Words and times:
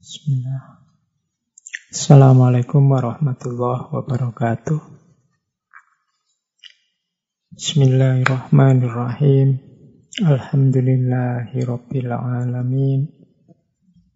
Bismillah. 0.00 0.80
Assalamualaikum 1.92 2.88
warahmatullahi 2.88 3.92
wabarakatuh. 3.92 4.80
Bismillahirrahmanirrahim. 7.52 9.60
Alhamdulillahi 10.24 11.52
rabbil 11.68 12.16
alamin. 12.16 13.12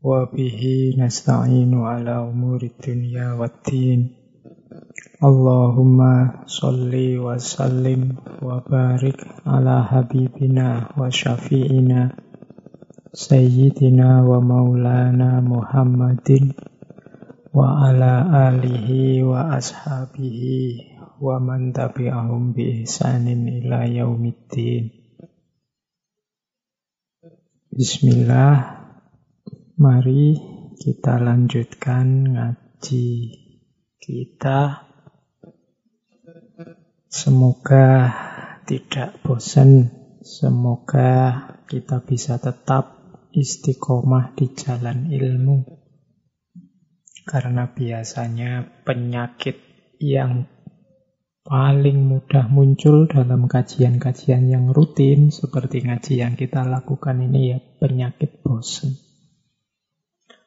Wa 0.01 0.25
bihi 0.25 0.97
nasta'inu 0.97 1.85
ala 1.85 2.25
umuri 2.25 2.73
dunya 2.81 3.37
waddin. 3.37 4.09
Allahumma 5.21 6.49
salli 6.49 7.21
wa 7.21 7.37
sallim 7.37 8.17
wa 8.41 8.65
barik 8.65 9.21
ala 9.45 9.85
habibina 9.85 10.97
wa 10.97 11.13
syafi'ina 11.13 12.24
Sayyidina 13.15 14.27
wa 14.27 14.43
maulana 14.43 15.39
Muhammadin 15.39 16.51
wa 17.55 17.87
ala 17.87 18.27
alihi 18.51 19.23
wa 19.23 19.55
ashabihi 19.55 20.99
wa 21.23 21.39
man 21.39 21.71
tabi'ahum 21.71 22.59
bi 22.59 22.83
ihsanin 22.83 23.47
ila 23.47 23.87
yaumiddin. 23.87 24.91
Bismillah. 27.71 28.83
Mari 29.79 30.35
kita 30.75 31.15
lanjutkan 31.23 32.35
ngaji 32.35 33.07
kita. 34.03 34.91
Semoga 37.07 38.11
tidak 38.67 39.23
bosan, 39.23 39.95
semoga 40.19 41.47
kita 41.71 42.03
bisa 42.03 42.43
tetap 42.43 43.04
istiqomah 43.35 44.39
di 44.39 44.47
jalan 44.55 45.11
ilmu. 45.11 45.59
Karena 47.27 47.67
biasanya 47.67 48.63
penyakit 48.87 49.59
yang 49.99 50.47
paling 51.45 52.09
mudah 52.09 52.49
muncul 52.49 53.05
dalam 53.05 53.45
kajian-kajian 53.51 54.49
yang 54.49 54.73
rutin 54.73 55.29
seperti 55.29 55.85
ngaji 55.85 56.25
yang 56.25 56.35
kita 56.39 56.65
lakukan 56.65 57.21
ini 57.21 57.53
ya 57.53 57.59
penyakit 57.61 58.41
bosan. 58.41 58.97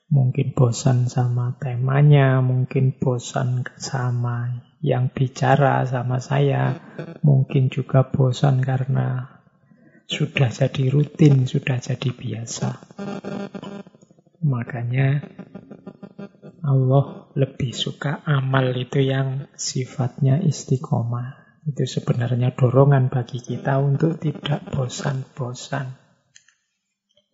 Mungkin 0.08 0.56
bosan 0.56 1.12
sama 1.12 1.60
temanya, 1.60 2.40
mungkin 2.40 2.96
bosan 2.96 3.68
sama 3.76 4.64
yang 4.80 5.12
bicara 5.12 5.84
sama 5.84 6.24
saya, 6.24 6.80
mungkin 7.22 7.68
juga 7.68 8.08
bosan 8.08 8.64
karena 8.64 9.37
sudah 10.08 10.48
jadi 10.48 10.88
rutin, 10.88 11.44
sudah 11.44 11.84
jadi 11.84 12.10
biasa. 12.16 12.70
Makanya 14.48 15.20
Allah 16.64 17.32
lebih 17.36 17.76
suka 17.76 18.24
amal 18.24 18.72
itu 18.76 19.04
yang 19.04 19.52
sifatnya 19.60 20.40
istiqomah. 20.40 21.60
Itu 21.68 21.84
sebenarnya 21.84 22.56
dorongan 22.56 23.12
bagi 23.12 23.44
kita 23.44 23.84
untuk 23.84 24.24
tidak 24.24 24.72
bosan-bosan. 24.72 26.00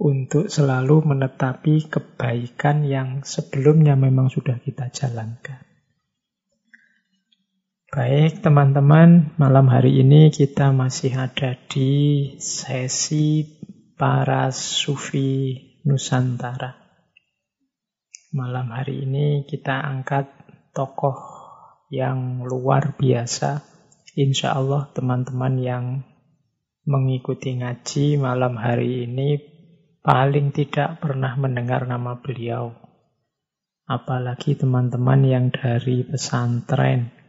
Untuk 0.02 0.50
selalu 0.50 1.06
menetapi 1.06 1.86
kebaikan 1.86 2.82
yang 2.82 3.22
sebelumnya 3.22 3.94
memang 3.94 4.34
sudah 4.34 4.58
kita 4.58 4.90
jalankan. 4.90 5.73
Baik 7.94 8.42
teman-teman, 8.42 9.38
malam 9.38 9.70
hari 9.70 10.02
ini 10.02 10.34
kita 10.34 10.74
masih 10.74 11.14
ada 11.14 11.54
di 11.70 12.26
sesi 12.42 13.46
para 13.94 14.50
sufi 14.50 15.54
Nusantara. 15.86 16.74
Malam 18.34 18.74
hari 18.74 19.06
ini 19.06 19.46
kita 19.46 19.78
angkat 19.78 20.26
tokoh 20.74 21.22
yang 21.94 22.42
luar 22.42 22.98
biasa. 22.98 23.62
Insya 24.18 24.58
Allah 24.58 24.90
teman-teman 24.90 25.54
yang 25.62 25.86
mengikuti 26.90 27.62
ngaji 27.62 28.18
malam 28.18 28.58
hari 28.58 29.06
ini 29.06 29.38
paling 30.02 30.50
tidak 30.50 30.98
pernah 30.98 31.38
mendengar 31.38 31.86
nama 31.86 32.18
beliau. 32.18 32.74
Apalagi 33.86 34.58
teman-teman 34.58 35.22
yang 35.30 35.54
dari 35.54 36.02
pesantren 36.02 37.22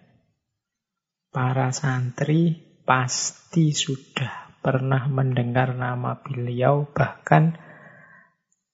Para 1.35 1.75
santri 1.75 2.63
pasti 2.87 3.75
sudah 3.75 4.55
pernah 4.63 5.11
mendengar 5.11 5.75
nama 5.75 6.23
beliau, 6.23 6.87
bahkan 6.95 7.59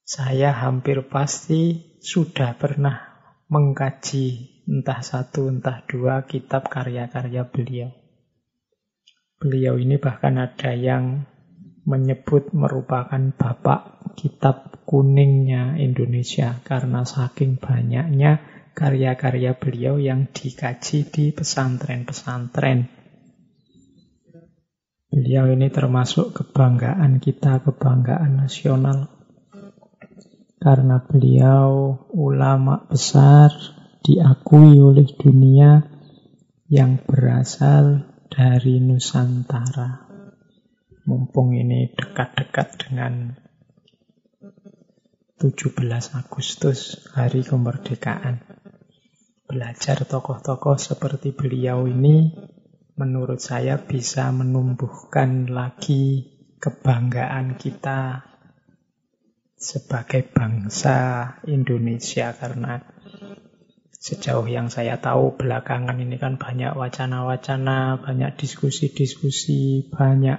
saya 0.05 0.53
hampir 0.53 1.09
pasti 1.09 1.97
sudah 2.05 2.61
pernah 2.61 3.17
mengkaji 3.49 4.61
entah 4.69 5.01
satu 5.01 5.49
entah 5.49 5.89
dua 5.89 6.29
kitab 6.29 6.69
karya-karya 6.69 7.49
beliau. 7.49 7.97
Beliau 9.41 9.81
ini 9.81 9.97
bahkan 9.97 10.37
ada 10.37 10.77
yang 10.77 11.25
menyebut 11.89 12.53
merupakan 12.53 13.33
bapak 13.41 14.05
kitab 14.21 14.85
kuningnya 14.85 15.81
Indonesia 15.81 16.61
karena 16.61 17.09
saking 17.09 17.57
banyaknya 17.57 18.50
karya-karya 18.73 19.59
beliau 19.59 20.01
yang 20.01 20.31
dikaji 20.31 21.07
di 21.09 21.25
pesantren-pesantren. 21.35 22.91
Beliau 25.11 25.51
ini 25.51 25.67
termasuk 25.75 26.31
kebanggaan 26.39 27.19
kita, 27.19 27.61
kebanggaan 27.67 28.47
nasional. 28.47 29.11
Karena 30.61 31.03
beliau 31.03 32.05
ulama 32.15 32.87
besar 32.87 33.51
diakui 34.07 34.79
oleh 34.79 35.09
dunia 35.19 35.83
yang 36.71 37.03
berasal 37.03 38.07
dari 38.31 38.79
Nusantara. 38.79 40.07
Mumpung 41.11 41.59
ini 41.59 41.91
dekat-dekat 41.91 42.69
dengan 42.79 43.35
17 45.41 45.75
Agustus, 46.15 47.09
hari 47.17 47.43
kemerdekaan. 47.43 48.60
Belajar 49.51 50.07
tokoh-tokoh 50.07 50.79
seperti 50.79 51.35
beliau 51.35 51.91
ini 51.91 52.31
menurut 52.95 53.43
saya 53.43 53.83
bisa 53.83 54.31
menumbuhkan 54.31 55.51
lagi 55.51 56.31
kebanggaan 56.63 57.59
kita 57.59 58.31
sebagai 59.59 60.23
bangsa 60.31 61.27
Indonesia. 61.51 62.31
Karena 62.31 62.79
sejauh 63.91 64.47
yang 64.47 64.71
saya 64.71 65.03
tahu 65.03 65.35
belakangan 65.35 65.99
ini 65.99 66.15
kan 66.15 66.39
banyak 66.39 66.79
wacana-wacana, 66.79 68.07
banyak 68.07 68.39
diskusi-diskusi, 68.39 69.91
banyak 69.91 70.39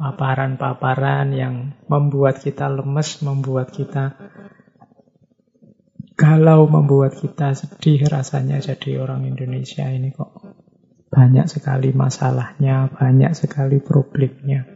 paparan-paparan 0.00 1.28
yang 1.36 1.76
membuat 1.92 2.40
kita 2.40 2.72
lemes, 2.72 3.20
membuat 3.20 3.68
kita 3.68 4.16
galau 6.16 6.64
membuat 6.64 7.20
kita 7.20 7.52
sedih 7.52 8.08
rasanya 8.08 8.58
jadi 8.64 9.04
orang 9.04 9.28
Indonesia 9.28 9.84
ini 9.84 10.16
kok 10.16 10.32
banyak 11.12 11.46
sekali 11.46 11.92
masalahnya, 11.96 12.90
banyak 12.92 13.32
sekali 13.36 13.78
problemnya. 13.80 14.66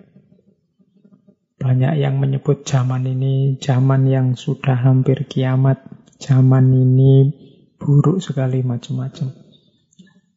Banyak 1.61 2.01
yang 2.01 2.17
menyebut 2.17 2.65
zaman 2.65 3.05
ini 3.05 3.61
zaman 3.61 4.09
yang 4.09 4.33
sudah 4.33 4.81
hampir 4.81 5.29
kiamat, 5.29 5.85
zaman 6.17 6.73
ini 6.73 7.29
buruk 7.77 8.25
sekali 8.25 8.65
macam-macam. 8.65 9.33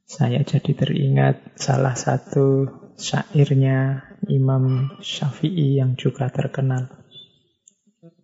Saya 0.03 0.43
jadi 0.43 0.71
teringat 0.75 1.55
salah 1.55 1.95
satu 1.95 2.67
syairnya 2.99 4.03
Imam 4.27 4.95
Syafi'i 4.99 5.79
yang 5.79 5.95
juga 5.95 6.27
terkenal. 6.27 7.02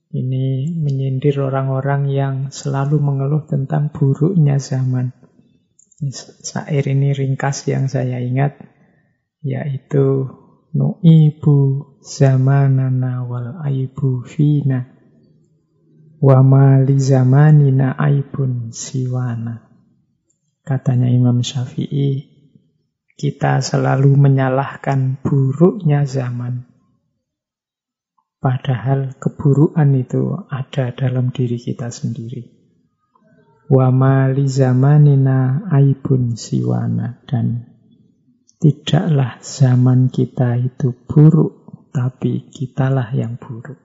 Ini 0.10 0.74
menyindir 0.74 1.38
orang-orang 1.38 2.10
yang 2.10 2.36
selalu 2.50 2.98
mengeluh 2.98 3.46
tentang 3.46 3.94
buruknya 3.94 4.58
zaman. 4.58 5.14
Sair 6.42 6.82
ini 6.90 7.14
ringkas 7.14 7.70
yang 7.70 7.86
saya 7.86 8.18
ingat, 8.18 8.58
yaitu 9.46 10.26
Nu'ibu 10.70 11.58
zamanana 12.06 13.26
wal 13.26 13.58
aibu 13.66 14.22
fina 14.22 14.86
wa 16.22 16.46
ma 16.46 16.78
li 16.78 17.00
zamanina 17.00 17.98
aibun 17.98 18.70
siwana. 18.70 19.66
Katanya 20.62 21.10
Imam 21.10 21.42
Syafi'i, 21.42 22.30
kita 23.18 23.66
selalu 23.66 24.14
menyalahkan 24.14 25.18
buruknya 25.26 26.06
zaman. 26.06 26.70
Padahal 28.40 29.20
keburukan 29.20 29.92
itu 30.00 30.32
ada 30.48 30.96
dalam 30.96 31.36
diri 31.36 31.60
kita 31.60 31.92
sendiri. 31.92 32.48
Wa 33.68 33.92
mali 33.92 34.48
zamanina 34.48 35.68
aibun 35.68 36.40
siwana 36.40 37.20
dan 37.28 37.68
tidaklah 38.64 39.44
zaman 39.44 40.08
kita 40.08 40.56
itu 40.56 40.96
buruk, 41.04 41.92
tapi 41.92 42.48
kitalah 42.48 43.12
yang 43.12 43.36
buruk. 43.36 43.78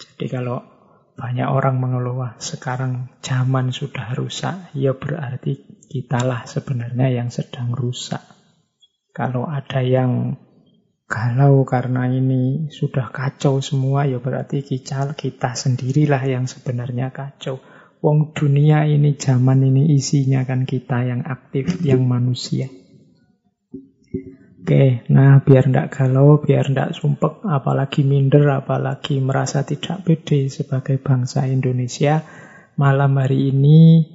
Jadi 0.00 0.26
kalau 0.32 0.64
banyak 1.12 1.44
orang 1.44 1.76
mengeluh, 1.76 2.40
sekarang 2.40 3.12
zaman 3.20 3.68
sudah 3.68 4.16
rusak, 4.16 4.72
ya 4.72 4.96
berarti 4.96 5.84
kitalah 5.92 6.48
sebenarnya 6.48 7.12
yang 7.12 7.28
sedang 7.28 7.76
rusak. 7.76 8.24
Kalau 9.12 9.44
ada 9.44 9.84
yang 9.84 10.40
galau 11.10 11.66
karena 11.66 12.06
ini 12.06 12.70
sudah 12.70 13.10
kacau 13.10 13.58
semua, 13.58 14.06
ya 14.06 14.22
berarti 14.22 14.62
kita, 14.62 15.18
kita 15.18 15.58
sendirilah 15.58 16.22
yang 16.22 16.46
sebenarnya 16.46 17.10
kacau. 17.10 17.58
Wong 17.98 18.30
dunia 18.32 18.86
ini, 18.86 19.18
zaman 19.18 19.66
ini 19.66 19.90
isinya 19.98 20.46
kan 20.46 20.62
kita 20.62 21.02
yang 21.04 21.26
aktif, 21.26 21.82
yang 21.82 22.06
manusia. 22.06 22.70
Oke, 24.60 25.02
nah 25.10 25.42
biar 25.42 25.66
ndak 25.66 25.98
galau, 25.98 26.38
biar 26.38 26.70
ndak 26.70 26.94
sumpek, 26.94 27.42
apalagi 27.42 28.06
minder, 28.06 28.46
apalagi 28.62 29.18
merasa 29.18 29.66
tidak 29.66 30.06
pede 30.06 30.46
sebagai 30.46 31.02
bangsa 31.02 31.50
Indonesia, 31.50 32.22
malam 32.78 33.18
hari 33.18 33.50
ini 33.50 34.06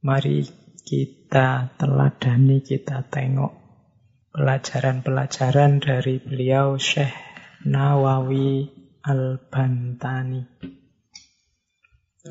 mari 0.00 0.48
kita 0.80 1.76
teladani, 1.76 2.64
kita 2.64 3.04
tengok 3.06 3.61
pelajaran-pelajaran 4.32 5.80
dari 5.80 6.16
beliau 6.20 6.80
Syekh 6.80 7.12
Nawawi 7.68 8.68
Al-Bantani. 9.04 10.42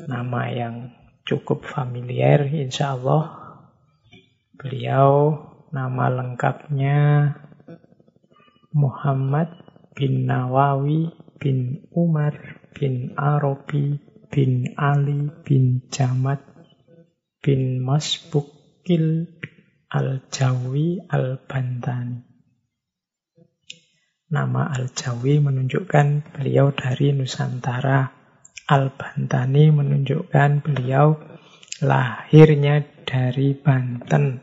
Nama 0.06 0.42
yang 0.50 0.76
cukup 1.22 1.62
familiar 1.64 2.42
insya 2.46 2.98
Allah. 2.98 3.24
Beliau 4.58 5.38
Nama 5.72 6.04
lengkapnya 6.12 7.32
Muhammad 8.76 9.48
bin 9.96 10.28
Nawawi 10.28 11.08
bin 11.40 11.88
Umar 11.96 12.36
bin 12.76 13.16
Arabi 13.16 13.96
bin 14.28 14.76
Ali 14.76 15.32
bin 15.48 15.88
Jamad 15.88 16.44
bin 17.40 17.80
Masbukil 17.80 19.32
Al-Jawi 19.92 21.04
Al-Bantani. 21.04 22.24
Nama 24.32 24.72
Al-Jawi 24.72 25.36
menunjukkan 25.44 26.32
beliau 26.32 26.72
dari 26.72 27.12
Nusantara. 27.12 28.08
Al-Bantani 28.72 29.68
menunjukkan 29.68 30.64
beliau 30.64 31.20
lahirnya 31.84 32.80
dari 33.04 33.52
Banten. 33.52 34.40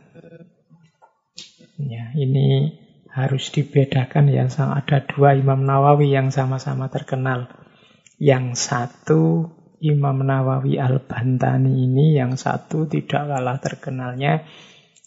Ya, 1.82 2.14
ini 2.14 2.78
harus 3.10 3.50
dibedakan 3.50 4.30
ya. 4.30 4.46
Ada 4.46 5.02
dua 5.10 5.34
Imam 5.34 5.66
Nawawi 5.66 6.14
yang 6.14 6.30
sama-sama 6.30 6.94
terkenal. 6.94 7.50
Yang 8.22 8.70
satu 8.70 9.50
Imam 9.82 10.22
Nawawi 10.22 10.78
Al-Bantani 10.78 11.90
ini, 11.90 12.14
yang 12.14 12.38
satu 12.38 12.86
tidak 12.86 13.26
kalah 13.26 13.58
terkenalnya 13.58 14.46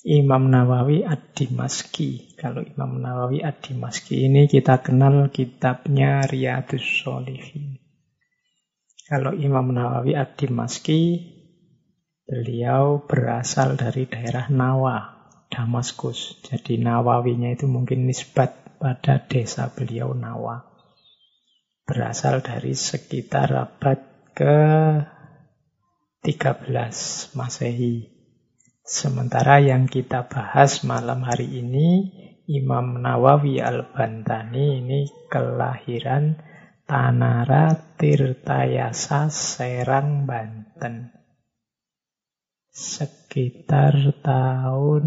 Imam 0.02 0.50
Nawawi 0.50 1.06
Ad-Dimaski. 1.06 2.34
Kalau 2.34 2.66
Imam 2.66 2.98
Nawawi 2.98 3.46
Ad-Dimaski 3.46 4.26
ini 4.26 4.50
kita 4.50 4.82
kenal 4.82 5.30
kitabnya 5.30 6.26
Riyadus 6.26 6.82
Solihin. 6.82 7.78
Kalau 9.06 9.30
Imam 9.30 9.70
Nawawi 9.70 10.18
Ad-Dimaski, 10.18 11.22
beliau 12.26 13.06
berasal 13.06 13.78
dari 13.78 14.10
daerah 14.10 14.50
Nawa, 14.50 15.30
Damaskus. 15.46 16.42
Jadi 16.50 16.82
Nawawinya 16.82 17.54
itu 17.54 17.70
mungkin 17.70 18.10
nisbat 18.10 18.82
pada 18.82 19.22
desa 19.22 19.70
beliau 19.70 20.18
Nawa. 20.18 20.66
Berasal 21.86 22.42
dari 22.42 22.74
sekitar 22.74 23.54
abad 23.54 24.02
ke 24.34 24.58
13 26.26 27.38
Masehi. 27.38 28.21
Sementara 28.82 29.62
yang 29.62 29.86
kita 29.86 30.26
bahas 30.26 30.82
malam 30.82 31.22
hari 31.22 31.46
ini 31.62 32.10
Imam 32.50 32.98
Nawawi 32.98 33.62
Al-Bantani 33.62 34.82
ini 34.82 35.06
kelahiran 35.30 36.42
Tanara 36.82 37.94
Tirtayasa 37.94 39.30
Serang 39.30 40.26
Banten 40.26 41.14
sekitar 42.72 43.94
tahun 44.24 45.06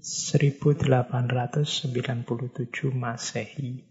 1897 0.00 1.62
Masehi. 2.90 3.84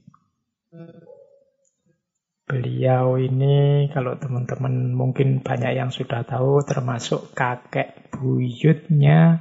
Beliau 2.43 3.15
ini 3.15 3.87
kalau 3.95 4.19
teman-teman 4.19 4.91
mungkin 4.91 5.39
banyak 5.39 5.79
yang 5.79 5.95
sudah 5.95 6.27
tahu 6.27 6.59
termasuk 6.67 7.31
kakek 7.31 8.11
buyutnya 8.11 9.39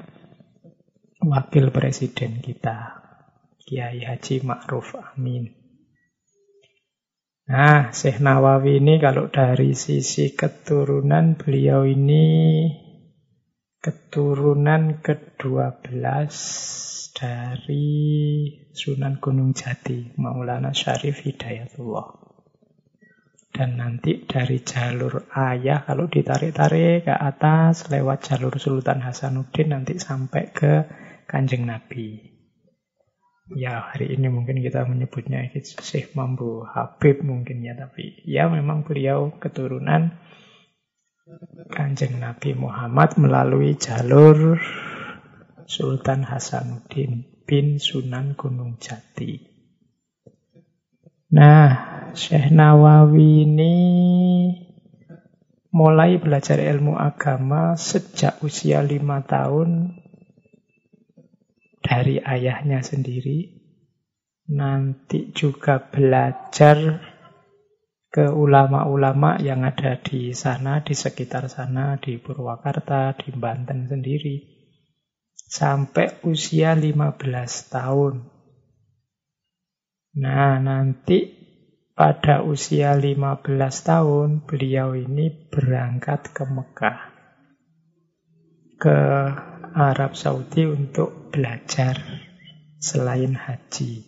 wakil 1.18 1.74
presiden 1.74 2.38
kita 2.38 3.02
Kiai 3.58 4.06
Haji 4.06 4.46
Ma'ruf 4.46 4.94
Amin. 4.94 5.50
Nah, 7.42 7.90
Syekh 7.90 8.22
Nawawi 8.22 8.78
ini 8.78 9.02
kalau 9.02 9.26
dari 9.26 9.74
sisi 9.74 10.38
keturunan 10.38 11.34
beliau 11.34 11.82
ini 11.82 12.70
keturunan 13.82 15.02
ke-12 15.02 16.30
dari 17.18 17.90
Sunan 18.70 19.18
Gunung 19.18 19.58
Jati, 19.58 20.14
Maulana 20.16 20.70
Syarif 20.70 21.26
Hidayatullah. 21.26 22.31
Dan 23.52 23.76
nanti 23.76 24.24
dari 24.24 24.64
jalur 24.64 25.28
ayah, 25.36 25.84
kalau 25.84 26.08
ditarik-tarik 26.08 27.04
ke 27.04 27.12
atas, 27.12 27.92
lewat 27.92 28.24
jalur 28.24 28.56
Sultan 28.56 29.04
Hasanuddin, 29.04 29.76
nanti 29.76 30.00
sampai 30.00 30.48
ke 30.56 30.72
Kanjeng 31.28 31.68
Nabi. 31.68 32.32
Ya, 33.52 33.92
hari 33.92 34.16
ini 34.16 34.32
mungkin 34.32 34.64
kita 34.64 34.88
menyebutnya 34.88 35.44
Syekh 35.60 36.16
Mambu 36.16 36.64
Habib 36.64 37.20
mungkin 37.20 37.60
ya, 37.60 37.76
tapi 37.76 38.24
ya 38.24 38.48
memang 38.48 38.88
beliau 38.88 39.36
keturunan 39.36 40.16
Kanjeng 41.68 42.24
Nabi 42.24 42.56
Muhammad 42.56 43.20
melalui 43.20 43.76
jalur 43.76 44.56
Sultan 45.68 46.24
Hasanuddin 46.24 47.44
bin 47.44 47.76
Sunan 47.76 48.32
Gunung 48.32 48.80
Jati. 48.80 49.51
Nah, 51.32 51.68
Syekh 52.12 52.52
Nawawi 52.52 53.48
ini 53.48 53.76
mulai 55.72 56.20
belajar 56.20 56.60
ilmu 56.60 56.92
agama 57.00 57.72
sejak 57.72 58.44
usia 58.44 58.84
lima 58.84 59.24
tahun 59.24 59.96
dari 61.80 62.20
ayahnya 62.20 62.84
sendiri. 62.84 63.64
Nanti 64.52 65.32
juga 65.32 65.80
belajar 65.80 67.00
ke 68.12 68.28
ulama-ulama 68.28 69.40
yang 69.40 69.64
ada 69.64 69.96
di 70.04 70.36
sana, 70.36 70.84
di 70.84 70.92
sekitar 70.92 71.48
sana, 71.48 71.96
di 71.96 72.20
Purwakarta, 72.20 73.16
di 73.16 73.32
Banten 73.32 73.88
sendiri. 73.88 74.36
Sampai 75.32 76.20
usia 76.28 76.76
15 76.76 77.72
tahun. 77.72 78.41
Nah, 80.12 80.60
nanti 80.60 81.24
pada 81.96 82.44
usia 82.44 82.92
15 82.92 83.48
tahun, 83.80 84.44
beliau 84.44 84.92
ini 84.92 85.32
berangkat 85.48 86.36
ke 86.36 86.44
Mekah. 86.44 87.00
Ke 88.76 88.98
Arab 89.72 90.12
Saudi 90.12 90.68
untuk 90.68 91.32
belajar 91.32 91.96
selain 92.76 93.32
haji. 93.32 94.04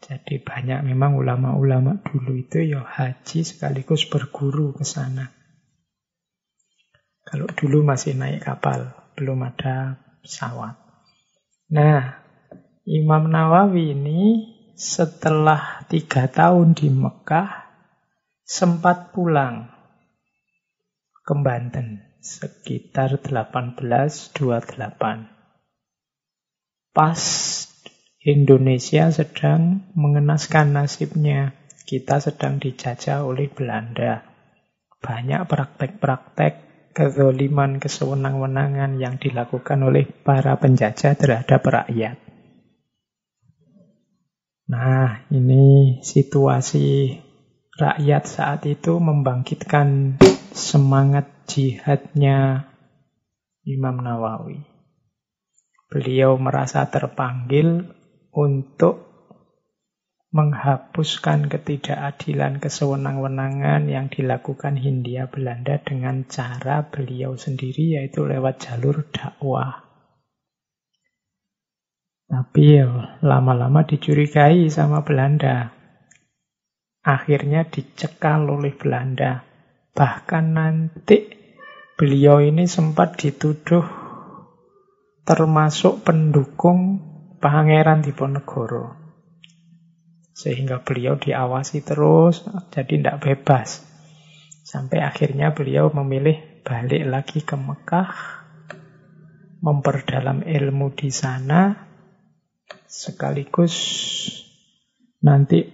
Jadi 0.00 0.40
banyak 0.40 0.86
memang 0.86 1.20
ulama-ulama 1.20 2.00
dulu 2.00 2.38
itu 2.40 2.64
ya 2.64 2.80
haji 2.80 3.44
sekaligus 3.44 4.08
berguru 4.08 4.72
ke 4.72 4.88
sana. 4.88 5.36
Kalau 7.26 7.50
dulu 7.52 7.82
masih 7.84 8.16
naik 8.16 8.46
kapal, 8.46 8.94
belum 9.18 9.44
ada 9.44 9.98
pesawat. 10.22 10.78
Nah, 11.74 12.22
Imam 12.86 13.26
Nawawi 13.26 13.98
ini 13.98 14.55
setelah 14.76 15.88
tiga 15.88 16.28
tahun 16.28 16.76
di 16.76 16.92
Mekah, 16.92 17.64
sempat 18.44 19.16
pulang 19.16 19.72
ke 21.24 21.32
Banten 21.32 22.04
sekitar 22.20 23.16
1828. 23.24 24.36
Pas 26.92 27.22
Indonesia 28.20 29.08
sedang 29.08 29.88
mengenaskan 29.96 30.76
nasibnya. 30.76 31.56
Kita 31.86 32.20
sedang 32.20 32.60
dijajah 32.60 33.24
oleh 33.24 33.48
Belanda. 33.48 34.26
Banyak 34.98 35.46
praktek-praktek 35.46 36.52
kezoliman, 36.92 37.78
kesewenang-wenangan 37.78 38.98
yang 38.98 39.16
dilakukan 39.22 39.86
oleh 39.86 40.04
para 40.04 40.58
penjajah 40.58 41.14
terhadap 41.14 41.62
rakyat. 41.62 42.25
Nah, 44.66 45.22
ini 45.30 46.02
situasi 46.02 47.14
rakyat 47.78 48.24
saat 48.26 48.66
itu 48.66 48.98
membangkitkan 48.98 50.18
semangat 50.50 51.30
jihadnya 51.46 52.66
Imam 53.62 54.02
Nawawi. 54.02 54.66
Beliau 55.86 56.34
merasa 56.34 56.82
terpanggil 56.90 57.94
untuk 58.34 59.06
menghapuskan 60.34 61.46
ketidakadilan 61.46 62.58
kesewenang-wenangan 62.58 63.86
yang 63.86 64.10
dilakukan 64.10 64.74
Hindia 64.74 65.30
Belanda 65.30 65.78
dengan 65.78 66.26
cara 66.26 66.82
beliau 66.90 67.38
sendiri 67.38 68.02
yaitu 68.02 68.26
lewat 68.26 68.66
jalur 68.66 69.06
dakwah. 69.14 69.85
Tapi 72.26 72.82
lama-lama 73.22 73.86
dicurigai 73.86 74.66
sama 74.66 75.06
Belanda. 75.06 75.70
Akhirnya 77.06 77.62
dicekal 77.62 78.50
oleh 78.50 78.74
Belanda. 78.74 79.46
Bahkan 79.94 80.44
nanti 80.50 81.30
beliau 81.94 82.42
ini 82.42 82.66
sempat 82.66 83.14
dituduh 83.14 83.86
termasuk 85.22 86.02
pendukung 86.02 86.98
Pangeran 87.38 88.02
Diponegoro. 88.02 88.98
Sehingga 90.34 90.82
beliau 90.82 91.14
diawasi 91.14 91.86
terus, 91.86 92.42
jadi 92.74 92.98
tidak 92.98 93.16
bebas. 93.22 93.86
Sampai 94.66 94.98
akhirnya 94.98 95.54
beliau 95.54 95.94
memilih 95.94 96.62
balik 96.66 97.06
lagi 97.06 97.38
ke 97.46 97.54
Mekah, 97.54 98.10
memperdalam 99.62 100.42
ilmu 100.42 100.90
di 100.92 101.08
sana, 101.14 101.85
sekaligus 102.96 103.76
nanti 105.20 105.68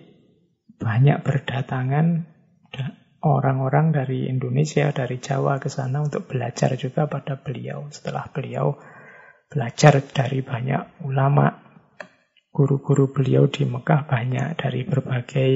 banyak 0.83 1.23
berdatangan 1.23 2.26
orang-orang 3.23 3.95
dari 3.95 4.26
Indonesia, 4.26 4.91
dari 4.91 5.23
Jawa 5.23 5.62
ke 5.62 5.71
sana 5.71 6.02
untuk 6.02 6.26
belajar 6.26 6.75
juga 6.75 7.07
pada 7.07 7.38
beliau. 7.38 7.87
Setelah 7.95 8.26
beliau 8.35 8.75
belajar 9.47 10.02
dari 10.02 10.43
banyak 10.43 11.07
ulama, 11.07 11.62
Guru-guru 12.52 13.09
beliau 13.09 13.49
di 13.49 13.64
Mekah 13.64 14.05
banyak 14.05 14.61
dari 14.61 14.85
berbagai 14.85 15.52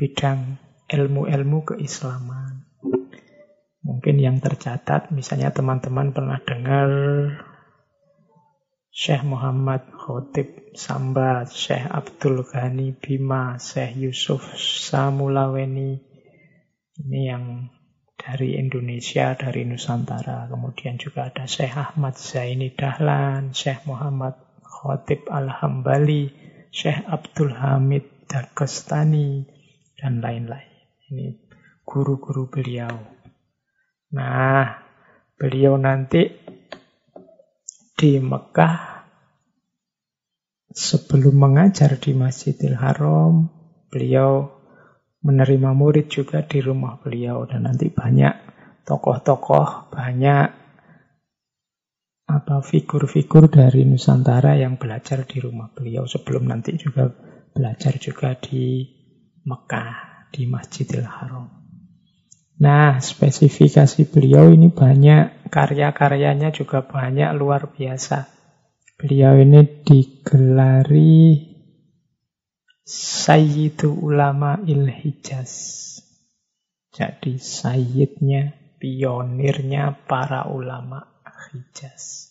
bidang 0.00 0.56
ilmu-ilmu 0.88 1.60
keislaman. 1.60 2.64
Mungkin 3.84 4.16
yang 4.16 4.40
tercatat, 4.40 5.12
misalnya 5.12 5.52
teman-teman 5.52 6.16
pernah 6.16 6.40
dengar 6.40 6.88
Syekh 8.94 9.26
Muhammad 9.26 9.90
Khotib 9.90 10.70
Samba, 10.78 11.42
Syekh 11.50 11.82
Abdul 11.90 12.46
Ghani 12.46 12.94
Bima, 12.94 13.58
Syekh 13.58 13.98
Yusuf 13.98 14.54
Samulaweni. 14.54 15.98
Ini 17.02 17.20
yang 17.26 17.74
dari 18.14 18.54
Indonesia, 18.54 19.34
dari 19.34 19.66
Nusantara. 19.66 20.46
Kemudian 20.46 20.94
juga 20.94 21.26
ada 21.26 21.42
Syekh 21.42 21.74
Ahmad 21.74 22.14
Zaini 22.14 22.70
Dahlan, 22.70 23.50
Syekh 23.50 23.82
Muhammad 23.90 24.38
Khatib 24.62 25.26
Al-Hambali, 25.26 26.30
Syekh 26.70 27.02
Abdul 27.10 27.50
Hamid 27.50 28.30
Dagestani, 28.30 29.42
dan 29.98 30.22
lain-lain. 30.22 30.70
Ini 31.10 31.34
guru-guru 31.82 32.46
beliau. 32.46 32.94
Nah, 34.14 34.86
beliau 35.34 35.74
nanti 35.82 36.43
di 37.94 38.18
Mekah 38.18 39.06
sebelum 40.74 41.38
mengajar 41.38 41.94
di 42.02 42.10
Masjidil 42.12 42.74
Haram, 42.74 43.46
beliau 43.88 44.50
menerima 45.22 45.70
murid 45.72 46.10
juga 46.10 46.42
di 46.42 46.58
rumah 46.60 46.98
beliau 47.00 47.46
dan 47.46 47.70
nanti 47.70 47.88
banyak 47.88 48.34
tokoh-tokoh, 48.84 49.94
banyak 49.94 50.48
apa 52.24 52.56
figur-figur 52.60 53.48
dari 53.48 53.86
Nusantara 53.86 54.58
yang 54.58 54.76
belajar 54.76 55.22
di 55.24 55.38
rumah 55.38 55.70
beliau 55.70 56.04
sebelum 56.04 56.50
nanti 56.50 56.74
juga 56.74 57.08
belajar 57.54 57.96
juga 58.02 58.34
di 58.34 58.82
Mekah 59.46 60.28
di 60.34 60.42
Masjidil 60.50 61.06
Haram. 61.06 61.63
Nah, 62.54 63.02
spesifikasi 63.02 64.14
beliau 64.14 64.54
ini 64.54 64.70
banyak, 64.70 65.50
karya-karyanya 65.50 66.54
juga 66.54 66.86
banyak 66.86 67.34
luar 67.34 67.74
biasa. 67.74 68.30
Beliau 68.94 69.34
ini 69.42 69.82
digelari 69.82 71.50
Sayyidu 72.86 73.90
Ulama 73.90 74.62
Il 74.70 74.86
Hijaz. 74.86 75.52
Jadi 76.94 77.42
sayyidnya, 77.42 78.76
pionirnya 78.78 80.06
para 80.06 80.46
ulama 80.46 81.24
Hijaz. 81.26 82.30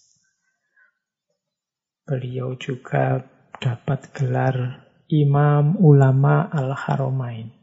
Beliau 2.07 2.55
juga 2.55 3.27
dapat 3.59 4.15
gelar 4.15 4.87
Imam 5.11 5.75
Ulama 5.83 6.47
Al-Haramain. 6.47 7.62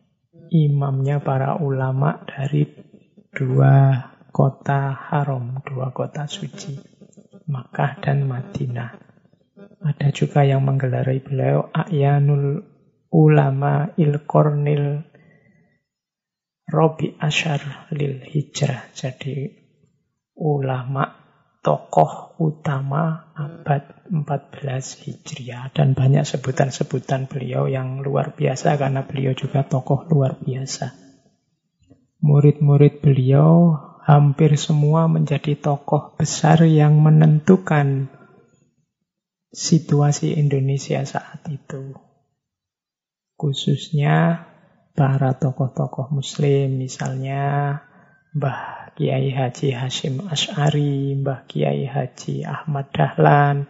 Imamnya 0.50 1.22
para 1.22 1.62
ulama 1.62 2.26
dari 2.26 2.66
dua 3.30 4.02
kota 4.34 4.90
haram, 4.90 5.62
dua 5.62 5.94
kota 5.94 6.26
suci, 6.26 6.74
Makkah 7.46 8.02
dan 8.02 8.26
Madinah. 8.26 8.90
Ada 9.80 10.10
juga 10.10 10.42
yang 10.42 10.66
menggelari 10.66 11.22
beliau 11.22 11.70
A'yanul 11.70 12.66
Ulama 13.14 13.94
Il 13.94 14.22
Kornil 14.26 15.06
Robi 16.66 17.14
Ashar 17.18 17.90
Lil 17.94 18.22
Hijrah. 18.22 18.90
Jadi 18.90 19.50
ulama 20.38 21.19
tokoh 21.60 22.40
utama 22.40 23.32
abad 23.36 24.08
14 24.08 25.04
Hijriah 25.04 25.68
dan 25.76 25.92
banyak 25.92 26.24
sebutan-sebutan 26.24 27.28
beliau 27.28 27.68
yang 27.68 28.00
luar 28.00 28.32
biasa 28.32 28.80
karena 28.80 29.04
beliau 29.04 29.36
juga 29.36 29.68
tokoh 29.68 30.08
luar 30.08 30.40
biasa. 30.40 30.96
Murid-murid 32.20 33.04
beliau 33.04 33.76
hampir 34.04 34.56
semua 34.56 35.08
menjadi 35.08 35.56
tokoh 35.56 36.16
besar 36.16 36.64
yang 36.64 36.96
menentukan 37.00 38.08
situasi 39.52 40.36
Indonesia 40.40 41.04
saat 41.04 41.44
itu. 41.52 41.92
Khususnya 43.36 44.48
para 44.96 45.36
tokoh-tokoh 45.36 46.12
muslim 46.12 46.80
misalnya 46.80 47.76
Mbah 48.30 48.79
Kiai 49.00 49.32
Haji 49.32 49.72
Hashim 49.72 50.28
Ash'ari, 50.28 51.16
Mbah 51.16 51.48
Kiai 51.48 51.88
Haji 51.88 52.44
Ahmad 52.44 52.92
Dahlan, 52.92 53.64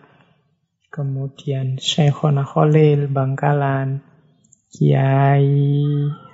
kemudian 0.91 1.79
Syekhona 1.79 2.43
Khalil 2.43 3.07
Bangkalan, 3.07 4.03
Kiai 4.75 5.71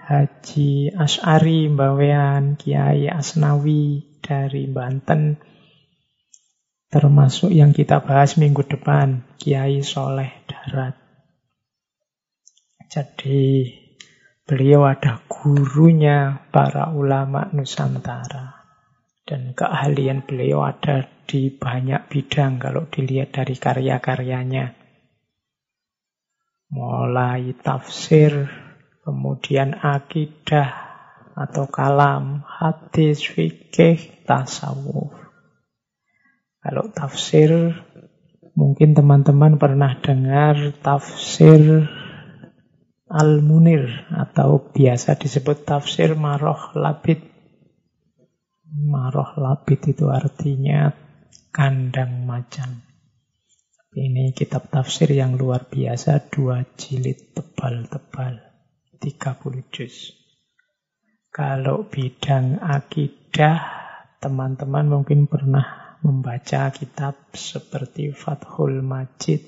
Haji 0.00 0.96
Ash'ari 0.96 1.68
Mbawean, 1.68 2.56
Kiai 2.56 3.12
Asnawi 3.12 4.16
dari 4.24 4.64
Banten, 4.64 5.44
termasuk 6.88 7.52
yang 7.52 7.76
kita 7.76 8.00
bahas 8.00 8.40
minggu 8.40 8.64
depan, 8.64 9.28
Kiai 9.36 9.84
Soleh 9.84 10.40
Darat. 10.48 10.96
Jadi 12.88 13.76
beliau 14.48 14.88
ada 14.88 15.20
gurunya 15.28 16.48
para 16.48 16.96
ulama 16.96 17.52
Nusantara. 17.52 18.55
Dan 19.26 19.58
keahlian 19.58 20.22
beliau 20.22 20.62
ada 20.62 21.02
di 21.26 21.50
banyak 21.50 22.06
bidang 22.06 22.62
kalau 22.62 22.86
dilihat 22.86 23.34
dari 23.34 23.58
karya-karyanya. 23.58 24.78
Mulai 26.70 27.50
tafsir, 27.58 28.46
kemudian 29.02 29.74
akidah 29.74 30.70
atau 31.34 31.66
kalam, 31.66 32.46
hadis, 32.46 33.26
fikih, 33.26 33.98
tasawuf. 34.22 35.10
Kalau 36.62 36.90
tafsir, 36.94 37.82
mungkin 38.54 38.94
teman-teman 38.94 39.58
pernah 39.58 39.98
dengar 39.98 40.70
tafsir 40.80 41.86
Al-Munir 43.06 44.06
atau 44.10 44.70
biasa 44.70 45.14
disebut 45.14 45.62
tafsir 45.62 46.18
Maroh 46.18 46.74
Labid 46.74 47.35
Maroh 48.76 49.40
labit 49.40 49.80
itu 49.88 50.12
artinya 50.12 50.92
kandang 51.48 52.28
macan. 52.28 52.84
Ini 53.96 54.36
kitab 54.36 54.68
tafsir 54.68 55.08
yang 55.16 55.40
luar 55.40 55.72
biasa, 55.72 56.28
dua 56.28 56.60
jilid 56.76 57.32
tebal-tebal, 57.32 58.36
30 59.00 59.72
juz. 59.72 60.12
Kalau 61.32 61.88
bidang 61.88 62.60
akidah, 62.60 63.56
teman-teman 64.20 64.92
mungkin 64.92 65.24
pernah 65.24 65.96
membaca 66.04 66.68
kitab 66.68 67.32
seperti 67.32 68.12
Fathul 68.12 68.84
Majid, 68.84 69.40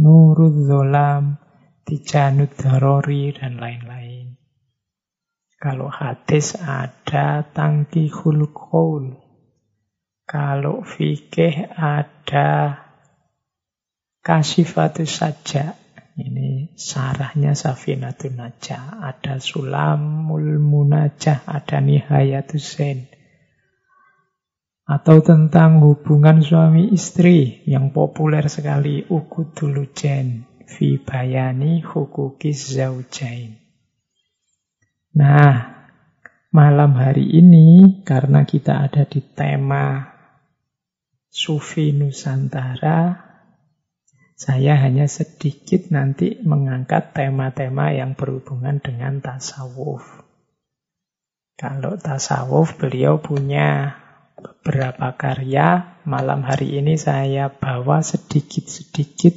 Nurul 0.00 0.64
Zolam, 0.64 1.36
Tijanud 1.84 2.56
Darori, 2.56 3.36
dan 3.36 3.60
lain-lain. 3.60 4.37
Kalau 5.58 5.90
hadis 5.90 6.54
ada 6.54 7.42
tangkihul 7.42 8.46
qaul. 8.54 9.18
Kalau 10.22 10.86
fikih 10.86 11.66
ada 11.74 12.78
kasifatus 14.22 15.18
saja. 15.18 15.74
Ini 16.14 16.78
sarahnya 16.78 17.58
Safinatun 17.58 18.38
Najah. 18.38 19.02
Ada 19.02 19.42
Sulamul 19.42 20.62
Munajah, 20.62 21.42
ada 21.42 21.82
Nihayatus 21.82 22.78
Sen. 22.78 23.10
Atau 24.86 25.26
tentang 25.26 25.82
hubungan 25.82 26.38
suami 26.38 26.94
istri 26.94 27.66
yang 27.66 27.90
populer 27.90 28.46
sekali. 28.46 29.02
Ukudulujen. 29.10 30.46
Bayani 31.02 31.82
hukukis 31.82 32.78
zaujain. 32.78 33.67
Nah, 35.18 35.82
malam 36.54 36.94
hari 36.94 37.26
ini 37.26 37.98
karena 38.06 38.46
kita 38.46 38.86
ada 38.86 39.02
di 39.02 39.18
tema 39.18 40.14
Sufi 41.26 41.90
Nusantara, 41.90 43.18
saya 44.38 44.78
hanya 44.78 45.10
sedikit 45.10 45.90
nanti 45.90 46.38
mengangkat 46.46 47.18
tema-tema 47.18 47.90
yang 47.90 48.14
berhubungan 48.14 48.78
dengan 48.78 49.18
tasawuf. 49.18 50.06
Kalau 51.58 51.98
tasawuf 51.98 52.78
beliau 52.78 53.18
punya 53.18 53.98
beberapa 54.38 55.18
karya. 55.18 55.98
Malam 56.06 56.46
hari 56.46 56.78
ini 56.78 56.94
saya 56.94 57.50
bawa 57.50 58.06
sedikit-sedikit. 58.06 59.34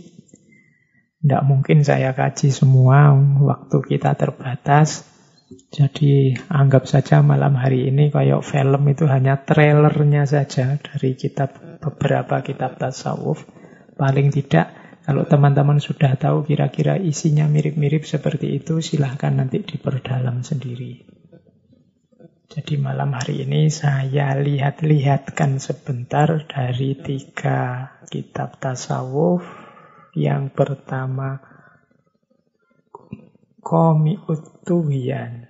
Tidak 1.25 1.41
mungkin 1.41 1.81
saya 1.81 2.13
kaji 2.13 2.53
semua, 2.53 3.17
waktu 3.41 3.77
kita 3.81 4.13
terbatas. 4.13 5.10
Jadi 5.51 6.35
anggap 6.47 6.87
saja 6.87 7.19
malam 7.19 7.59
hari 7.59 7.91
ini 7.91 8.07
kayak 8.07 8.43
film 8.43 8.83
itu 8.87 9.07
hanya 9.07 9.43
trailernya 9.43 10.23
saja 10.23 10.79
dari 10.79 11.15
kitab 11.19 11.79
beberapa 11.83 12.39
kitab 12.39 12.79
tasawuf. 12.79 13.43
Paling 13.99 14.31
tidak 14.31 14.71
kalau 15.01 15.25
teman-teman 15.27 15.81
sudah 15.81 16.13
tahu 16.15 16.45
kira-kira 16.45 16.95
isinya 16.95 17.49
mirip-mirip 17.49 18.05
seperti 18.05 18.61
itu, 18.61 18.79
silahkan 18.79 19.33
nanti 19.33 19.59
diperdalam 19.65 20.45
sendiri. 20.45 21.03
Jadi 22.51 22.75
malam 22.75 23.15
hari 23.15 23.47
ini 23.47 23.71
saya 23.71 24.35
lihat-lihatkan 24.35 25.57
sebentar 25.63 26.47
dari 26.47 26.99
tiga 26.99 27.91
kitab 28.11 28.59
tasawuf. 28.59 29.41
Yang 30.11 30.51
pertama, 30.51 31.39
Komi 33.63 34.19
Utuhian. 34.61 35.49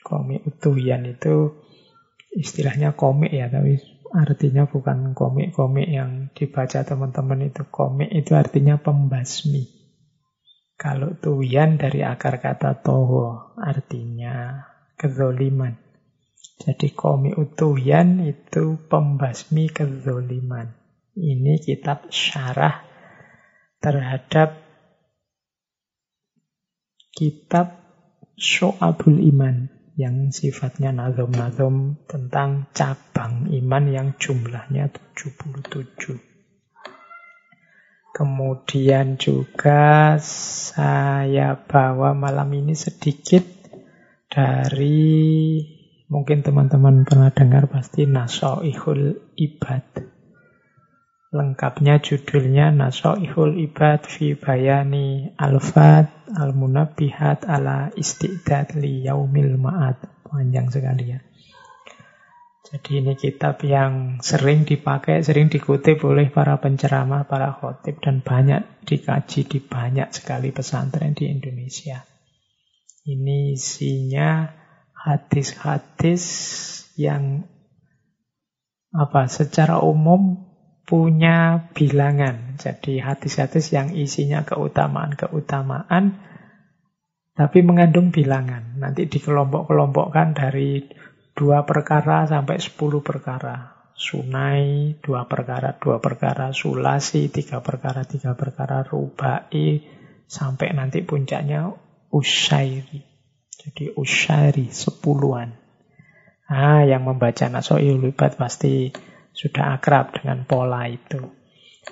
Komi 0.00 0.40
Utuhian 0.40 1.04
itu 1.04 1.52
istilahnya 2.32 2.96
komik 2.96 3.28
ya, 3.28 3.52
tapi 3.52 3.76
artinya 4.08 4.64
bukan 4.64 5.12
komik-komik 5.12 5.84
yang 5.84 6.32
dibaca 6.32 6.80
teman-teman 6.80 7.52
itu. 7.52 7.68
Komik 7.68 8.08
itu 8.08 8.32
artinya 8.32 8.80
pembasmi. 8.80 9.68
Kalau 10.80 11.12
tuyan 11.18 11.76
dari 11.76 12.00
akar 12.00 12.40
kata 12.40 12.80
toho, 12.80 13.52
artinya 13.60 14.64
kezoliman. 14.96 15.76
Jadi 16.58 16.96
komik 16.96 17.36
utuyan 17.36 18.24
itu 18.24 18.80
pembasmi 18.88 19.68
kezoliman. 19.68 20.72
Ini 21.18 21.58
kitab 21.60 22.08
syarah 22.14 22.82
terhadap 23.82 24.67
kitab 27.18 27.74
So'abul 28.38 29.18
Iman 29.18 29.66
yang 29.98 30.30
sifatnya 30.30 30.94
nazom-nazom 30.94 32.06
tentang 32.06 32.70
cabang 32.70 33.50
iman 33.50 33.84
yang 33.90 34.08
jumlahnya 34.14 34.94
77. 34.94 36.14
Kemudian 38.14 39.18
juga 39.18 40.14
saya 40.22 41.58
bawa 41.58 42.14
malam 42.14 42.54
ini 42.54 42.78
sedikit 42.78 43.42
dari 44.30 45.58
mungkin 46.06 46.46
teman-teman 46.46 47.02
pernah 47.02 47.34
dengar 47.34 47.66
pasti 47.66 48.06
Nasoihul 48.06 49.34
Ibad. 49.34 50.17
Lengkapnya 51.28 52.00
judulnya 52.00 52.72
Nasoihul 52.72 53.60
Ibad 53.60 54.08
fi 54.08 54.32
bayani 54.32 55.36
alfat 55.36 56.24
al-munabihat 56.32 57.44
ala 57.44 57.92
istidad 57.92 58.72
li 58.72 59.04
yaumil 59.04 59.60
ma'ad. 59.60 60.24
Panjang 60.24 60.72
sekali 60.72 61.12
ya. 61.12 61.20
Jadi 62.68 63.00
ini 63.00 63.12
kitab 63.16 63.60
yang 63.64 64.20
sering 64.24 64.64
dipakai, 64.64 65.24
sering 65.24 65.48
dikutip 65.52 66.04
oleh 66.04 66.28
para 66.28 66.56
penceramah, 66.60 67.24
para 67.24 67.52
khotib, 67.56 68.00
dan 68.00 68.20
banyak 68.20 68.84
dikaji 68.84 69.48
di 69.48 69.60
banyak 69.60 70.12
sekali 70.12 70.52
pesantren 70.52 71.16
di 71.16 71.32
Indonesia. 71.32 72.04
Ini 73.08 73.56
isinya 73.56 74.48
hadis-hadis 74.92 76.24
yang 77.00 77.44
apa 78.92 79.28
secara 79.28 79.80
umum 79.80 80.47
punya 80.88 81.68
bilangan. 81.76 82.56
Jadi 82.56 82.96
hadis-hadis 83.04 83.76
yang 83.76 83.92
isinya 83.92 84.48
keutamaan-keutamaan 84.48 86.16
tapi 87.36 87.60
mengandung 87.60 88.08
bilangan. 88.08 88.80
Nanti 88.80 89.04
dikelompok-kelompokkan 89.06 90.32
dari 90.32 90.82
dua 91.36 91.68
perkara 91.68 92.24
sampai 92.24 92.56
sepuluh 92.56 93.04
perkara. 93.04 93.78
Sunai, 93.92 94.96
dua 94.98 95.28
perkara, 95.28 95.76
dua 95.76 96.00
perkara. 96.00 96.50
Sulasi, 96.56 97.28
tiga 97.28 97.60
perkara, 97.60 98.02
tiga 98.08 98.32
perkara. 98.34 98.80
Rubai, 98.82 99.84
sampai 100.24 100.72
nanti 100.72 101.04
puncaknya 101.04 101.68
usairi. 102.10 103.04
Jadi 103.54 103.92
usairi, 103.94 104.72
sepuluhan. 104.72 105.52
Ah, 106.48 106.80
yang 106.88 107.04
membaca 107.04 107.44
Nasoi 107.52 107.92
Ulibat 107.92 108.40
pasti 108.40 108.88
sudah 109.38 109.78
akrab 109.78 110.18
dengan 110.18 110.42
pola 110.42 110.90
itu. 110.90 111.22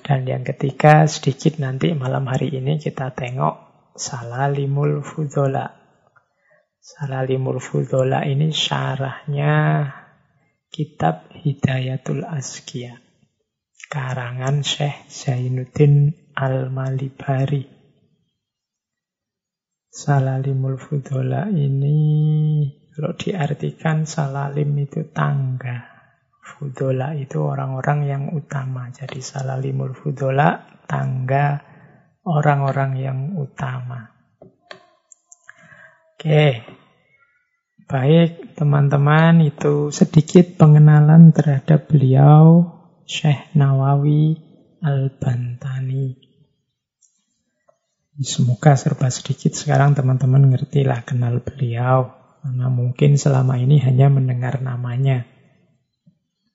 Dan 0.03 0.27
yang 0.27 0.43
ketiga, 0.43 1.07
sedikit 1.07 1.63
nanti 1.63 1.95
malam 1.95 2.27
hari 2.27 2.51
ini 2.51 2.83
kita 2.83 3.15
tengok 3.15 3.55
Salalimul 3.95 5.01
Fudola. 5.07 5.71
Salalimul 6.83 7.63
Fudola 7.63 8.27
ini 8.27 8.51
syarahnya 8.51 9.87
kitab 10.75 11.31
Hidayatul 11.33 12.27
Askia. 12.27 12.99
Karangan 13.87 14.67
Syekh 14.67 15.07
Zainuddin 15.07 16.13
Al-Malibari. 16.35 17.65
Salalimul 19.89 20.77
Fudola 20.77 21.49
ini 21.49 21.97
kalau 22.93 23.17
diartikan 23.17 24.05
salalim 24.05 24.77
itu 24.77 25.09
tangga. 25.09 25.96
Fudola 26.47 27.11
itu 27.19 27.43
orang-orang 27.43 28.07
yang 28.07 28.23
utama. 28.31 28.87
Jadi 28.95 29.19
salalimul 29.19 29.99
fudola, 29.99 30.63
tangga 30.87 31.59
orang-orang 32.23 33.03
yang 33.03 33.19
utama. 33.35 34.15
Oke, 36.15 36.63
baik 37.91 38.55
teman-teman 38.55 39.43
itu 39.43 39.91
sedikit 39.91 40.55
pengenalan 40.55 41.35
terhadap 41.35 41.91
beliau 41.91 42.71
Syekh 43.11 43.51
Nawawi 43.59 44.39
Al-Bantani. 44.87 46.15
Semoga 48.23 48.79
serba 48.79 49.11
sedikit 49.11 49.53
sekarang 49.53 49.99
teman-teman 49.99 50.55
ngerti 50.55 50.87
lah 50.87 51.03
kenal 51.03 51.43
beliau. 51.43 52.17
Karena 52.41 52.71
mungkin 52.71 53.19
selama 53.19 53.59
ini 53.59 53.83
hanya 53.83 54.07
mendengar 54.07 54.63
namanya. 54.63 55.36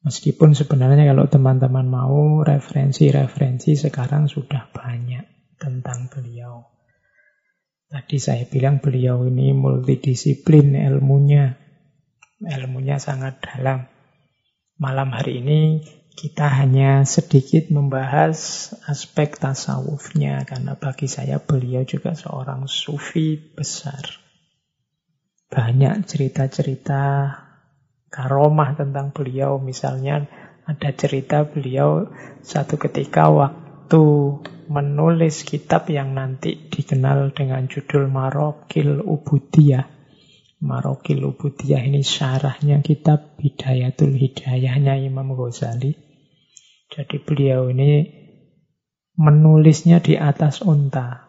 Meskipun 0.01 0.57
sebenarnya 0.57 1.13
kalau 1.13 1.29
teman-teman 1.29 1.85
mau 1.85 2.41
referensi-referensi 2.41 3.77
sekarang 3.77 4.25
sudah 4.25 4.65
banyak 4.73 5.55
tentang 5.61 6.09
beliau. 6.09 6.65
Tadi 7.85 8.17
saya 8.17 8.47
bilang 8.49 8.81
beliau 8.81 9.21
ini 9.29 9.53
multidisiplin 9.53 10.73
ilmunya. 10.73 11.53
Ilmunya 12.41 12.97
sangat 12.97 13.45
dalam. 13.45 13.85
Malam 14.81 15.13
hari 15.13 15.45
ini 15.45 15.85
kita 16.17 16.49
hanya 16.49 17.05
sedikit 17.05 17.69
membahas 17.69 18.71
aspek 18.89 19.37
tasawufnya 19.37 20.41
karena 20.49 20.73
bagi 20.81 21.05
saya 21.05 21.37
beliau 21.37 21.85
juga 21.85 22.17
seorang 22.17 22.65
sufi 22.65 23.37
besar. 23.37 24.01
Banyak 25.51 26.07
cerita-cerita 26.07 27.03
karomah 28.11 28.75
tentang 28.75 29.15
beliau. 29.15 29.57
Misalnya 29.57 30.27
ada 30.67 30.89
cerita 30.93 31.47
beliau 31.47 32.11
satu 32.43 32.77
ketika 32.77 33.31
waktu 33.31 34.03
menulis 34.71 35.43
kitab 35.43 35.89
yang 35.91 36.13
nanti 36.15 36.69
dikenal 36.69 37.33
dengan 37.33 37.65
judul 37.65 38.07
Marokil 38.07 39.01
Ubudiyah. 39.01 39.87
Marokil 40.61 41.25
Ubudiyah 41.25 41.81
ini 41.81 42.05
syarahnya 42.05 42.85
kitab 42.85 43.35
Bidayatul 43.41 44.13
Hidayahnya 44.13 45.01
Imam 45.01 45.33
Ghazali. 45.33 45.97
Jadi 46.91 47.17
beliau 47.23 47.71
ini 47.71 48.03
menulisnya 49.19 49.99
di 49.99 50.15
atas 50.15 50.63
unta. 50.63 51.27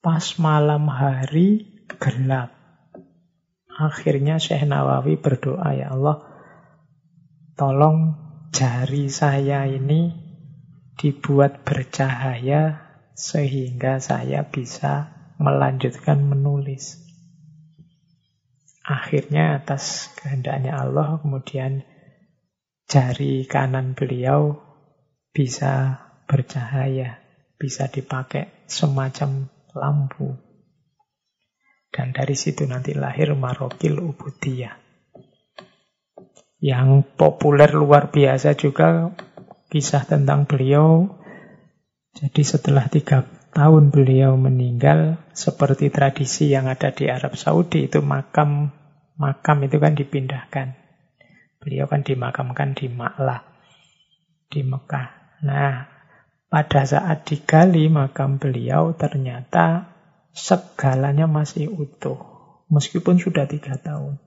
Pas 0.00 0.24
malam 0.40 0.88
hari 0.88 1.80
gelap. 1.96 2.59
Akhirnya 3.80 4.36
Syekh 4.36 4.68
Nawawi 4.68 5.16
berdoa, 5.16 5.72
ya 5.72 5.96
Allah, 5.96 6.20
tolong 7.56 8.12
jari 8.52 9.08
saya 9.08 9.64
ini 9.64 10.12
dibuat 11.00 11.64
bercahaya 11.64 12.92
sehingga 13.16 13.96
saya 13.96 14.44
bisa 14.44 15.16
melanjutkan 15.40 16.20
menulis. 16.20 17.00
Akhirnya 18.84 19.56
atas 19.56 20.12
kehendaknya 20.12 20.76
Allah 20.76 21.16
kemudian 21.24 21.80
jari 22.84 23.48
kanan 23.48 23.96
beliau 23.96 24.60
bisa 25.32 26.04
bercahaya, 26.28 27.16
bisa 27.56 27.88
dipakai 27.88 28.68
semacam 28.68 29.48
lampu. 29.72 30.49
Dan 31.90 32.14
dari 32.14 32.38
situ 32.38 32.64
nanti 32.70 32.94
lahir 32.94 33.34
Marokil 33.34 33.98
Ubudiyah. 33.98 34.78
Yang 36.62 37.10
populer 37.18 37.74
luar 37.74 38.14
biasa 38.14 38.54
juga 38.54 39.10
kisah 39.70 40.06
tentang 40.06 40.46
beliau. 40.46 41.18
Jadi 42.14 42.42
setelah 42.46 42.86
tiga 42.86 43.26
tahun 43.50 43.90
beliau 43.90 44.38
meninggal, 44.38 45.18
seperti 45.34 45.90
tradisi 45.90 46.50
yang 46.50 46.70
ada 46.70 46.94
di 46.94 47.10
Arab 47.10 47.34
Saudi 47.34 47.90
itu 47.90 47.98
makam 48.02 48.70
makam 49.18 49.66
itu 49.66 49.76
kan 49.82 49.98
dipindahkan. 49.98 50.78
Beliau 51.60 51.90
kan 51.90 52.00
dimakamkan 52.00 52.72
di 52.72 52.88
Ma'lah, 52.88 53.44
di 54.48 54.64
Mekah. 54.64 55.08
Nah, 55.44 55.84
pada 56.48 56.82
saat 56.88 57.28
digali 57.28 57.92
makam 57.92 58.40
beliau 58.40 58.96
ternyata 58.96 59.89
segalanya 60.34 61.26
masih 61.30 61.70
utuh. 61.70 62.18
Meskipun 62.70 63.18
sudah 63.18 63.50
tiga 63.50 63.74
tahun. 63.82 64.22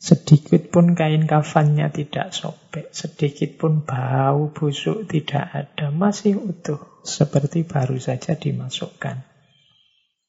Sedikit 0.00 0.72
pun 0.72 0.96
kain 0.96 1.28
kafannya 1.28 1.92
tidak 1.92 2.32
sobek, 2.32 2.88
sedikit 2.88 3.60
pun 3.60 3.84
bau 3.84 4.48
busuk 4.48 5.04
tidak 5.04 5.44
ada, 5.52 5.92
masih 5.92 6.40
utuh, 6.40 6.80
seperti 7.04 7.68
baru 7.68 8.00
saja 8.00 8.32
dimasukkan. 8.32 9.20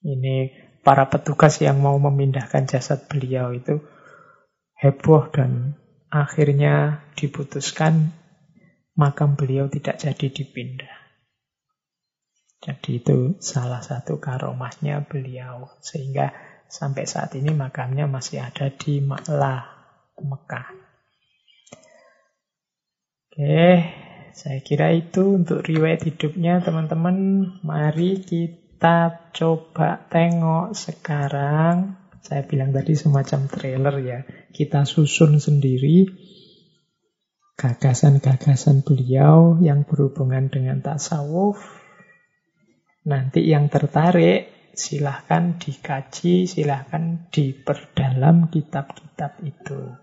Ini 0.03 0.51
para 0.83 1.07
petugas 1.07 1.63
yang 1.63 1.79
mau 1.79 1.95
memindahkan 1.95 2.67
jasad 2.67 3.07
beliau 3.07 3.55
itu 3.55 3.79
heboh 4.75 5.31
dan 5.31 5.79
akhirnya 6.11 7.07
diputuskan 7.15 8.11
makam 8.99 9.39
beliau 9.39 9.71
tidak 9.71 10.03
jadi 10.03 10.27
dipindah. 10.27 11.00
Jadi 12.61 13.01
itu 13.01 13.41
salah 13.41 13.81
satu 13.81 14.21
karomahnya 14.21 15.01
beliau. 15.09 15.73
Sehingga 15.81 16.29
sampai 16.69 17.09
saat 17.09 17.33
ini 17.33 17.49
makamnya 17.57 18.05
masih 18.05 18.45
ada 18.45 18.69
di 18.69 19.01
Maklah, 19.01 19.65
Mekah. 20.21 20.69
Oke, 23.31 23.65
saya 24.37 24.59
kira 24.61 24.93
itu 24.93 25.41
untuk 25.41 25.65
riwayat 25.65 26.05
hidupnya 26.05 26.61
teman-teman. 26.61 27.17
Mari 27.65 28.21
kita 28.21 29.33
coba 29.33 30.05
tengok 30.13 30.77
sekarang. 30.77 31.97
Saya 32.21 32.45
bilang 32.45 32.69
tadi 32.69 32.93
semacam 32.93 33.49
trailer 33.49 33.95
ya. 34.05 34.19
Kita 34.53 34.85
susun 34.85 35.41
sendiri 35.41 36.05
gagasan-gagasan 37.57 38.85
beliau 38.85 39.57
yang 39.65 39.81
berhubungan 39.81 40.53
dengan 40.53 40.85
tasawuf. 40.85 41.80
Nanti 43.01 43.49
yang 43.49 43.65
tertarik 43.65 44.73
silahkan 44.77 45.57
dikaji, 45.57 46.45
silahkan 46.45 47.27
diperdalam 47.33 48.53
kitab-kitab 48.53 49.41
itu. 49.41 49.97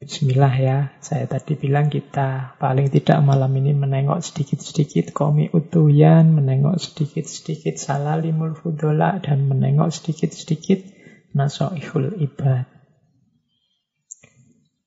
Bismillah 0.00 0.54
ya, 0.56 0.78
saya 1.04 1.28
tadi 1.28 1.60
bilang 1.60 1.92
kita 1.92 2.56
paling 2.56 2.88
tidak 2.88 3.20
malam 3.20 3.52
ini 3.52 3.76
menengok 3.76 4.24
sedikit-sedikit 4.24 5.12
komi 5.12 5.52
utuyan, 5.52 6.32
menengok 6.32 6.80
sedikit-sedikit 6.80 7.76
salalimul 7.76 8.56
fudola, 8.56 9.20
dan 9.20 9.44
menengok 9.44 9.92
sedikit-sedikit 9.92 10.88
nasoihul 11.36 12.16
ibad. 12.16 12.64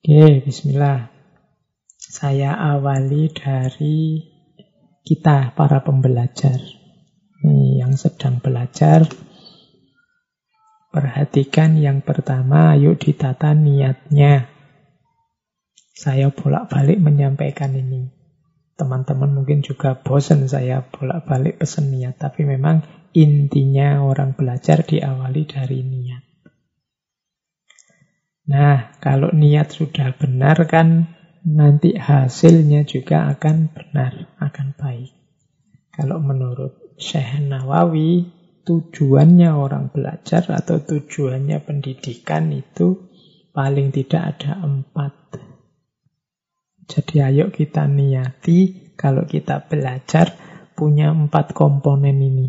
Oke, 0.02 0.42
bismillah. 0.42 1.14
Saya 1.94 2.58
awali 2.58 3.30
dari 3.30 4.18
kita 5.06 5.54
para 5.54 5.78
pembelajar. 5.86 6.73
Yang 7.44 8.08
sedang 8.08 8.40
belajar. 8.40 9.04
Perhatikan 10.88 11.76
yang 11.76 12.00
pertama, 12.00 12.72
yuk 12.80 12.96
ditata 12.96 13.52
niatnya. 13.52 14.48
Saya 15.92 16.32
bolak-balik 16.32 16.96
menyampaikan 16.96 17.76
ini. 17.76 18.08
Teman-teman 18.74 19.30
mungkin 19.30 19.60
juga 19.60 19.94
bosan 19.94 20.48
saya 20.48 20.82
bolak-balik 20.88 21.60
pesan 21.60 21.92
niat. 21.92 22.16
Tapi 22.16 22.48
memang 22.48 22.82
intinya 23.12 24.02
orang 24.02 24.32
belajar 24.34 24.82
diawali 24.82 25.42
dari 25.44 25.84
niat. 25.84 26.22
Nah, 28.44 28.96
kalau 29.00 29.32
niat 29.32 29.72
sudah 29.72 30.12
benar 30.16 30.68
kan 30.68 31.16
nanti 31.44 31.96
hasilnya 31.96 32.84
juga 32.84 33.28
akan 33.32 33.72
benar, 33.72 34.32
akan 34.40 34.76
baik. 34.76 35.12
Kalau 35.92 36.20
menurut 36.20 36.83
Syekh 36.94 37.42
Nawawi, 37.42 38.22
tujuannya 38.62 39.50
orang 39.50 39.90
belajar 39.90 40.46
atau 40.46 40.78
tujuannya 40.80 41.58
pendidikan 41.60 42.54
itu 42.54 43.10
paling 43.50 43.90
tidak 43.90 44.38
ada 44.38 44.62
empat. 44.62 45.12
Jadi 46.84 47.14
ayo 47.20 47.48
kita 47.50 47.88
niati 47.88 48.92
kalau 48.94 49.26
kita 49.26 49.66
belajar 49.66 50.32
punya 50.76 51.10
empat 51.10 51.50
komponen 51.56 52.18
ini. 52.20 52.48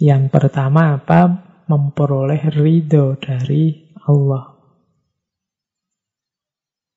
Yang 0.00 0.32
pertama 0.32 0.96
apa? 0.96 1.48
Memperoleh 1.70 2.50
ridho 2.50 3.14
dari 3.20 3.94
Allah. 4.08 4.56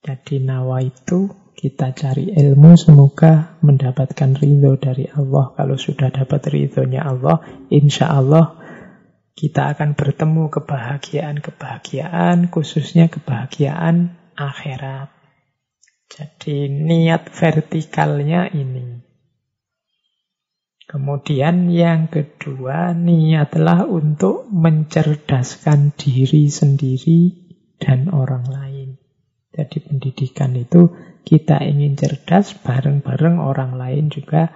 Jadi 0.03 0.43
nawa 0.43 0.83
itu 0.83 1.42
kita 1.53 1.95
cari 1.95 2.33
ilmu 2.33 2.75
semoga 2.75 3.55
mendapatkan 3.63 4.35
ridho 4.35 4.75
dari 4.75 5.07
Allah. 5.13 5.55
Kalau 5.55 5.77
sudah 5.79 6.11
dapat 6.11 6.51
ridhonya 6.51 7.05
Allah, 7.05 7.39
insya 7.71 8.11
Allah 8.11 8.63
kita 9.33 9.73
akan 9.73 9.97
bertemu 9.97 10.53
kebahagiaan-kebahagiaan, 10.53 12.53
khususnya 12.53 13.09
kebahagiaan 13.09 14.13
akhirat. 14.37 15.09
Jadi 16.13 16.69
niat 16.69 17.33
vertikalnya 17.33 18.53
ini. 18.53 19.01
Kemudian 20.85 21.73
yang 21.73 22.11
kedua, 22.11 22.93
niatlah 22.93 23.89
untuk 23.89 24.45
mencerdaskan 24.53 25.97
diri 25.97 26.53
sendiri 26.53 27.33
dan 27.81 28.13
orang 28.13 28.45
lain. 28.45 28.89
Jadi 29.49 29.81
pendidikan 29.81 30.53
itu 30.53 30.93
kita 31.23 31.63
ingin 31.63 31.95
cerdas, 31.95 32.51
bareng-bareng 32.59 33.39
orang 33.39 33.79
lain 33.79 34.11
juga 34.11 34.51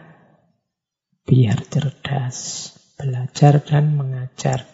biar 1.23 1.63
cerdas. 1.67 2.69
Belajar 2.97 3.61
dan 3.61 3.93
mengajar. 3.93 4.65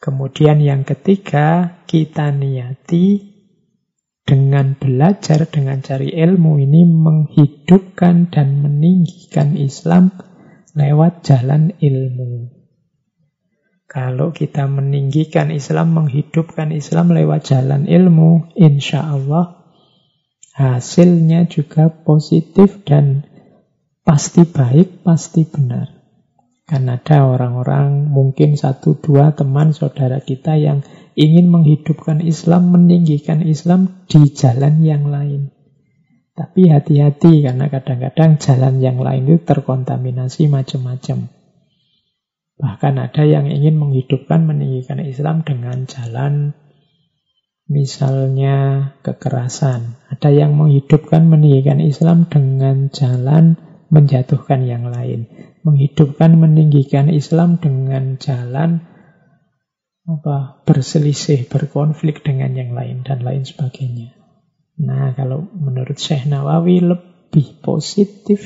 Kemudian 0.00 0.60
yang 0.60 0.84
ketiga, 0.84 1.80
kita 1.84 2.32
niati 2.32 3.30
dengan 4.24 4.78
belajar, 4.78 5.48
dengan 5.50 5.82
cari 5.82 6.14
ilmu 6.14 6.56
ini 6.62 6.86
menghidupkan 6.86 8.30
dan 8.30 8.62
meninggikan 8.62 9.58
Islam 9.58 10.14
lewat 10.78 11.26
jalan 11.26 11.74
ilmu. 11.80 12.60
Kalau 13.90 14.30
kita 14.30 14.70
meninggikan 14.70 15.50
Islam, 15.50 15.98
menghidupkan 15.98 16.70
Islam 16.70 17.10
lewat 17.10 17.50
jalan 17.50 17.90
ilmu, 17.90 18.54
insya 18.54 19.02
Allah 19.02 19.59
hasilnya 20.54 21.46
juga 21.46 21.90
positif 21.90 22.82
dan 22.82 23.26
pasti 24.02 24.42
baik, 24.42 25.06
pasti 25.06 25.46
benar. 25.46 26.00
Kan 26.66 26.86
ada 26.86 27.26
orang-orang, 27.26 28.06
mungkin 28.06 28.54
satu 28.54 28.94
dua 28.94 29.34
teman 29.34 29.74
saudara 29.74 30.22
kita 30.22 30.54
yang 30.54 30.86
ingin 31.18 31.50
menghidupkan 31.50 32.22
Islam, 32.22 32.70
meninggikan 32.70 33.42
Islam 33.42 34.06
di 34.06 34.30
jalan 34.30 34.82
yang 34.86 35.10
lain. 35.10 35.50
Tapi 36.38 36.70
hati-hati 36.70 37.42
karena 37.42 37.66
kadang-kadang 37.66 38.38
jalan 38.38 38.78
yang 38.78 39.02
lain 39.02 39.26
itu 39.26 39.42
terkontaminasi 39.42 40.46
macam-macam. 40.46 41.28
Bahkan 42.60 42.94
ada 42.96 43.22
yang 43.26 43.50
ingin 43.50 43.76
menghidupkan, 43.76 44.46
meninggikan 44.46 45.00
Islam 45.02 45.42
dengan 45.42 45.84
jalan 45.90 46.54
misalnya 47.70 48.90
kekerasan. 49.06 49.94
Ada 50.10 50.34
yang 50.34 50.58
menghidupkan, 50.58 51.30
meninggikan 51.30 51.78
Islam 51.78 52.26
dengan 52.26 52.90
jalan 52.90 53.54
menjatuhkan 53.94 54.66
yang 54.66 54.90
lain. 54.90 55.30
Menghidupkan, 55.62 56.34
meninggikan 56.34 57.06
Islam 57.06 57.62
dengan 57.62 58.18
jalan 58.18 58.82
apa 60.10 60.66
berselisih, 60.66 61.46
berkonflik 61.46 62.26
dengan 62.26 62.50
yang 62.58 62.74
lain 62.74 63.06
dan 63.06 63.22
lain 63.22 63.46
sebagainya. 63.46 64.18
Nah, 64.82 65.14
kalau 65.14 65.46
menurut 65.54 65.94
Syekh 65.94 66.26
Nawawi 66.26 66.82
lebih 66.82 67.62
positif, 67.62 68.42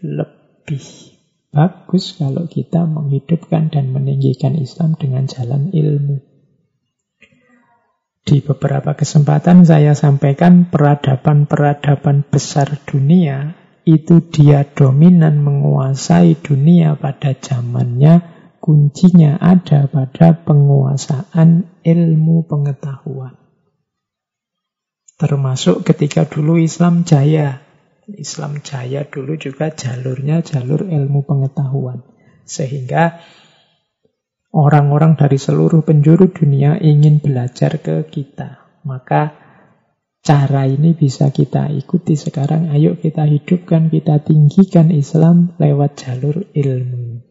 lebih 0.00 1.12
bagus 1.52 2.16
kalau 2.16 2.48
kita 2.48 2.88
menghidupkan 2.88 3.68
dan 3.68 3.92
meninggikan 3.92 4.56
Islam 4.56 4.96
dengan 4.96 5.28
jalan 5.28 5.68
ilmu. 5.68 6.31
Di 8.22 8.38
beberapa 8.38 8.94
kesempatan 8.94 9.66
saya 9.66 9.98
sampaikan 9.98 10.70
peradaban-peradaban 10.70 12.22
besar 12.30 12.78
dunia 12.86 13.58
itu 13.82 14.22
dia 14.22 14.62
dominan 14.62 15.42
menguasai 15.42 16.38
dunia 16.38 16.94
pada 16.94 17.34
zamannya, 17.34 18.22
kuncinya 18.62 19.42
ada 19.42 19.90
pada 19.90 20.38
penguasaan 20.38 21.82
ilmu 21.82 22.46
pengetahuan. 22.46 23.34
Termasuk 25.18 25.82
ketika 25.82 26.22
dulu 26.26 26.62
Islam 26.62 27.02
jaya. 27.02 27.58
Islam 28.06 28.62
jaya 28.62 29.02
dulu 29.06 29.34
juga 29.38 29.74
jalurnya 29.74 30.46
jalur 30.46 30.86
ilmu 30.86 31.26
pengetahuan. 31.26 32.06
Sehingga 32.46 33.22
Orang-orang 34.52 35.16
dari 35.16 35.40
seluruh 35.40 35.80
penjuru 35.80 36.28
dunia 36.28 36.76
ingin 36.76 37.24
belajar 37.24 37.80
ke 37.80 38.04
kita. 38.04 38.68
Maka 38.84 39.32
cara 40.20 40.68
ini 40.68 40.92
bisa 40.92 41.32
kita 41.32 41.72
ikuti 41.72 42.20
sekarang. 42.20 42.68
Ayo 42.68 43.00
kita 43.00 43.24
hidupkan, 43.24 43.88
kita 43.88 44.20
tinggikan 44.20 44.92
Islam 44.92 45.56
lewat 45.56 46.04
jalur 46.04 46.44
ilmu. 46.52 47.24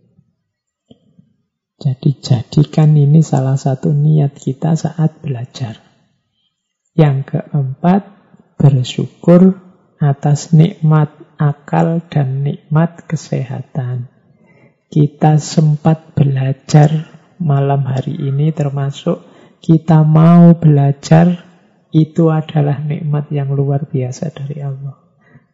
Jadi 1.81 2.09
jadikan 2.21 2.93
ini 2.93 3.21
salah 3.25 3.57
satu 3.57 3.93
niat 3.93 4.37
kita 4.37 4.73
saat 4.73 5.21
belajar. 5.21 5.77
Yang 6.97 7.37
keempat, 7.37 8.01
bersyukur 8.57 9.61
atas 9.97 10.53
nikmat 10.53 11.09
akal 11.41 12.05
dan 12.09 12.45
nikmat 12.45 13.05
kesehatan. 13.05 14.09
Kita 14.91 15.41
sempat 15.41 16.13
belajar 16.13 17.10
malam 17.41 17.83
hari 17.89 18.13
ini 18.13 18.53
termasuk 18.53 19.25
kita 19.61 20.05
mau 20.05 20.53
belajar 20.53 21.49
itu 21.91 22.31
adalah 22.31 22.79
nikmat 22.79 23.27
yang 23.33 23.51
luar 23.51 23.89
biasa 23.89 24.31
dari 24.31 24.63
Allah. 24.63 24.95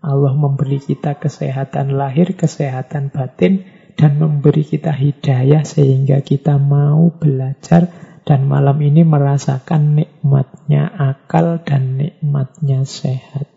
Allah 0.03 0.33
memberi 0.37 0.77
kita 0.77 1.17
kesehatan 1.17 1.97
lahir, 1.97 2.37
kesehatan 2.37 3.09
batin, 3.09 3.65
dan 3.97 4.21
memberi 4.21 4.61
kita 4.61 4.93
hidayah 4.93 5.65
sehingga 5.65 6.21
kita 6.21 6.61
mau 6.61 7.09
belajar 7.09 7.89
dan 8.21 8.45
malam 8.45 8.77
ini 8.85 9.01
merasakan 9.01 9.97
nikmatnya 9.97 10.85
akal 10.93 11.65
dan 11.65 11.97
nikmatnya 11.97 12.85
sehat. 12.85 13.49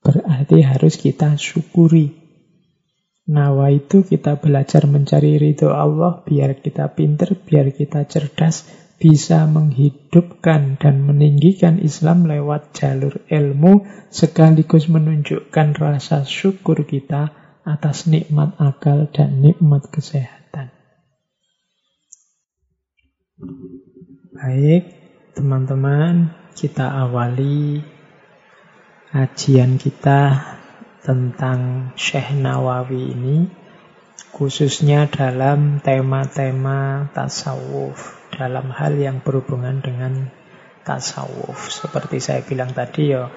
Berarti 0.00 0.64
harus 0.64 0.96
kita 0.96 1.36
syukuri 1.36 2.23
Nawa 3.24 3.72
itu 3.72 4.04
kita 4.04 4.36
belajar 4.36 4.84
mencari 4.84 5.40
ridho 5.40 5.72
Allah 5.72 6.20
biar 6.20 6.60
kita 6.60 6.92
pinter, 6.92 7.32
biar 7.32 7.72
kita 7.72 8.04
cerdas, 8.04 8.68
bisa 9.00 9.48
menghidupkan 9.48 10.76
dan 10.76 11.08
meninggikan 11.08 11.80
Islam 11.80 12.28
lewat 12.28 12.76
jalur 12.76 13.24
ilmu 13.32 13.88
sekaligus 14.12 14.92
menunjukkan 14.92 15.72
rasa 15.72 16.28
syukur 16.28 16.84
kita 16.84 17.32
atas 17.64 18.04
nikmat 18.04 18.60
akal 18.60 19.08
dan 19.08 19.40
nikmat 19.40 19.88
kesehatan. 19.88 20.68
Baik, 24.36 24.84
teman-teman, 25.32 26.36
kita 26.52 26.86
awali 26.86 27.80
kajian 29.10 29.80
kita 29.80 30.44
tentang 31.04 31.92
Syekh 32.00 32.32
Nawawi 32.32 33.12
ini 33.12 33.36
khususnya 34.32 35.04
dalam 35.06 35.84
tema-tema 35.84 37.12
tasawuf 37.12 38.24
dalam 38.32 38.72
hal 38.72 38.96
yang 38.96 39.20
berhubungan 39.20 39.78
dengan 39.84 40.32
tasawuf. 40.82 41.70
Seperti 41.70 42.18
saya 42.18 42.40
bilang 42.40 42.72
tadi 42.72 43.12
ya 43.12 43.28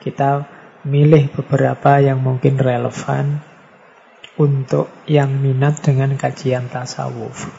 kita 0.00 0.48
milih 0.88 1.28
beberapa 1.36 2.00
yang 2.00 2.24
mungkin 2.24 2.56
relevan 2.56 3.44
untuk 4.40 4.88
yang 5.04 5.44
minat 5.44 5.84
dengan 5.84 6.16
kajian 6.16 6.72
tasawuf. 6.72 7.52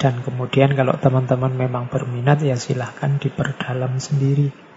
Dan 0.00 0.24
kemudian 0.24 0.72
kalau 0.72 0.96
teman-teman 0.96 1.52
memang 1.52 1.92
berminat 1.92 2.40
ya 2.40 2.56
silahkan 2.56 3.20
diperdalam 3.20 4.00
sendiri 4.00 4.69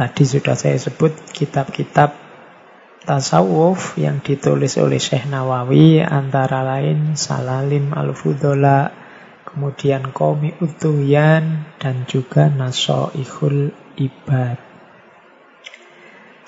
Tadi 0.00 0.24
sudah 0.24 0.56
saya 0.56 0.80
sebut 0.80 1.12
kitab-kitab 1.28 2.16
tasawuf 3.04 4.00
yang 4.00 4.24
ditulis 4.24 4.80
oleh 4.80 4.96
Syekh 4.96 5.28
Nawawi 5.28 6.00
antara 6.00 6.64
lain 6.64 7.20
Salalim 7.20 7.92
Al-Fudola, 7.92 8.88
kemudian 9.44 10.08
Komi 10.08 10.56
Utuyan 10.56 11.68
dan 11.76 12.08
juga 12.08 12.48
Nasoihul 12.48 13.76
Ibad. 14.00 14.56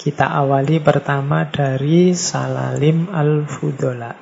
Kita 0.01 0.33
awali 0.33 0.81
pertama 0.81 1.45
dari 1.45 2.17
Salalim 2.17 3.13
Al-Fudola. 3.13 4.17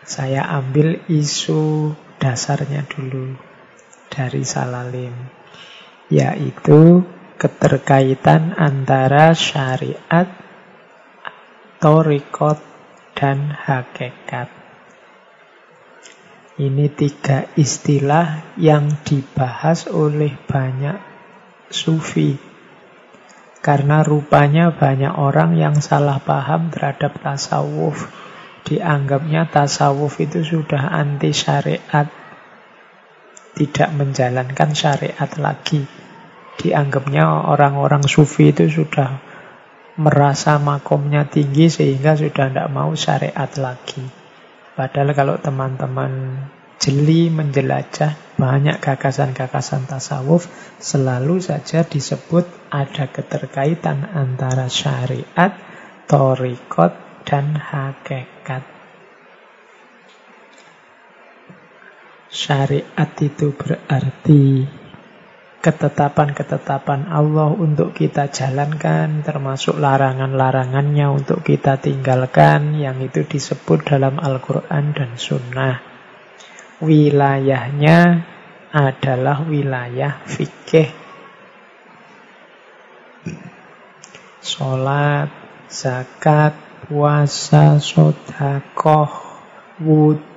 Saya 0.00 0.48
ambil 0.48 0.96
isu 1.12 1.92
dasarnya 2.16 2.88
dulu 2.88 3.36
dari 4.08 4.48
Salalim 4.48 5.41
yaitu 6.12 7.08
keterkaitan 7.40 8.52
antara 8.52 9.32
syariat, 9.32 10.28
torikot, 11.80 12.60
dan 13.16 13.48
hakikat. 13.56 14.52
Ini 16.60 16.92
tiga 16.92 17.48
istilah 17.56 18.54
yang 18.60 19.00
dibahas 19.08 19.88
oleh 19.88 20.36
banyak 20.36 21.00
sufi. 21.72 22.36
Karena 23.64 24.04
rupanya 24.04 24.74
banyak 24.74 25.16
orang 25.16 25.56
yang 25.56 25.80
salah 25.80 26.20
paham 26.20 26.68
terhadap 26.68 27.16
tasawuf. 27.24 28.10
Dianggapnya 28.68 29.48
tasawuf 29.48 30.20
itu 30.20 30.44
sudah 30.44 30.92
anti 30.92 31.32
syariat. 31.32 32.10
Tidak 33.54 33.90
menjalankan 33.94 34.70
syariat 34.74 35.30
lagi 35.38 36.01
dianggapnya 36.60 37.48
orang-orang 37.48 38.04
sufi 38.04 38.52
itu 38.52 38.68
sudah 38.68 39.22
merasa 39.96 40.56
makomnya 40.56 41.28
tinggi 41.28 41.68
sehingga 41.68 42.16
sudah 42.16 42.48
tidak 42.48 42.68
mau 42.72 42.92
syariat 42.96 43.48
lagi. 43.60 44.04
Padahal 44.72 45.12
kalau 45.12 45.36
teman-teman 45.36 46.40
jeli 46.80 47.28
menjelajah 47.28 48.16
banyak 48.40 48.80
gagasan-gagasan 48.80 49.84
tasawuf 49.84 50.48
selalu 50.80 51.38
saja 51.38 51.84
disebut 51.84 52.48
ada 52.72 53.06
keterkaitan 53.06 54.08
antara 54.08 54.66
syariat, 54.72 55.54
torikot, 56.08 56.96
dan 57.28 57.54
hakikat. 57.54 58.66
Syariat 62.32 63.10
itu 63.20 63.52
berarti 63.52 64.64
ketetapan-ketetapan 65.62 67.06
Allah 67.06 67.54
untuk 67.54 67.94
kita 67.94 68.26
jalankan, 68.34 69.22
termasuk 69.22 69.78
larangan-larangannya 69.78 71.06
untuk 71.06 71.46
kita 71.46 71.78
tinggalkan, 71.78 72.74
yang 72.82 72.98
itu 72.98 73.22
disebut 73.22 73.86
dalam 73.86 74.18
Al-Quran 74.18 74.90
dan 74.90 75.14
Sunnah. 75.14 75.78
Wilayahnya 76.82 78.26
adalah 78.74 79.46
wilayah 79.46 80.18
fikih. 80.26 80.90
Sholat, 84.42 85.30
zakat, 85.70 86.58
puasa, 86.90 87.78
sodakoh, 87.78 89.14
wudhu, 89.78 90.31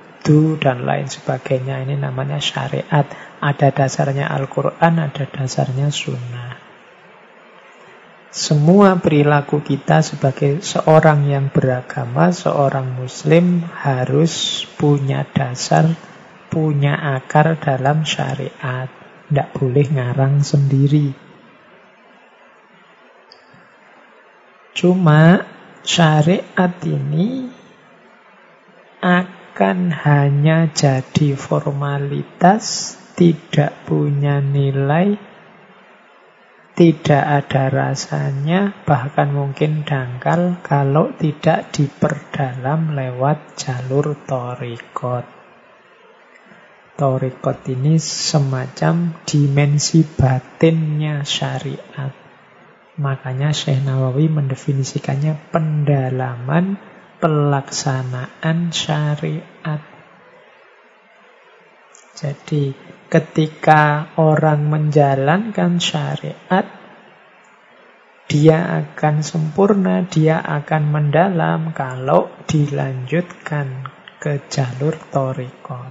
dan 0.58 0.82
lain 0.82 1.06
sebagainya. 1.06 1.86
Ini 1.86 1.94
namanya 2.02 2.42
syariat 2.42 3.06
ada 3.38 3.68
dasarnya 3.70 4.26
Al-Quran, 4.26 4.98
ada 4.98 5.24
dasarnya 5.30 5.94
Sunnah. 5.94 6.58
semua 8.36 9.00
perilaku 9.00 9.64
kita 9.64 10.04
sebagai 10.04 10.60
seorang 10.60 11.24
yang 11.24 11.48
beragama, 11.48 12.28
seorang 12.36 13.00
muslim 13.00 13.64
harus 13.64 14.66
punya 14.76 15.24
dasar, 15.24 15.96
punya 16.52 17.16
akar 17.16 17.56
dalam 17.56 18.04
syariat. 18.04 18.92
Tidak 19.26 19.48
boleh 19.56 19.86
ngarang 19.88 20.44
sendiri. 20.44 21.16
Cuma 24.76 25.40
syariat 25.80 26.76
ini 26.84 27.48
akan 29.56 29.88
hanya 29.88 30.68
jadi 30.68 31.32
formalitas, 31.32 32.92
tidak 33.16 33.88
punya 33.88 34.36
nilai, 34.44 35.16
tidak 36.76 37.24
ada 37.24 37.72
rasanya, 37.72 38.76
bahkan 38.84 39.32
mungkin 39.32 39.80
dangkal 39.88 40.60
kalau 40.60 41.08
tidak 41.16 41.72
diperdalam 41.72 43.00
lewat 43.00 43.56
jalur 43.56 44.12
torikot. 44.28 45.24
Torikot 47.00 47.56
ini 47.72 47.96
semacam 47.96 49.16
dimensi 49.24 50.04
batinnya 50.04 51.24
syariat. 51.24 52.12
Makanya 53.00 53.56
Syekh 53.56 53.80
Nawawi 53.80 54.28
mendefinisikannya 54.28 55.48
pendalaman 55.48 56.95
pelaksanaan 57.26 58.70
syariat. 58.70 59.82
Jadi 62.14 62.70
ketika 63.10 64.14
orang 64.14 64.70
menjalankan 64.70 65.82
syariat, 65.82 66.62
dia 68.30 68.86
akan 68.86 69.26
sempurna, 69.26 70.06
dia 70.06 70.38
akan 70.38 70.82
mendalam 70.86 71.74
kalau 71.74 72.30
dilanjutkan 72.46 73.90
ke 74.22 74.46
jalur 74.46 74.94
torikot. 75.10 75.90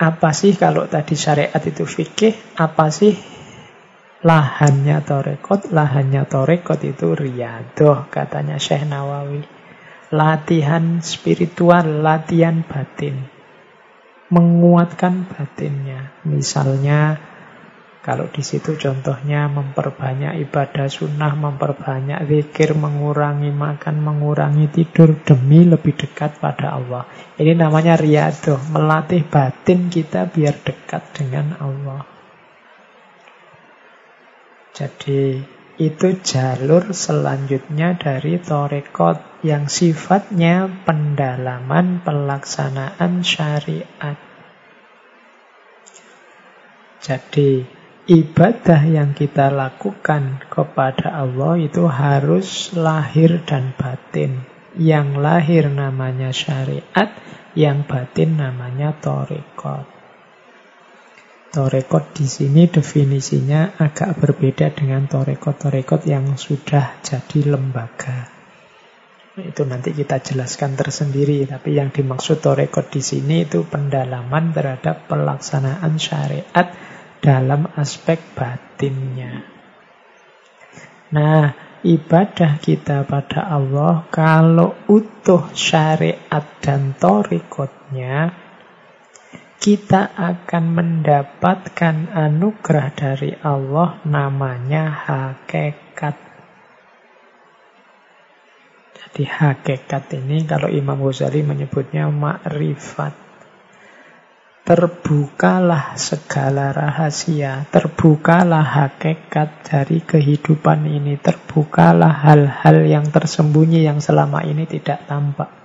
Apa 0.00 0.32
sih 0.32 0.56
kalau 0.56 0.88
tadi 0.88 1.12
syariat 1.12 1.60
itu 1.60 1.84
fikih, 1.84 2.56
apa 2.56 2.88
sih 2.88 3.12
lahannya 4.24 5.04
torekot? 5.04 5.70
Lahannya 5.70 6.24
torekot 6.24 6.80
itu 6.82 7.12
riadoh, 7.12 8.08
katanya 8.08 8.56
Syekh 8.56 8.88
Nawawi. 8.88 9.44
Latihan 10.10 11.04
spiritual, 11.04 12.00
latihan 12.00 12.64
batin 12.64 13.34
menguatkan 14.34 15.28
batinnya. 15.28 16.10
Misalnya 16.26 17.20
kalau 18.04 18.28
di 18.28 18.44
situ 18.44 18.76
contohnya 18.76 19.48
memperbanyak 19.48 20.36
ibadah 20.44 20.90
sunnah, 20.92 21.32
memperbanyak 21.32 22.26
zikir, 22.28 22.76
mengurangi 22.76 23.48
makan, 23.48 23.96
mengurangi 24.02 24.68
tidur 24.68 25.16
demi 25.24 25.64
lebih 25.64 25.96
dekat 25.96 26.36
pada 26.36 26.76
Allah. 26.76 27.08
Ini 27.40 27.56
namanya 27.56 27.96
riadoh, 27.96 28.60
melatih 28.74 29.24
batin 29.24 29.88
kita 29.88 30.28
biar 30.28 30.60
dekat 30.60 31.16
dengan 31.16 31.56
Allah. 31.56 32.13
Jadi 34.74 35.38
itu 35.78 36.08
jalur 36.18 36.90
selanjutnya 36.90 37.94
dari 37.94 38.42
torekot 38.42 39.42
yang 39.46 39.70
sifatnya 39.70 40.66
pendalaman 40.82 42.02
pelaksanaan 42.02 43.22
syariat. 43.22 44.18
Jadi 46.98 47.62
ibadah 48.10 48.82
yang 48.82 49.14
kita 49.14 49.54
lakukan 49.54 50.42
kepada 50.50 51.22
Allah 51.22 51.54
itu 51.54 51.86
harus 51.86 52.74
lahir 52.74 53.46
dan 53.46 53.78
batin. 53.78 54.42
Yang 54.74 55.08
lahir 55.22 55.64
namanya 55.70 56.34
syariat, 56.34 57.14
yang 57.54 57.86
batin 57.86 58.42
namanya 58.42 58.90
torekot. 58.98 59.93
Torekot 61.54 62.18
di 62.18 62.26
sini 62.26 62.66
definisinya 62.66 63.78
agak 63.78 64.18
berbeda 64.18 64.74
dengan 64.74 65.06
torekot-torekot 65.06 66.02
yang 66.02 66.34
sudah 66.34 66.98
jadi 66.98 67.46
lembaga. 67.46 68.26
Itu 69.38 69.62
nanti 69.62 69.94
kita 69.94 70.18
jelaskan 70.18 70.74
tersendiri. 70.74 71.46
Tapi 71.46 71.78
yang 71.78 71.94
dimaksud 71.94 72.42
torekot 72.42 72.90
di 72.90 72.98
sini 72.98 73.46
itu 73.46 73.62
pendalaman 73.70 74.50
terhadap 74.50 75.06
pelaksanaan 75.06 75.94
syariat 75.94 76.74
dalam 77.22 77.70
aspek 77.78 78.18
batinnya. 78.34 79.46
Nah, 81.14 81.54
ibadah 81.86 82.58
kita 82.58 83.06
pada 83.06 83.46
Allah 83.46 84.10
kalau 84.10 84.74
utuh 84.90 85.54
syariat 85.54 86.42
dan 86.58 86.98
torikotnya, 86.98 88.43
kita 89.58 90.14
akan 90.14 90.64
mendapatkan 90.74 92.10
anugerah 92.12 92.88
dari 92.94 93.32
Allah 93.42 94.02
namanya 94.04 94.90
hakikat 94.92 96.34
di 99.14 99.22
hakikat 99.22 100.10
ini 100.18 100.42
kalau 100.42 100.66
Imam 100.66 100.98
Ghazali 100.98 101.46
menyebutnya 101.46 102.10
makrifat. 102.10 103.22
Terbukalah 104.64 105.92
segala 106.00 106.72
rahasia, 106.72 107.68
terbukalah 107.68 108.64
hakikat 108.64 109.60
dari 109.60 110.00
kehidupan 110.00 110.88
ini, 110.88 111.20
terbukalah 111.20 112.24
hal-hal 112.24 112.88
yang 112.88 113.06
tersembunyi 113.12 113.84
yang 113.84 114.00
selama 114.00 114.40
ini 114.40 114.64
tidak 114.64 115.04
tampak. 115.04 115.63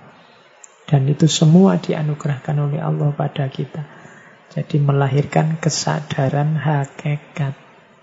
Dan 0.90 1.06
itu 1.06 1.30
semua 1.30 1.78
dianugerahkan 1.78 2.58
oleh 2.58 2.82
Allah 2.82 3.14
pada 3.14 3.46
kita. 3.46 3.86
Jadi 4.50 4.82
melahirkan 4.82 5.62
kesadaran 5.62 6.58
hakikat. 6.58 7.54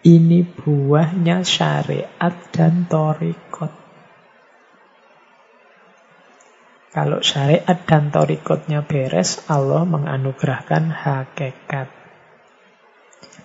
Ini 0.07 0.47
buahnya 0.55 1.43
syariat 1.43 2.31
dan 2.55 2.87
torikot. 2.87 3.75
Kalau 6.95 7.19
syariat 7.19 7.75
dan 7.83 8.07
torikotnya 8.07 8.87
beres, 8.87 9.43
Allah 9.51 9.83
menganugerahkan 9.83 10.87
hakikat. 10.87 11.91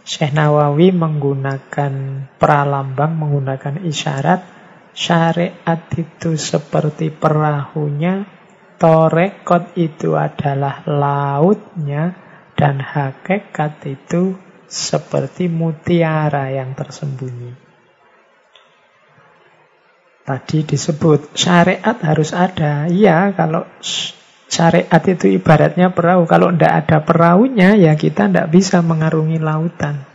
Syekh 0.06 0.30
Nawawi 0.38 0.94
menggunakan 0.94 1.92
pralambang, 2.38 3.18
menggunakan 3.18 3.82
isyarat. 3.82 4.46
Syariat 4.94 5.80
itu 5.98 6.38
seperti 6.38 7.10
perahunya, 7.10 8.41
torekot 8.82 9.78
itu 9.78 10.18
adalah 10.18 10.82
lautnya, 10.90 12.18
dan 12.58 12.82
hakikat 12.82 13.78
itu 13.86 14.34
seperti 14.66 15.46
mutiara 15.46 16.50
yang 16.50 16.74
tersembunyi. 16.74 17.54
Tadi 20.22 20.58
disebut 20.66 21.34
syariat 21.38 21.94
harus 22.02 22.34
ada. 22.34 22.90
Iya, 22.90 23.30
kalau 23.38 23.66
syariat 24.50 25.02
itu 25.06 25.26
ibaratnya 25.30 25.94
perahu. 25.94 26.26
Kalau 26.26 26.50
tidak 26.50 26.86
ada 26.86 26.98
perahunya, 27.02 27.78
ya 27.78 27.94
kita 27.94 28.26
tidak 28.30 28.50
bisa 28.50 28.82
mengarungi 28.82 29.38
lautan. 29.42 30.06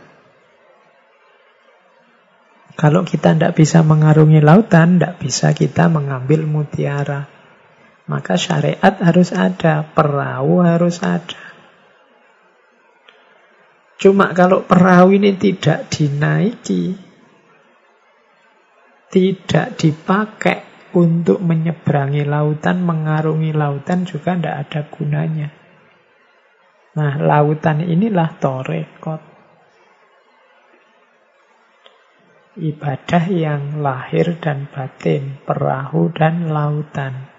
Kalau 2.76 3.04
kita 3.04 3.32
tidak 3.36 3.56
bisa 3.56 3.80
mengarungi 3.80 4.40
lautan, 4.44 4.96
tidak 4.96 5.20
bisa 5.20 5.52
kita 5.56 5.92
mengambil 5.92 6.44
mutiara. 6.48 7.37
Maka 8.08 8.40
syariat 8.40 8.96
harus 9.04 9.36
ada, 9.36 9.84
perahu 9.84 10.64
harus 10.64 11.04
ada. 11.04 11.48
Cuma 14.00 14.32
kalau 14.32 14.64
perahu 14.64 15.12
ini 15.12 15.36
tidak 15.36 15.92
dinaiki, 15.92 16.96
tidak 19.12 19.76
dipakai 19.76 20.64
untuk 20.96 21.42
menyeberangi 21.44 22.24
lautan, 22.24 22.80
mengarungi 22.80 23.52
lautan 23.52 24.08
juga 24.08 24.38
tidak 24.38 24.56
ada 24.64 24.80
gunanya. 24.88 25.48
Nah, 26.96 27.12
lautan 27.20 27.84
inilah 27.84 28.40
torekot. 28.40 29.22
Ibadah 32.58 33.24
yang 33.30 33.84
lahir 33.84 34.34
dan 34.42 34.66
batin, 34.66 35.38
perahu 35.46 36.10
dan 36.10 36.50
lautan. 36.50 37.37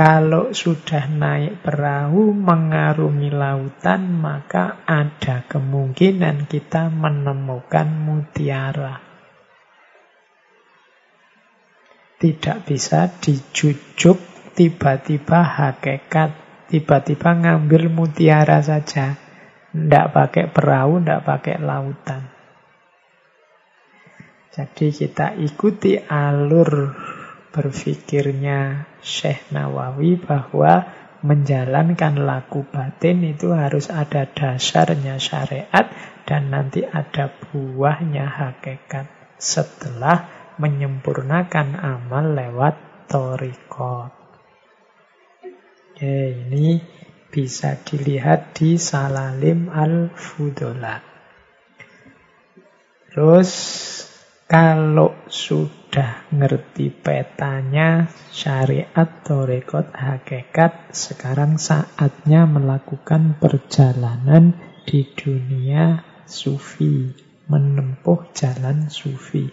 Kalau 0.00 0.56
sudah 0.56 1.12
naik 1.12 1.60
perahu 1.60 2.32
mengarungi 2.32 3.28
lautan, 3.28 4.16
maka 4.16 4.80
ada 4.88 5.44
kemungkinan 5.44 6.48
kita 6.48 6.88
menemukan 6.88 7.84
mutiara. 7.84 8.96
Tidak 12.16 12.64
bisa 12.64 13.12
dijujuk 13.12 14.16
tiba-tiba 14.56 15.44
hakikat, 15.44 16.32
tiba-tiba 16.72 17.36
ngambil 17.36 17.92
mutiara 17.92 18.64
saja. 18.64 19.20
Tidak 19.68 20.06
pakai 20.16 20.48
perahu, 20.48 21.04
tidak 21.04 21.28
pakai 21.28 21.60
lautan. 21.60 22.24
Jadi 24.48 24.96
kita 24.96 25.36
ikuti 25.36 26.00
alur 26.00 26.88
berpikirnya 27.50 28.86
Syekh 29.02 29.50
Nawawi 29.50 30.18
bahwa 30.18 30.86
menjalankan 31.20 32.16
laku 32.24 32.64
batin 32.64 33.20
itu 33.26 33.52
harus 33.52 33.92
ada 33.92 34.24
dasarnya 34.24 35.20
syariat 35.20 35.92
dan 36.24 36.48
nanti 36.48 36.86
ada 36.86 37.28
buahnya 37.28 38.24
hakikat 38.24 39.10
setelah 39.36 40.30
menyempurnakan 40.56 41.76
amal 41.76 42.32
lewat 42.32 43.06
torikot. 43.10 44.12
Oke, 45.90 46.16
ini 46.32 46.80
bisa 47.28 47.76
dilihat 47.76 48.56
di 48.56 48.80
Salalim 48.80 49.68
Al-Fudola. 49.68 50.96
Terus 53.10 53.50
kalau 54.50 55.14
sudah 55.30 56.26
ngerti 56.34 56.90
petanya 56.90 58.10
syariat 58.34 59.06
torekot 59.22 59.94
hakikat, 59.94 60.90
sekarang 60.90 61.54
saatnya 61.54 62.50
melakukan 62.50 63.38
perjalanan 63.38 64.58
di 64.82 65.06
dunia 65.06 66.02
sufi, 66.26 67.14
menempuh 67.46 68.34
jalan 68.34 68.90
sufi. 68.90 69.46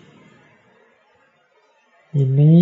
Ini 2.18 2.54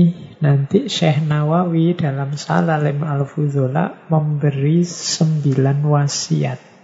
nanti 0.44 0.92
Syekh 0.92 1.24
Nawawi 1.24 1.96
dalam 1.96 2.36
Salalim 2.36 3.00
Al-Fudzola 3.00 4.12
memberi 4.12 4.84
sembilan 4.84 5.80
wasiat 5.88 6.75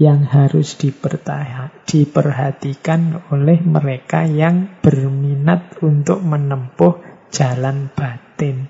yang 0.00 0.24
harus 0.24 0.80
diperhatikan 0.80 3.20
oleh 3.28 3.60
mereka 3.60 4.24
yang 4.24 4.80
berminat 4.80 5.76
untuk 5.84 6.24
menempuh 6.24 7.04
jalan 7.28 7.92
batin. 7.92 8.64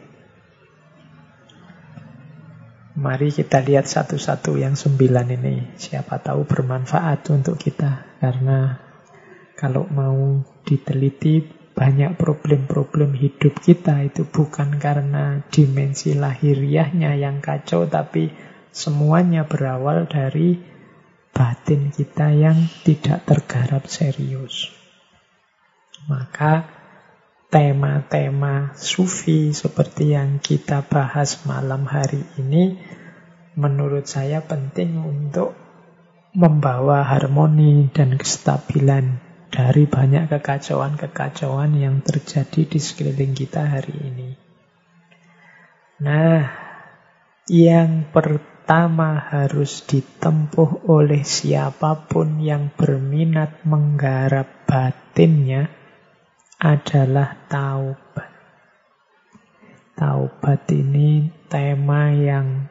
Mari 2.98 3.30
kita 3.30 3.62
lihat 3.62 3.86
satu-satu 3.86 4.58
yang 4.58 4.74
sembilan 4.74 5.30
ini. 5.30 5.78
Siapa 5.78 6.18
tahu 6.18 6.50
bermanfaat 6.50 7.22
untuk 7.30 7.62
kita. 7.62 8.18
Karena 8.18 8.74
kalau 9.54 9.86
mau 9.86 10.42
diteliti 10.66 11.46
banyak 11.70 12.18
problem-problem 12.18 13.14
hidup 13.14 13.62
kita 13.62 14.02
itu 14.02 14.26
bukan 14.26 14.82
karena 14.82 15.46
dimensi 15.46 16.18
lahiriahnya 16.18 17.14
yang 17.14 17.38
kacau, 17.38 17.86
tapi 17.86 18.34
semuanya 18.74 19.46
berawal 19.46 20.10
dari 20.10 20.69
batin 21.40 21.88
kita 21.88 22.36
yang 22.36 22.68
tidak 22.84 23.24
tergarap 23.24 23.88
serius. 23.88 24.68
Maka 26.04 26.68
tema-tema 27.48 28.76
sufi 28.76 29.56
seperti 29.56 30.12
yang 30.12 30.36
kita 30.44 30.84
bahas 30.84 31.40
malam 31.48 31.88
hari 31.88 32.20
ini 32.36 32.76
menurut 33.56 34.04
saya 34.04 34.44
penting 34.44 35.00
untuk 35.00 35.56
membawa 36.36 37.08
harmoni 37.08 37.88
dan 37.88 38.20
kestabilan 38.20 39.24
dari 39.48 39.88
banyak 39.88 40.28
kekacauan-kekacauan 40.28 41.72
yang 41.80 42.04
terjadi 42.04 42.68
di 42.68 42.76
sekeliling 42.76 43.32
kita 43.32 43.64
hari 43.64 43.96
ini. 43.96 44.30
Nah, 46.04 46.52
yang 47.48 48.12
pertama 48.70 49.18
harus 49.18 49.82
ditempuh 49.82 50.86
oleh 50.86 51.26
siapa 51.26 52.06
pun 52.06 52.38
yang 52.38 52.70
berminat 52.70 53.66
menggarap 53.66 54.46
batinnya 54.62 55.66
adalah 56.54 57.34
taubat. 57.50 58.30
Taubat 59.98 60.70
ini 60.70 61.34
tema 61.50 62.14
yang 62.14 62.70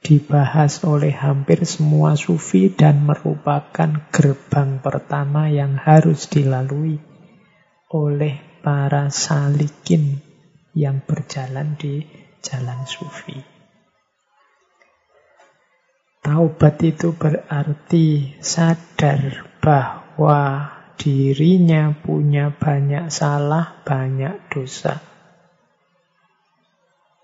dibahas 0.00 0.88
oleh 0.88 1.12
hampir 1.12 1.68
semua 1.68 2.16
sufi 2.16 2.72
dan 2.72 3.04
merupakan 3.04 4.08
gerbang 4.08 4.80
pertama 4.80 5.52
yang 5.52 5.76
harus 5.76 6.32
dilalui 6.32 6.96
oleh 7.92 8.40
para 8.64 9.12
salikin 9.12 10.24
yang 10.72 11.04
berjalan 11.04 11.76
di 11.76 12.08
jalan 12.40 12.88
sufi. 12.88 13.59
Taubat 16.20 16.76
itu 16.84 17.16
berarti 17.16 18.36
sadar 18.44 19.48
bahwa 19.64 20.68
dirinya 21.00 21.96
punya 21.96 22.52
banyak 22.52 23.08
salah, 23.08 23.80
banyak 23.88 24.36
dosa. 24.52 25.00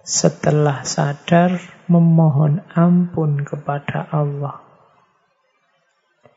Setelah 0.01 0.81
sadar, 0.89 1.61
memohon 1.93 2.65
ampun 2.73 3.45
kepada 3.45 4.09
Allah. 4.09 4.65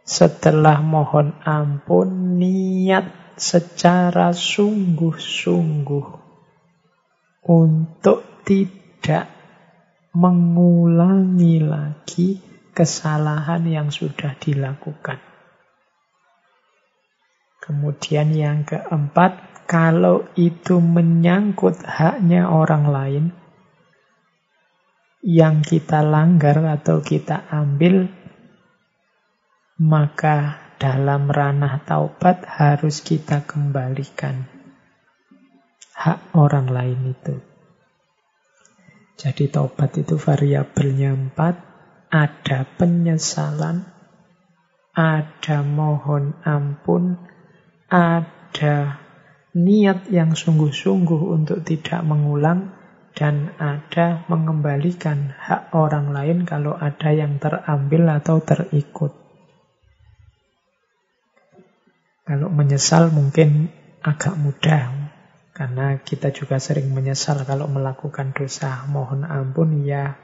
Setelah 0.03 0.83
mohon 0.83 1.37
ampun, 1.45 2.41
niat 2.41 3.37
secara 3.39 4.35
sungguh-sungguh 4.35 6.07
untuk 7.47 8.43
tidak 8.43 9.38
mengulangi 10.15 11.61
lagi 11.61 12.41
kesalahan 12.73 13.65
yang 13.69 13.89
sudah 13.93 14.33
dilakukan. 14.39 15.21
Kemudian 17.59 18.33
yang 18.33 18.65
keempat, 18.65 19.65
kalau 19.69 20.25
itu 20.33 20.81
menyangkut 20.81 21.85
haknya 21.85 22.49
orang 22.49 22.89
lain, 22.89 23.25
yang 25.21 25.61
kita 25.61 26.01
langgar 26.01 26.57
atau 26.65 27.03
kita 27.03 27.45
ambil, 27.51 28.09
maka 29.77 30.57
dalam 30.79 31.27
ranah 31.27 31.83
taubat 31.83 32.47
harus 32.47 33.03
kita 33.03 33.43
kembalikan 33.43 34.47
hak 35.99 36.31
orang 36.31 36.71
lain 36.71 37.11
itu. 37.11 37.48
Jadi 39.19 39.51
taubat 39.51 39.99
itu 39.99 40.15
variabelnya 40.15 41.11
empat, 41.11 41.59
ada 42.07 42.63
penyesalan, 42.79 43.83
ada 44.95 45.59
mohon 45.59 46.39
ampun, 46.47 47.19
ada 47.91 48.95
niat 49.51 50.07
yang 50.07 50.39
sungguh-sungguh 50.39 51.35
untuk 51.35 51.59
tidak 51.67 51.99
mengulang, 52.07 52.79
dan 53.11 53.51
ada 53.59 54.23
mengembalikan 54.31 55.35
hak 55.35 55.75
orang 55.75 56.15
lain 56.15 56.47
kalau 56.47 56.79
ada 56.79 57.11
yang 57.11 57.43
terambil 57.43 58.07
atau 58.15 58.39
terikut. 58.39 59.11
Kalau 62.23 62.47
menyesal 62.47 63.11
mungkin 63.11 63.73
agak 63.99 64.39
mudah, 64.39 65.08
karena 65.59 65.99
kita 65.99 66.31
juga 66.31 66.55
sering 66.55 66.87
menyesal 66.95 67.43
kalau 67.43 67.67
melakukan 67.67 68.31
dosa. 68.31 68.87
Mohon 68.87 69.27
ampun 69.27 69.83
ya 69.83 70.15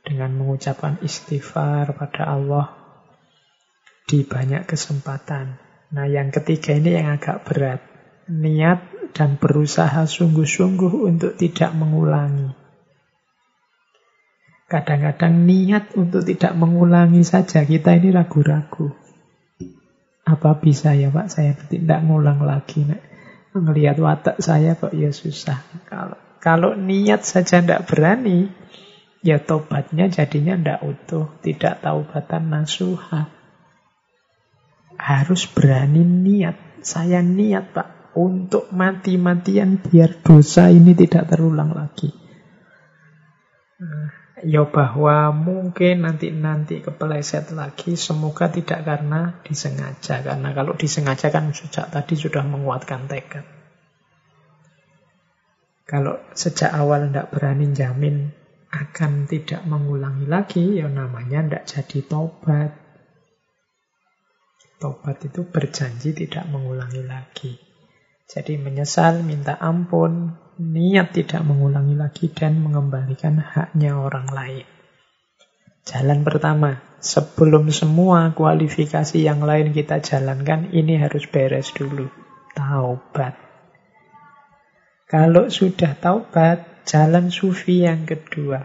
dengan 0.00 0.40
mengucapkan 0.40 0.96
istighfar 1.04 1.92
pada 1.92 2.32
Allah 2.32 2.72
di 4.08 4.24
banyak 4.24 4.64
kesempatan. 4.64 5.60
Nah, 5.92 6.08
yang 6.08 6.32
ketiga 6.32 6.72
ini 6.72 6.96
yang 6.96 7.20
agak 7.20 7.44
berat. 7.44 7.84
Niat 8.32 9.12
dan 9.12 9.36
berusaha 9.36 10.08
sungguh-sungguh 10.08 10.96
untuk 11.04 11.36
tidak 11.36 11.76
mengulangi. 11.76 12.56
Kadang-kadang 14.64 15.44
niat 15.44 15.92
untuk 15.92 16.24
tidak 16.24 16.56
mengulangi 16.56 17.20
saja 17.20 17.68
kita 17.68 18.00
ini 18.00 18.16
ragu-ragu. 18.16 18.96
Apa 20.24 20.56
bisa 20.56 20.96
ya 20.96 21.12
Pak 21.12 21.28
saya 21.28 21.52
tidak 21.68 22.00
ngulang 22.00 22.40
lagi? 22.40 22.88
Nek. 22.88 23.17
Melihat 23.58 23.98
watak 23.98 24.38
saya 24.38 24.78
kok 24.78 24.94
ya 24.94 25.10
susah. 25.10 25.60
Kalau 25.90 26.16
kalau 26.38 26.78
niat 26.78 27.26
saja 27.26 27.58
tidak 27.58 27.90
berani, 27.90 28.46
ya 29.26 29.42
tobatnya 29.42 30.06
jadinya 30.06 30.54
tidak 30.54 30.80
utuh, 30.86 31.26
tidak 31.42 31.82
taubatan 31.82 32.44
nasuha. 32.48 33.26
Harus 34.98 35.50
berani 35.50 36.02
niat. 36.02 36.56
Saya 36.78 37.18
niat 37.26 37.74
Pak 37.74 38.14
untuk 38.14 38.70
mati-matian 38.70 39.82
biar 39.82 40.22
dosa 40.22 40.70
ini 40.70 40.94
tidak 40.94 41.26
terulang 41.26 41.74
lagi. 41.74 42.10
Ya 44.44 44.66
bahwa 44.66 45.34
mungkin 45.34 46.06
nanti-nanti 46.06 46.84
kepeleset 46.84 47.50
lagi, 47.54 47.98
semoga 47.98 48.50
tidak 48.50 48.84
karena 48.84 49.40
disengaja. 49.42 50.22
Karena 50.22 50.54
kalau 50.54 50.74
disengaja 50.74 51.32
kan 51.32 51.50
sejak 51.50 51.90
tadi 51.90 52.14
sudah 52.14 52.44
menguatkan 52.46 53.06
tekad. 53.10 53.46
Kalau 55.88 56.20
sejak 56.36 56.68
awal 56.74 57.08
tidak 57.08 57.32
berani 57.32 57.72
jamin 57.72 58.28
akan 58.68 59.24
tidak 59.24 59.64
mengulangi 59.64 60.28
lagi, 60.28 60.76
ya 60.76 60.88
namanya 60.92 61.40
tidak 61.40 61.64
jadi 61.64 61.98
tobat. 62.04 62.70
Tobat 64.78 65.16
itu 65.24 65.48
berjanji 65.48 66.12
tidak 66.12 66.44
mengulangi 66.52 67.02
lagi. 67.02 67.56
Jadi 68.28 68.60
menyesal, 68.60 69.24
minta 69.24 69.56
ampun, 69.56 70.36
niat 70.58 71.14
tidak 71.14 71.46
mengulangi 71.46 71.94
lagi 71.94 72.26
dan 72.34 72.58
mengembalikan 72.58 73.38
haknya 73.38 73.94
orang 73.94 74.26
lain. 74.26 74.66
Jalan 75.86 76.26
pertama, 76.26 76.84
sebelum 77.00 77.72
semua 77.72 78.34
kualifikasi 78.36 79.18
yang 79.22 79.40
lain 79.40 79.72
kita 79.72 80.04
jalankan, 80.04 80.74
ini 80.74 81.00
harus 81.00 81.24
beres 81.30 81.72
dulu. 81.72 82.10
Taubat. 82.52 83.38
Kalau 85.08 85.48
sudah 85.48 85.96
taubat, 85.96 86.84
jalan 86.84 87.32
sufi 87.32 87.88
yang 87.88 88.04
kedua. 88.04 88.60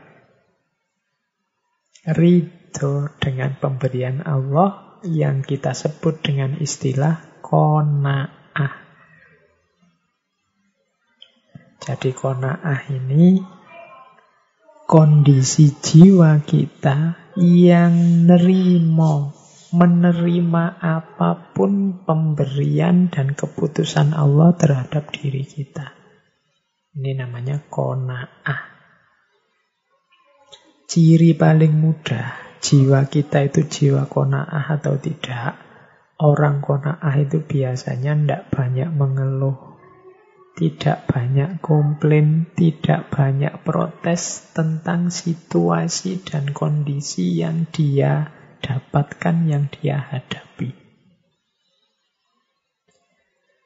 Ridho 2.04 3.16
dengan 3.24 3.56
pemberian 3.56 4.28
Allah 4.28 5.00
yang 5.08 5.40
kita 5.40 5.72
sebut 5.72 6.20
dengan 6.20 6.60
istilah 6.60 7.40
kona'ah. 7.40 8.43
Jadi 11.84 12.16
kona'ah 12.16 12.88
ini 12.96 13.44
kondisi 14.88 15.68
jiwa 15.84 16.40
kita 16.48 17.28
yang 17.36 18.24
nerimo, 18.24 19.36
menerima 19.76 20.80
apa 20.80 21.52
pun 21.52 22.06
pemberian 22.08 23.12
dan 23.12 23.36
keputusan 23.36 24.16
Allah 24.16 24.56
terhadap 24.56 25.12
diri 25.12 25.44
kita. 25.44 25.92
Ini 26.96 27.20
namanya 27.20 27.60
kona'ah. 27.68 28.62
Ciri 30.88 31.36
paling 31.36 31.74
mudah 31.74 32.54
jiwa 32.64 33.12
kita 33.12 33.44
itu 33.50 33.68
jiwa 33.68 34.08
kona'ah 34.08 34.80
atau 34.80 34.96
tidak. 35.02 35.60
Orang 36.16 36.64
kona'ah 36.64 37.18
itu 37.20 37.44
biasanya 37.44 38.16
tidak 38.16 38.42
banyak 38.54 38.88
mengeluh, 38.94 39.73
tidak 40.54 41.10
banyak 41.10 41.58
komplain, 41.66 42.46
tidak 42.54 43.10
banyak 43.10 43.66
protes 43.66 44.54
tentang 44.54 45.10
situasi 45.10 46.22
dan 46.22 46.54
kondisi 46.54 47.42
yang 47.42 47.66
dia 47.74 48.30
dapatkan, 48.62 49.50
yang 49.50 49.66
dia 49.74 49.98
hadapi. 49.98 50.78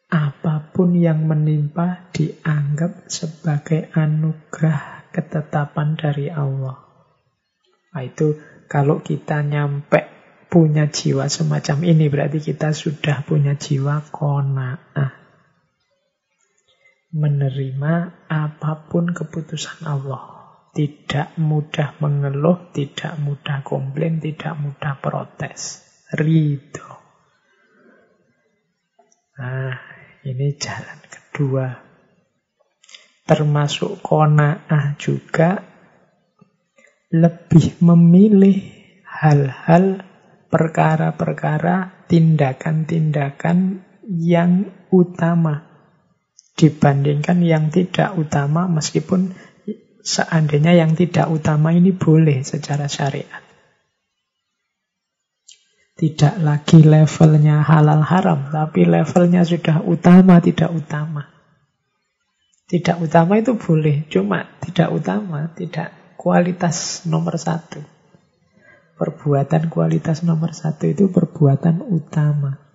Apa 0.08 0.72
pun 0.72 0.96
yang 0.96 1.28
menimpa 1.28 2.08
dianggap 2.16 3.12
sebagai 3.12 3.92
anugerah 3.92 5.12
ketetapan 5.12 6.00
dari 6.00 6.32
Allah. 6.32 6.80
Nah, 7.92 8.04
itu 8.08 8.40
kalau 8.72 9.04
kita 9.04 9.44
nyampe 9.44 10.08
punya 10.48 10.88
jiwa 10.88 11.28
semacam 11.28 11.84
ini, 11.84 12.08
berarti 12.08 12.40
kita 12.40 12.72
sudah 12.72 13.28
punya 13.28 13.60
jiwa 13.60 14.08
kona'ah. 14.08 15.27
Menerima 17.18 17.94
apa 18.30 18.86
pun 18.86 19.10
keputusan 19.10 19.90
Allah. 19.90 20.38
Tidak 20.70 21.42
mudah 21.42 21.98
mengeluh, 21.98 22.70
tidak 22.70 23.18
mudah 23.18 23.66
komplain, 23.66 24.22
tidak 24.22 24.54
mudah 24.54 25.02
protes. 25.02 25.82
Ridho. 26.14 26.92
Nah, 29.42 29.74
ini 30.22 30.54
jalan 30.62 31.00
kedua. 31.10 31.68
Termasuk 33.26 34.06
kona'ah 34.06 34.94
juga 35.02 35.58
lebih 37.10 37.82
memilih 37.82 38.58
hal-hal, 39.04 40.06
perkara-perkara, 40.54 42.06
tindakan-tindakan 42.08 43.84
yang 44.08 44.72
utama 44.94 45.77
dibandingkan 46.58 47.40
yang 47.46 47.70
tidak 47.70 48.18
utama 48.18 48.66
meskipun 48.66 49.38
seandainya 50.02 50.74
yang 50.74 50.98
tidak 50.98 51.30
utama 51.30 51.70
ini 51.70 51.94
boleh 51.94 52.42
secara 52.42 52.90
syariat. 52.90 53.46
Tidak 55.98 56.46
lagi 56.46 56.86
levelnya 56.86 57.66
halal 57.66 58.06
haram, 58.06 58.54
tapi 58.54 58.86
levelnya 58.86 59.42
sudah 59.42 59.82
utama, 59.82 60.38
tidak 60.38 60.70
utama. 60.70 61.26
Tidak 62.70 63.02
utama 63.02 63.42
itu 63.42 63.58
boleh, 63.58 64.06
cuma 64.06 64.46
tidak 64.62 64.94
utama, 64.94 65.50
tidak 65.58 66.14
kualitas 66.14 67.08
nomor 67.10 67.42
satu. 67.42 67.82
Perbuatan 68.98 69.74
kualitas 69.74 70.22
nomor 70.22 70.54
satu 70.54 70.86
itu 70.86 71.10
perbuatan 71.10 71.82
utama. 71.90 72.67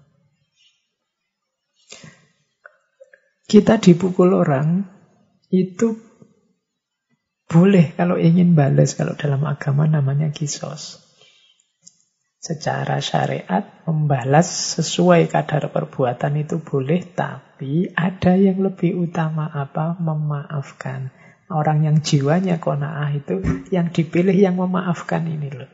Kita 3.53 3.76
dipukul 3.76 4.32
orang 4.32 4.88
itu 5.53 6.00
boleh 7.53 7.92
kalau 7.92 8.16
ingin 8.16 8.57
balas. 8.57 8.96
Kalau 8.96 9.12
dalam 9.12 9.44
agama 9.44 9.84
namanya 9.84 10.32
kisos. 10.32 11.05
Secara 12.40 13.05
syariat 13.05 13.84
membalas 13.84 14.80
sesuai 14.80 15.28
kadar 15.28 15.68
perbuatan 15.68 16.40
itu 16.40 16.64
boleh, 16.64 17.05
tapi 17.12 17.92
ada 17.92 18.40
yang 18.40 18.64
lebih 18.64 18.96
utama 18.96 19.53
apa? 19.53 20.00
Memaafkan. 20.00 21.12
Orang 21.53 21.84
yang 21.84 22.00
jiwanya 22.00 22.57
kona'ah 22.57 23.12
itu 23.12 23.68
yang 23.68 23.92
dipilih 23.92 24.32
yang 24.32 24.57
memaafkan 24.57 25.28
ini 25.28 25.53
loh. 25.53 25.68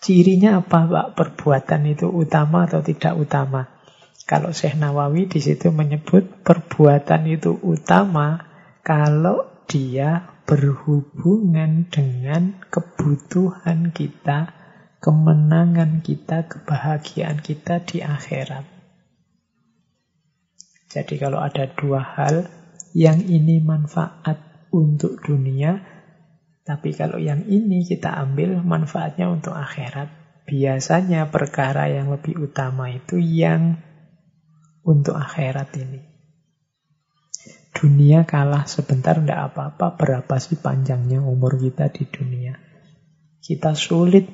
Cirinya 0.00 0.64
apa 0.64 0.88
Pak? 0.88 1.06
Perbuatan 1.12 1.92
itu 1.92 2.08
utama 2.08 2.64
atau 2.64 2.80
tidak 2.80 3.20
utama? 3.20 3.79
Kalau 4.28 4.52
Syekh 4.54 4.76
Nawawi 4.76 5.26
di 5.26 5.40
situ 5.42 5.72
menyebut 5.72 6.44
perbuatan 6.44 7.26
itu 7.28 7.56
utama 7.64 8.40
kalau 8.84 9.64
dia 9.70 10.40
berhubungan 10.50 11.86
dengan 11.86 12.58
kebutuhan 12.74 13.94
kita, 13.94 14.50
kemenangan 14.98 16.02
kita, 16.02 16.50
kebahagiaan 16.50 17.38
kita 17.38 17.78
di 17.86 18.02
akhirat. 18.02 18.66
Jadi 20.90 21.14
kalau 21.22 21.38
ada 21.38 21.70
dua 21.70 22.02
hal, 22.02 22.50
yang 22.98 23.22
ini 23.22 23.62
manfaat 23.62 24.66
untuk 24.74 25.22
dunia, 25.22 25.78
tapi 26.66 26.90
kalau 26.94 27.22
yang 27.22 27.46
ini 27.46 27.86
kita 27.86 28.10
ambil 28.10 28.58
manfaatnya 28.62 29.30
untuk 29.30 29.54
akhirat. 29.54 30.10
Biasanya 30.50 31.30
perkara 31.30 31.86
yang 31.86 32.10
lebih 32.10 32.42
utama 32.42 32.90
itu 32.90 33.22
yang 33.22 33.78
untuk 34.84 35.16
akhirat 35.16 35.70
ini. 35.76 36.00
Dunia 37.70 38.26
kalah 38.26 38.66
sebentar 38.66 39.16
tidak 39.16 39.54
apa-apa, 39.54 39.96
berapa 39.96 40.34
sih 40.36 40.58
panjangnya 40.58 41.22
umur 41.24 41.56
kita 41.56 41.88
di 41.88 42.04
dunia. 42.04 42.58
Kita 43.40 43.72
sulit 43.72 44.28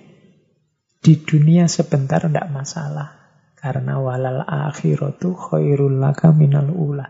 di 0.99 1.15
dunia 1.23 1.71
sebentar 1.71 2.27
tidak 2.27 2.51
masalah. 2.51 3.15
Karena 3.57 3.99
walal 3.99 4.43
akhiratu 4.43 5.33
khairul 5.35 6.03
laka 6.03 6.35
minal 6.35 6.71
ula. 6.71 7.07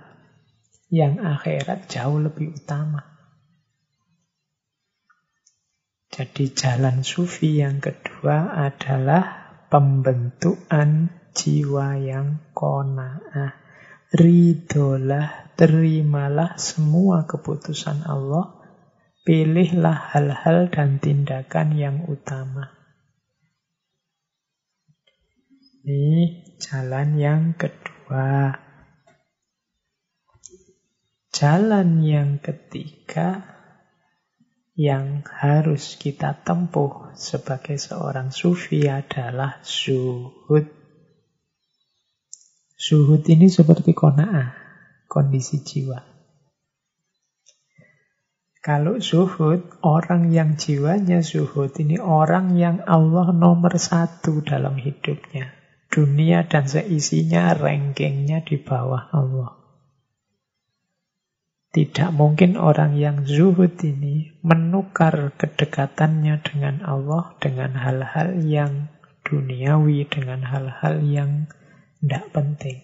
Yang 0.93 1.25
akhirat 1.25 1.89
jauh 1.89 2.21
lebih 2.21 2.53
utama. 2.55 3.17
Jadi 6.13 6.53
jalan 6.53 7.05
sufi 7.05 7.61
yang 7.61 7.81
kedua 7.81 8.57
adalah 8.57 9.53
pembentukan 9.69 11.16
jiwa 11.37 12.01
yang 12.01 12.41
kona'ah. 12.57 13.53
Ridolah, 14.17 15.53
terimalah 15.61 16.57
semua 16.57 17.29
keputusan 17.29 18.09
Allah. 18.09 18.57
Pilihlah 19.27 20.17
hal-hal 20.17 20.73
dan 20.73 21.03
tindakan 21.03 21.77
yang 21.77 22.09
utama. 22.09 22.73
Ini 25.85 26.57
jalan 26.59 27.21
yang 27.21 27.43
kedua. 27.55 28.55
Jalan 31.35 32.01
yang 32.01 32.41
ketiga 32.41 33.57
yang 34.77 35.25
harus 35.25 35.97
kita 35.97 36.37
tempuh 36.45 37.17
sebagai 37.17 37.81
seorang 37.81 38.29
sufi 38.29 38.85
adalah 38.89 39.61
suhud. 39.65 40.76
Suhud 42.77 43.25
ini 43.25 43.49
seperti 43.49 43.97
kona'ah, 43.97 44.53
kondisi 45.09 45.65
jiwa. 45.65 45.97
Kalau 48.61 49.01
suhud, 49.01 49.81
orang 49.81 50.29
yang 50.29 50.61
jiwanya 50.61 51.25
suhud 51.25 51.73
ini 51.81 51.97
orang 51.97 52.59
yang 52.59 52.85
Allah 52.85 53.33
nomor 53.33 53.81
satu 53.81 54.45
dalam 54.45 54.77
hidupnya. 54.77 55.57
Dunia 55.89 56.45
dan 56.45 56.69
seisinya 56.69 57.57
rankingnya 57.57 58.45
di 58.45 58.61
bawah 58.61 59.09
Allah. 59.09 59.57
Tidak 61.73 62.13
mungkin 62.13 62.61
orang 62.61 63.01
yang 63.01 63.25
zuhud 63.25 63.79
ini 63.81 64.37
menukar 64.45 65.33
kedekatannya 65.39 66.45
dengan 66.45 66.85
Allah 66.85 67.33
dengan 67.41 67.73
hal-hal 67.73 68.45
yang 68.45 68.93
duniawi, 69.25 70.05
dengan 70.11 70.45
hal-hal 70.45 71.01
yang 71.07 71.49
tidak 72.01 72.25
penting. 72.33 72.79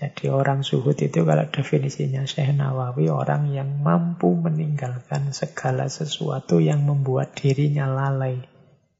Jadi 0.00 0.32
orang 0.32 0.64
zuhud 0.64 0.96
itu 0.96 1.28
kalau 1.28 1.44
definisinya 1.52 2.24
Syekh 2.24 2.56
Nawawi 2.56 3.12
orang 3.12 3.52
yang 3.52 3.84
mampu 3.84 4.32
meninggalkan 4.32 5.36
segala 5.36 5.92
sesuatu 5.92 6.56
yang 6.56 6.88
membuat 6.88 7.36
dirinya 7.36 7.84
lalai 7.84 8.40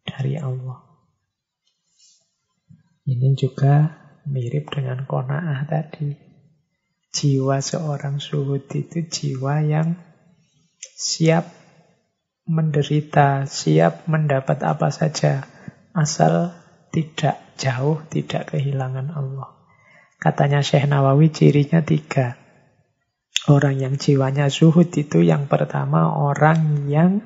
dari 0.04 0.36
Allah. 0.36 0.84
Ini 3.08 3.32
juga 3.32 3.96
mirip 4.28 4.68
dengan 4.68 5.08
kona'ah 5.08 5.64
tadi. 5.64 6.12
Jiwa 7.10 7.64
seorang 7.64 8.20
zuhud 8.20 8.68
itu 8.68 9.00
jiwa 9.08 9.64
yang 9.64 9.96
siap 10.78 11.48
menderita, 12.44 13.48
siap 13.48 14.04
mendapat 14.04 14.60
apa 14.68 14.92
saja, 14.92 15.48
asal 15.96 16.59
tidak 16.90 17.54
jauh, 17.56 18.02
tidak 18.10 18.54
kehilangan 18.54 19.14
Allah. 19.14 19.56
Katanya 20.20 20.60
Syekh 20.60 20.84
Nawawi 20.84 21.32
cirinya 21.32 21.80
tiga. 21.80 22.36
Orang 23.48 23.80
yang 23.80 23.96
jiwanya 23.96 24.52
zuhud 24.52 24.92
itu 24.92 25.24
yang 25.24 25.48
pertama 25.48 26.12
orang 26.12 26.84
yang 26.92 27.24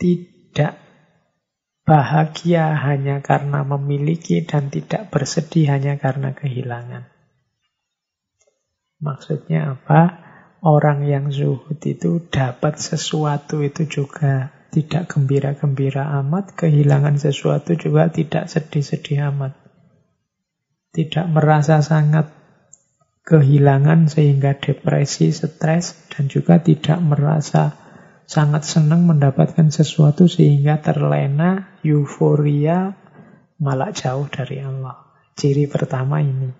tidak 0.00 0.80
bahagia 1.84 2.72
hanya 2.80 3.20
karena 3.20 3.60
memiliki 3.68 4.40
dan 4.48 4.72
tidak 4.72 5.12
bersedih 5.12 5.68
hanya 5.68 6.00
karena 6.00 6.32
kehilangan. 6.32 7.12
Maksudnya 9.04 9.76
apa? 9.76 10.24
Orang 10.64 11.04
yang 11.04 11.28
zuhud 11.28 11.76
itu 11.84 12.24
dapat 12.32 12.80
sesuatu 12.80 13.60
itu 13.60 13.84
juga 13.84 14.63
tidak 14.74 15.14
gembira-gembira 15.14 16.10
amat, 16.18 16.58
kehilangan 16.58 17.14
sesuatu 17.14 17.78
juga 17.78 18.10
tidak 18.10 18.50
sedih-sedih 18.50 19.30
amat. 19.30 19.54
Tidak 20.90 21.30
merasa 21.30 21.78
sangat 21.78 22.34
kehilangan 23.22 24.10
sehingga 24.10 24.58
depresi, 24.58 25.30
stres, 25.30 25.94
dan 26.10 26.26
juga 26.26 26.58
tidak 26.58 26.98
merasa 26.98 27.78
sangat 28.26 28.66
senang 28.66 29.06
mendapatkan 29.06 29.70
sesuatu 29.70 30.26
sehingga 30.26 30.82
terlena, 30.82 31.78
euforia, 31.86 32.98
malah 33.62 33.94
jauh 33.94 34.26
dari 34.26 34.58
Allah. 34.58 35.14
Ciri 35.38 35.70
pertama 35.70 36.18
ini. 36.18 36.50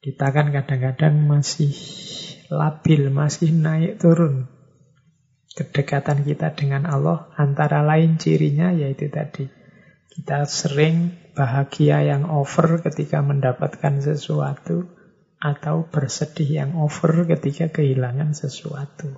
Kita 0.00 0.32
kan 0.32 0.54
kadang-kadang 0.54 1.28
masih 1.28 1.72
labil, 2.48 3.10
masih 3.10 3.50
naik 3.52 3.98
turun. 3.98 4.55
Kedekatan 5.56 6.20
kita 6.20 6.52
dengan 6.52 6.84
Allah 6.84 7.32
antara 7.32 7.80
lain 7.80 8.20
cirinya 8.20 8.76
yaitu 8.76 9.08
tadi. 9.08 9.48
Kita 10.12 10.44
sering 10.44 11.16
bahagia 11.32 12.04
yang 12.04 12.28
over 12.28 12.84
ketika 12.84 13.24
mendapatkan 13.24 14.04
sesuatu 14.04 14.84
atau 15.40 15.88
bersedih 15.88 16.60
yang 16.60 16.76
over 16.76 17.24
ketika 17.24 17.72
kehilangan 17.72 18.36
sesuatu. 18.36 19.16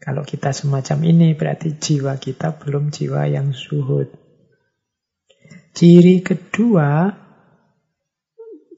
Kalau 0.00 0.24
kita 0.24 0.56
semacam 0.56 0.98
ini 1.04 1.36
berarti 1.36 1.76
jiwa 1.76 2.16
kita 2.16 2.56
belum 2.56 2.88
jiwa 2.88 3.28
yang 3.28 3.52
zuhud. 3.52 4.08
Ciri 5.76 6.24
kedua, 6.24 7.12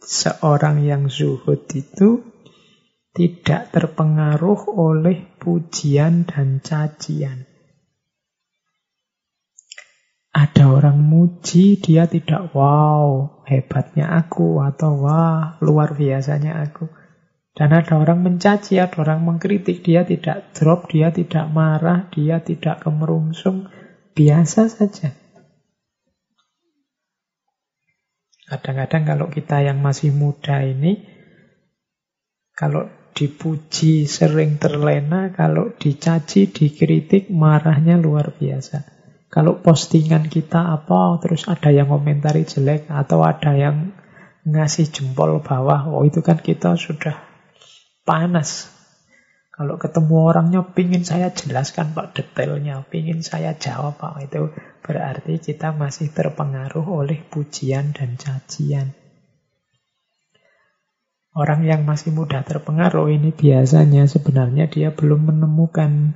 seorang 0.03 0.83
yang 0.83 1.07
zuhud 1.07 1.71
itu 1.71 2.35
tidak 3.15 3.71
terpengaruh 3.71 4.75
oleh 4.75 5.34
pujian 5.45 6.25
dan 6.25 6.65
cacian. 6.65 7.45
Ada 10.35 10.67
orang 10.67 10.99
muji, 10.99 11.79
dia 11.79 12.09
tidak 12.09 12.57
wow, 12.57 13.45
hebatnya 13.47 14.09
aku, 14.19 14.59
atau 14.65 15.05
wah, 15.05 15.61
luar 15.63 15.95
biasanya 15.95 16.59
aku. 16.65 16.91
Dan 17.55 17.71
ada 17.71 17.95
orang 18.03 18.27
mencaci, 18.27 18.83
ada 18.83 18.99
orang 18.99 19.23
mengkritik, 19.23 19.87
dia 19.87 20.03
tidak 20.03 20.51
drop, 20.59 20.91
dia 20.91 21.15
tidak 21.15 21.47
marah, 21.55 22.11
dia 22.11 22.43
tidak 22.43 22.83
kemerungsung, 22.83 23.71
biasa 24.19 24.67
saja. 24.67 25.15
Kadang-kadang 28.51 29.07
kalau 29.07 29.27
kita 29.31 29.63
yang 29.63 29.79
masih 29.79 30.11
muda 30.11 30.67
ini, 30.67 31.07
kalau 32.59 32.91
dipuji 33.15 34.11
sering 34.11 34.59
terlena, 34.59 35.31
kalau 35.31 35.71
dicaci, 35.79 36.51
dikritik, 36.51 37.31
marahnya 37.31 37.95
luar 37.95 38.35
biasa. 38.35 38.83
Kalau 39.31 39.63
postingan 39.63 40.27
kita 40.27 40.75
apa, 40.75 41.19
terus 41.23 41.47
ada 41.47 41.71
yang 41.71 41.91
komentari 41.91 42.43
jelek, 42.43 42.91
atau 42.91 43.23
ada 43.23 43.55
yang 43.55 43.95
ngasih 44.45 44.91
jempol 44.91 45.41
bawah, 45.41 45.89
oh 45.91 46.03
itu 46.03 46.21
kan 46.21 46.43
kita 46.43 46.75
sudah 46.75 47.17
panas. 48.03 48.71
Kalau 49.55 49.79
ketemu 49.79 50.15
orangnya, 50.19 50.61
pingin 50.67 51.07
saya 51.07 51.31
jelaskan 51.31 51.95
Pak 51.95 52.19
detailnya, 52.19 52.83
pingin 52.91 53.23
saya 53.23 53.55
jawab 53.55 53.95
Pak, 54.03 54.27
itu 54.27 54.51
berarti 54.83 55.39
kita 55.39 55.71
masih 55.71 56.11
terpengaruh 56.11 56.83
oleh 56.83 57.23
pujian 57.23 57.95
dan 57.95 58.19
cacian. 58.19 59.04
Orang 61.35 61.67
yang 61.67 61.83
masih 61.83 62.15
mudah 62.15 62.47
terpengaruh 62.47 63.11
ini 63.11 63.35
biasanya 63.35 64.07
sebenarnya 64.07 64.71
dia 64.71 64.95
belum 64.95 65.35
menemukan 65.35 66.15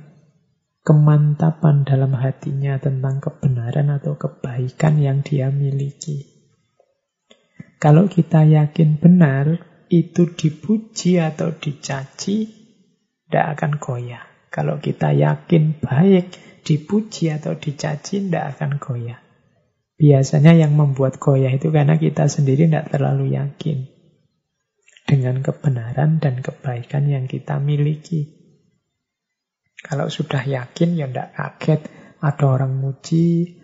kemantapan 0.87 1.83
dalam 1.83 2.15
hatinya 2.15 2.79
tentang 2.79 3.19
kebenaran 3.19 3.91
atau 3.91 4.15
kebaikan 4.15 4.95
yang 4.95 5.19
dia 5.19 5.51
miliki. 5.51 6.23
Kalau 7.83 8.07
kita 8.07 8.47
yakin 8.47 8.95
benar, 8.95 9.59
itu 9.91 10.23
dipuji 10.23 11.19
atau 11.19 11.51
dicaci, 11.51 12.37
tidak 13.27 13.59
akan 13.59 13.75
goyah. 13.75 14.23
Kalau 14.47 14.79
kita 14.79 15.11
yakin 15.11 15.83
baik, 15.83 16.31
dipuji 16.63 17.27
atau 17.35 17.59
dicaci, 17.59 18.23
tidak 18.23 18.55
akan 18.55 18.79
goyah. 18.79 19.19
Biasanya 19.99 20.55
yang 20.55 20.79
membuat 20.79 21.19
goyah 21.19 21.51
itu 21.51 21.75
karena 21.75 21.99
kita 21.99 22.31
sendiri 22.31 22.71
tidak 22.71 22.87
terlalu 22.87 23.35
yakin 23.35 23.98
dengan 25.09 25.41
kebenaran 25.41 26.21
dan 26.21 26.45
kebaikan 26.45 27.09
yang 27.09 27.25
kita 27.25 27.57
miliki. 27.57 28.29
Kalau 29.81 30.05
sudah 30.05 30.45
yakin 30.45 30.93
ya 30.93 31.09
tidak 31.09 31.33
kaget 31.33 31.81
ada 32.21 32.45
orang 32.45 32.77
muji. 32.77 33.57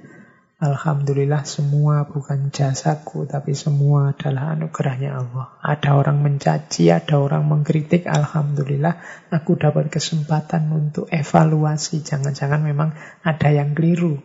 Alhamdulillah 0.55 1.43
semua 1.45 2.07
bukan 2.09 2.49
jasaku 2.49 3.29
tapi 3.29 3.53
semua 3.53 4.15
adalah 4.15 4.57
anugerahnya 4.57 5.13
Allah. 5.13 5.59
Ada 5.61 5.99
orang 5.99 6.25
mencaci, 6.25 6.89
ada 6.89 7.21
orang 7.21 7.45
mengkritik. 7.45 8.09
Alhamdulillah 8.09 8.97
aku 9.29 9.59
dapat 9.59 9.93
kesempatan 9.93 10.71
untuk 10.73 11.11
evaluasi. 11.13 12.01
Jangan-jangan 12.01 12.65
memang 12.65 12.95
ada 13.21 13.53
yang 13.53 13.77
keliru. 13.77 14.17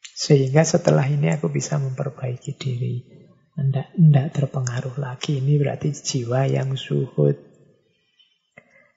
Sehingga 0.00 0.64
setelah 0.64 1.04
ini 1.04 1.34
aku 1.34 1.50
bisa 1.50 1.76
memperbaiki 1.82 2.54
diri. 2.54 3.13
Tidak 3.54 4.28
terpengaruh 4.34 4.98
lagi. 4.98 5.38
Ini 5.38 5.54
berarti 5.62 5.94
jiwa 5.94 6.50
yang 6.50 6.74
suhud. 6.74 7.38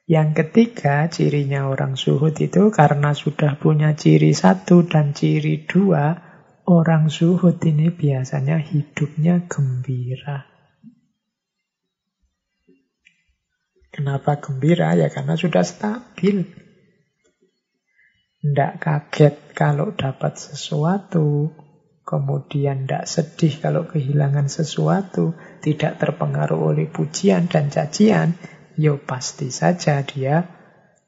Yang 0.07 0.29
ketiga, 0.39 1.05
cirinya 1.11 1.69
orang 1.69 1.99
suhud 1.99 2.33
itu 2.39 2.71
karena 2.73 3.11
sudah 3.13 3.59
punya 3.59 3.93
ciri 3.93 4.33
satu 4.33 4.87
dan 4.87 5.13
ciri 5.13 5.67
dua, 5.67 6.15
orang 6.65 7.11
suhud 7.11 7.59
ini 7.61 7.91
biasanya 7.91 8.57
hidupnya 8.57 9.45
gembira. 9.45 10.47
Kenapa 13.93 14.39
gembira? 14.41 14.95
Ya 14.95 15.11
karena 15.11 15.35
sudah 15.35 15.61
stabil. 15.67 16.47
Tidak 18.41 18.71
kaget 18.79 19.35
kalau 19.51 19.91
dapat 19.91 20.39
sesuatu, 20.39 21.51
kemudian 22.07 22.87
tidak 22.87 23.03
sedih 23.11 23.59
kalau 23.59 23.83
kehilangan 23.83 24.47
sesuatu, 24.47 25.35
tidak 25.59 25.99
terpengaruh 25.99 26.71
oleh 26.71 26.87
pujian 26.87 27.51
dan 27.51 27.67
cacian, 27.67 28.39
Yo 28.77 29.01
pasti 29.01 29.49
saja 29.49 30.05
dia 30.05 30.45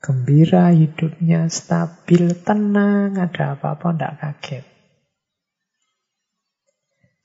gembira 0.02 0.74
hidupnya, 0.74 1.46
stabil, 1.54 2.34
tenang, 2.42 3.14
ada 3.14 3.54
apa-apa 3.54 3.94
tidak 3.94 4.14
kaget. 4.18 4.66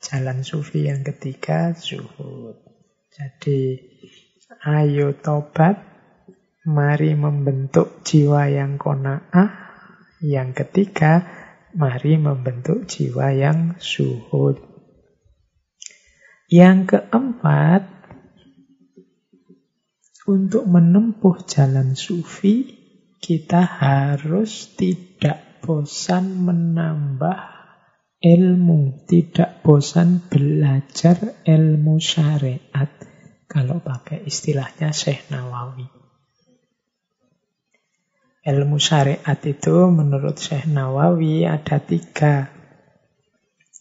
Jalan 0.05 0.45
sufi 0.45 0.85
yang 0.85 1.01
ketiga, 1.01 1.73
zuhud. 1.73 2.61
Jadi, 3.09 3.81
ayo 4.69 5.17
tobat, 5.17 5.81
mari 6.69 7.17
membentuk 7.17 8.05
jiwa 8.05 8.45
yang 8.45 8.77
kona'ah. 8.77 9.65
Yang 10.21 10.61
ketiga, 10.61 11.25
mari 11.75 12.15
membentuk 12.15 12.87
jiwa 12.87 13.35
yang 13.35 13.75
zuhud. 13.83 14.63
Yang 16.47 16.95
keempat, 16.95 17.83
untuk 20.25 20.65
menempuh 20.65 21.45
jalan 21.45 21.93
sufi, 21.93 22.65
kita 23.21 23.61
harus 23.61 24.73
tidak 24.73 25.61
bosan 25.61 26.45
menambah 26.45 27.37
ilmu, 28.21 29.05
tidak 29.05 29.61
bosan 29.61 30.25
belajar 30.25 31.41
ilmu 31.45 32.01
syariat. 32.01 32.89
Kalau 33.45 33.81
pakai 33.81 34.25
istilahnya 34.25 34.89
Syekh 34.89 35.29
Nawawi. 35.29 36.04
Ilmu 38.45 38.77
syariat 38.77 39.41
itu 39.41 39.89
menurut 39.89 40.37
Syekh 40.37 40.69
Nawawi 40.69 41.49
ada 41.49 41.81
tiga. 41.81 42.53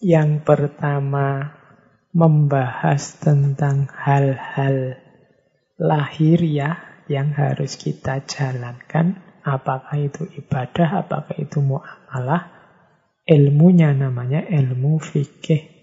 Yang 0.01 0.41
pertama 0.41 1.53
membahas 2.17 3.21
tentang 3.21 3.93
hal-hal 3.93 4.97
lahiriah 5.77 6.81
yang 7.13 7.37
harus 7.37 7.77
kita 7.77 8.25
jalankan. 8.25 9.21
Apakah 9.45 10.01
itu 10.01 10.25
ibadah, 10.33 11.05
apakah 11.05 11.37
itu 11.37 11.61
muamalah. 11.61 12.49
Ilmunya 13.29 13.93
namanya 13.93 14.49
ilmu 14.49 14.97
fikih. 14.97 15.77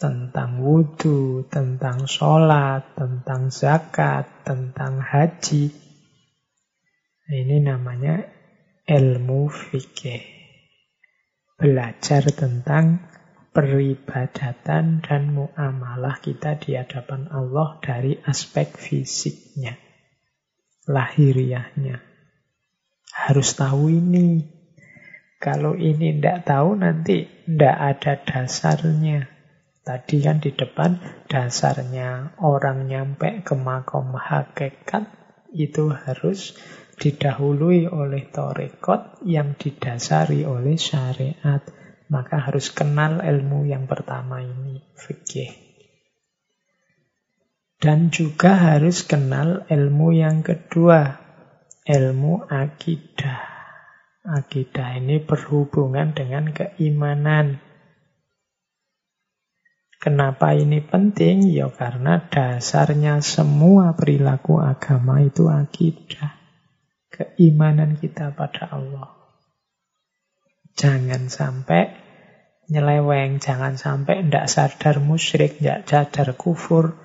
Tentang 0.00 0.64
wudhu, 0.64 1.44
tentang 1.52 2.08
sholat, 2.08 2.96
tentang 2.96 3.52
zakat, 3.52 4.24
tentang 4.48 5.04
haji. 5.04 5.81
Ini 7.30 7.62
namanya 7.62 8.18
ilmu 8.82 9.46
fikih. 9.46 10.22
Belajar 11.54 12.26
tentang 12.34 13.06
peribadatan 13.54 15.04
dan 15.04 15.22
muamalah 15.30 16.18
kita 16.18 16.58
di 16.58 16.74
hadapan 16.74 17.30
Allah 17.30 17.78
dari 17.78 18.18
aspek 18.26 18.74
fisiknya, 18.74 19.78
lahiriahnya. 20.90 22.02
Harus 23.12 23.54
tahu 23.54 23.92
ini. 23.92 24.42
Kalau 25.38 25.78
ini 25.78 26.18
tidak 26.18 26.48
tahu 26.48 26.74
nanti 26.74 27.28
tidak 27.46 27.76
ada 27.76 28.12
dasarnya. 28.18 29.30
Tadi 29.82 30.16
kan 30.22 30.38
di 30.42 30.50
depan 30.54 30.98
dasarnya 31.26 32.38
orang 32.42 32.90
nyampe 32.90 33.46
ke 33.46 33.54
makom 33.54 34.14
hakikat 34.14 35.06
itu 35.52 35.92
harus 35.92 36.54
didahului 36.98 37.88
oleh 37.88 38.28
torekot 38.28 39.24
yang 39.24 39.56
didasari 39.56 40.44
oleh 40.44 40.76
syariat. 40.76 41.62
Maka 42.12 42.44
harus 42.44 42.68
kenal 42.68 43.24
ilmu 43.24 43.64
yang 43.64 43.88
pertama 43.88 44.44
ini, 44.44 44.84
fikih. 45.00 45.48
Dan 47.80 48.12
juga 48.12 48.52
harus 48.52 49.00
kenal 49.08 49.64
ilmu 49.64 50.12
yang 50.12 50.44
kedua, 50.44 51.16
ilmu 51.88 52.44
akidah. 52.52 53.48
Akidah 54.22 55.00
ini 55.00 55.24
berhubungan 55.24 56.12
dengan 56.12 56.52
keimanan. 56.52 57.58
Kenapa 59.98 60.52
ini 60.52 60.84
penting? 60.84 61.48
Ya 61.48 61.72
karena 61.72 62.22
dasarnya 62.28 63.24
semua 63.24 63.96
perilaku 63.96 64.60
agama 64.60 65.22
itu 65.22 65.48
akidah. 65.48 66.41
Keimanan 67.12 68.00
kita 68.00 68.32
pada 68.32 68.72
Allah. 68.72 69.12
Jangan 70.72 71.28
sampai 71.28 71.92
nyeleweng, 72.72 73.36
jangan 73.36 73.76
sampai 73.76 74.24
ndak 74.24 74.48
sadar 74.48 74.96
musyrik, 75.04 75.60
ndak 75.60 75.84
sadar 75.84 76.32
kufur, 76.40 76.96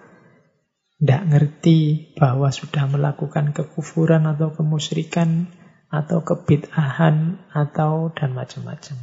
ndak 1.04 1.28
ngerti 1.28 2.16
bahwa 2.16 2.56
sudah 2.56 2.88
melakukan 2.88 3.52
kekufuran 3.52 4.24
atau 4.32 4.56
kemusyrikan 4.56 5.52
atau 5.92 6.24
kebid'ahan 6.24 7.44
atau 7.52 8.08
dan 8.16 8.32
macam-macam. 8.32 8.98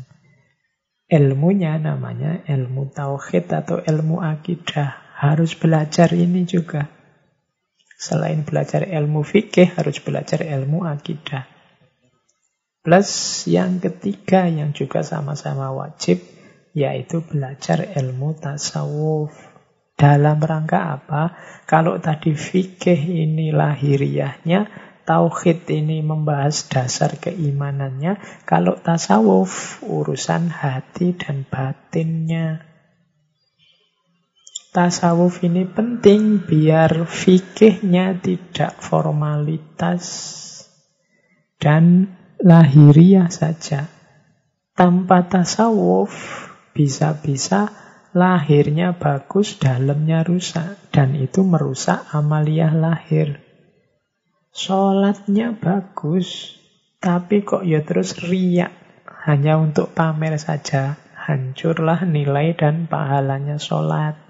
Ilmunya 1.05 1.77
namanya 1.77 2.41
ilmu 2.49 2.89
tauhid 2.97 3.53
atau 3.53 3.85
ilmu 3.85 4.25
akidah. 4.25 5.05
Harus 5.15 5.53
belajar 5.53 6.11
ini 6.17 6.49
juga. 6.49 6.91
Selain 8.05 8.45
belajar 8.45 8.85
ilmu 8.85 9.25
fikih, 9.25 9.81
harus 9.81 9.97
belajar 10.05 10.45
ilmu 10.45 10.85
akidah. 10.85 11.49
Plus 12.85 13.09
yang 13.49 13.81
ketiga 13.81 14.45
yang 14.45 14.77
juga 14.77 15.01
sama-sama 15.01 15.73
wajib, 15.73 16.21
yaitu 16.77 17.25
belajar 17.25 17.81
ilmu 17.97 18.37
tasawuf. 18.37 19.33
Dalam 19.97 20.37
rangka 20.37 21.01
apa? 21.01 21.33
Kalau 21.65 21.97
tadi 21.97 22.37
fikih 22.37 23.25
ini 23.25 23.57
lahiriahnya, 23.57 24.69
tauhid 25.09 25.65
ini 25.73 26.05
membahas 26.05 26.69
dasar 26.69 27.17
keimanannya, 27.17 28.45
kalau 28.45 28.77
tasawuf 28.85 29.81
urusan 29.81 30.53
hati 30.53 31.17
dan 31.17 31.49
batinnya. 31.49 32.74
Tasawuf 34.75 35.47
ini 35.47 35.71
penting 35.71 36.43
biar 36.43 37.07
fikihnya 37.07 38.19
tidak 38.19 38.83
formalitas 38.83 40.03
dan 41.63 42.11
lahiriah 42.43 43.31
saja. 43.31 43.87
Tanpa 44.75 45.31
tasawuf, 45.31 46.11
bisa-bisa 46.75 47.71
lahirnya 48.19 48.99
bagus, 48.99 49.63
dalamnya 49.63 50.27
rusak. 50.27 50.91
Dan 50.91 51.23
itu 51.23 51.47
merusak 51.47 52.11
amaliyah 52.11 52.75
lahir. 52.75 53.39
Sholatnya 54.51 55.55
bagus, 55.55 56.59
tapi 56.99 57.47
kok 57.47 57.63
ya 57.63 57.87
terus 57.87 58.19
riak. 58.19 58.75
Hanya 59.23 59.55
untuk 59.55 59.95
pamer 59.95 60.35
saja. 60.43 60.99
Hancurlah 61.15 62.03
nilai 62.03 62.59
dan 62.59 62.91
pahalanya 62.91 63.63
sholat. 63.63 64.24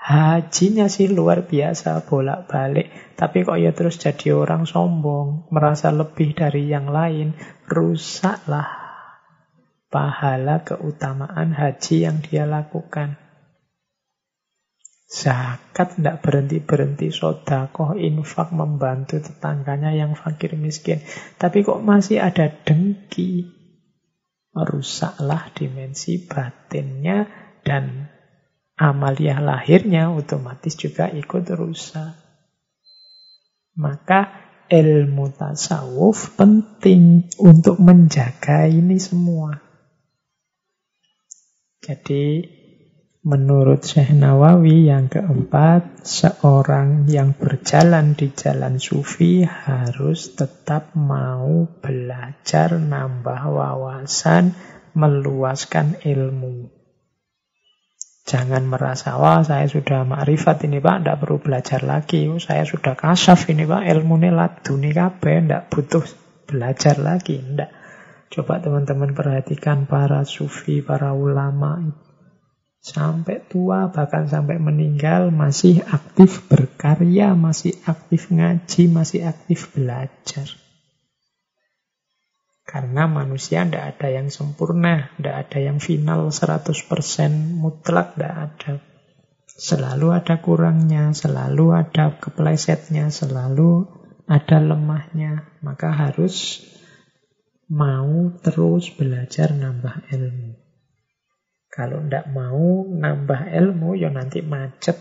Hajinya 0.00 0.88
sih 0.88 1.12
luar 1.12 1.44
biasa 1.44 2.08
bolak-balik, 2.08 2.88
tapi 3.20 3.44
kok 3.44 3.60
ya 3.60 3.76
terus 3.76 4.00
jadi 4.00 4.32
orang 4.32 4.64
sombong, 4.64 5.52
merasa 5.52 5.92
lebih 5.92 6.32
dari 6.32 6.72
yang 6.72 6.88
lain, 6.88 7.36
rusaklah 7.68 8.80
pahala 9.92 10.64
keutamaan 10.64 11.52
haji 11.52 12.08
yang 12.08 12.24
dia 12.24 12.48
lakukan. 12.48 13.20
Zakat 15.10 15.98
tidak 15.98 16.22
berhenti-berhenti, 16.22 17.10
sodakoh, 17.10 17.98
infak, 17.98 18.54
membantu 18.54 19.18
tetangganya 19.18 19.90
yang 19.90 20.14
fakir 20.14 20.54
miskin. 20.54 21.02
Tapi 21.34 21.66
kok 21.66 21.82
masih 21.82 22.22
ada 22.22 22.46
dengki, 22.46 23.42
rusaklah 24.54 25.50
dimensi 25.50 26.30
batinnya 26.30 27.26
dan 27.66 28.09
amaliyah 28.80 29.44
lahirnya 29.44 30.08
otomatis 30.08 30.72
juga 30.72 31.12
ikut 31.12 31.44
rusak. 31.52 32.16
Maka 33.76 34.20
ilmu 34.72 35.28
tasawuf 35.36 36.40
penting 36.40 37.28
untuk 37.36 37.76
menjaga 37.76 38.64
ini 38.64 38.96
semua. 38.96 39.60
Jadi 41.84 42.44
menurut 43.20 43.84
Syekh 43.84 44.16
Nawawi 44.16 44.88
yang 44.88 45.12
keempat, 45.12 46.04
seorang 46.08 47.04
yang 47.08 47.36
berjalan 47.36 48.16
di 48.16 48.32
jalan 48.32 48.80
sufi 48.80 49.44
harus 49.44 50.32
tetap 50.32 50.96
mau 50.96 51.68
belajar, 51.84 52.80
nambah 52.80 53.42
wawasan, 53.44 54.56
meluaskan 54.96 56.00
ilmu. 56.04 56.79
Jangan 58.30 58.62
merasa, 58.62 59.18
wah 59.18 59.42
saya 59.42 59.66
sudah 59.66 60.06
makrifat 60.06 60.62
ini 60.70 60.78
pak, 60.78 61.02
tidak 61.02 61.18
perlu 61.18 61.42
belajar 61.42 61.82
lagi. 61.82 62.30
Oh, 62.30 62.38
saya 62.38 62.62
sudah 62.62 62.94
kasaf 62.94 63.50
ini 63.50 63.66
pak, 63.66 63.82
ilmu 63.90 64.22
ini 64.22 64.30
laduni 64.30 64.94
kabeh, 64.94 65.42
tidak 65.42 65.66
butuh 65.66 66.06
belajar 66.46 66.94
lagi. 67.02 67.42
Tidak. 67.42 67.70
Coba 68.30 68.62
teman-teman 68.62 69.18
perhatikan 69.18 69.90
para 69.90 70.22
sufi, 70.22 70.78
para 70.78 71.10
ulama. 71.10 71.90
Sampai 72.78 73.42
tua, 73.50 73.90
bahkan 73.90 74.30
sampai 74.30 74.62
meninggal, 74.62 75.34
masih 75.34 75.82
aktif 75.90 76.46
berkarya, 76.46 77.34
masih 77.34 77.74
aktif 77.82 78.30
ngaji, 78.30 78.86
masih 78.94 79.26
aktif 79.26 79.74
belajar. 79.74 80.59
Karena 82.70 83.10
manusia 83.10 83.66
tidak 83.66 83.98
ada 83.98 84.14
yang 84.14 84.30
sempurna, 84.30 85.10
tidak 85.18 85.50
ada 85.50 85.58
yang 85.58 85.82
final 85.82 86.30
100% 86.30 86.70
mutlak, 87.58 88.14
tidak 88.14 88.34
ada. 88.46 88.72
Selalu 89.50 90.14
ada 90.14 90.38
kurangnya, 90.38 91.10
selalu 91.10 91.74
ada 91.74 92.14
keplesetnya, 92.14 93.10
selalu 93.10 93.90
ada 94.30 94.62
lemahnya. 94.62 95.50
Maka 95.66 95.90
harus 95.90 96.62
mau 97.66 98.38
terus 98.38 98.94
belajar 98.94 99.50
nambah 99.50 100.06
ilmu. 100.14 100.54
Kalau 101.74 102.06
tidak 102.06 102.30
mau 102.30 102.86
nambah 102.86 103.50
ilmu, 103.50 103.98
ya 103.98 104.14
nanti 104.14 104.46
macet 104.46 104.94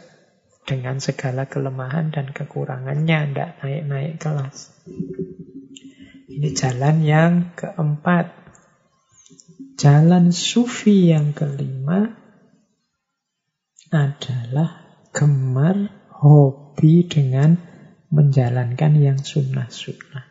dengan 0.66 0.98
segala 0.98 1.46
kelemahan 1.46 2.10
dan 2.10 2.34
kekurangannya, 2.34 3.30
tidak 3.30 3.62
naik-naik 3.62 4.18
kelas. 4.18 4.74
Ini 6.40 6.56
jalan 6.56 7.04
yang 7.04 7.52
keempat. 7.52 8.32
Jalan 9.76 10.32
sufi 10.32 11.12
yang 11.12 11.36
kelima 11.36 12.16
adalah 13.92 15.04
gemar 15.12 15.92
hobi 16.08 17.12
dengan 17.12 17.60
menjalankan 18.08 19.04
yang 19.04 19.20
sunnah-sunnah. 19.20 20.24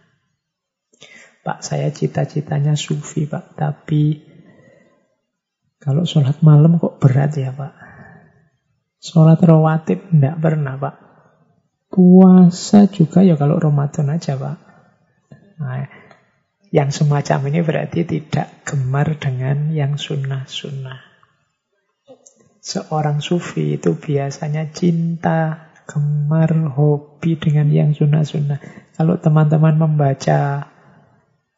Pak, 1.45 1.61
saya 1.61 1.93
cita-citanya 1.93 2.73
sufi, 2.73 3.29
Pak. 3.29 3.61
Tapi 3.61 4.25
kalau 5.77 6.09
sholat 6.09 6.41
malam 6.41 6.81
kok 6.81 7.05
berat 7.05 7.37
ya, 7.37 7.53
Pak? 7.53 7.77
Sholat 9.05 9.45
rawatib 9.45 10.09
enggak 10.09 10.41
pernah, 10.41 10.81
Pak. 10.81 10.97
Puasa 11.93 12.89
juga 12.89 13.21
ya 13.21 13.37
kalau 13.37 13.61
Ramadan 13.61 14.17
aja, 14.17 14.41
Pak. 14.41 14.57
Nah, 15.59 15.98
yang 16.69 16.93
semacam 16.93 17.49
ini 17.49 17.61
berarti 17.65 18.05
tidak 18.05 18.65
gemar 18.69 19.17
dengan 19.17 19.73
yang 19.73 19.97
sunnah-sunnah. 19.97 21.01
Seorang 22.61 23.25
sufi 23.25 23.81
itu 23.81 23.97
biasanya 23.97 24.69
cinta, 24.69 25.73
gemar, 25.89 26.53
hobi 26.77 27.41
dengan 27.41 27.73
yang 27.73 27.97
sunnah-sunnah. 27.97 28.61
Kalau 28.93 29.17
teman-teman 29.17 29.81
membaca 29.81 30.69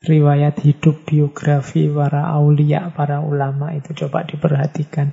riwayat 0.01 0.63
hidup 0.63 1.03
biografi 1.05 1.91
para 1.91 2.31
aulia, 2.31 2.95
para 2.95 3.19
ulama 3.21 3.75
itu 3.75 3.91
coba 4.07 4.23
diperhatikan. 4.23 5.13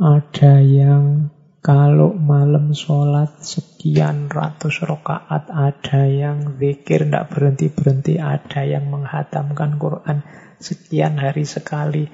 Ada 0.00 0.62
yang 0.62 1.34
kalau 1.60 2.16
malam 2.16 2.72
sholat 2.72 3.44
sekian 3.44 4.32
ratus 4.32 4.80
rakaat, 4.80 5.52
ada 5.52 6.08
yang 6.08 6.56
zikir 6.56 7.04
tidak 7.04 7.28
berhenti-berhenti, 7.28 8.16
ada 8.16 8.64
yang 8.64 8.88
menghatamkan 8.88 9.76
Quran 9.76 10.24
sekian 10.56 11.20
hari 11.20 11.44
sekali, 11.44 12.08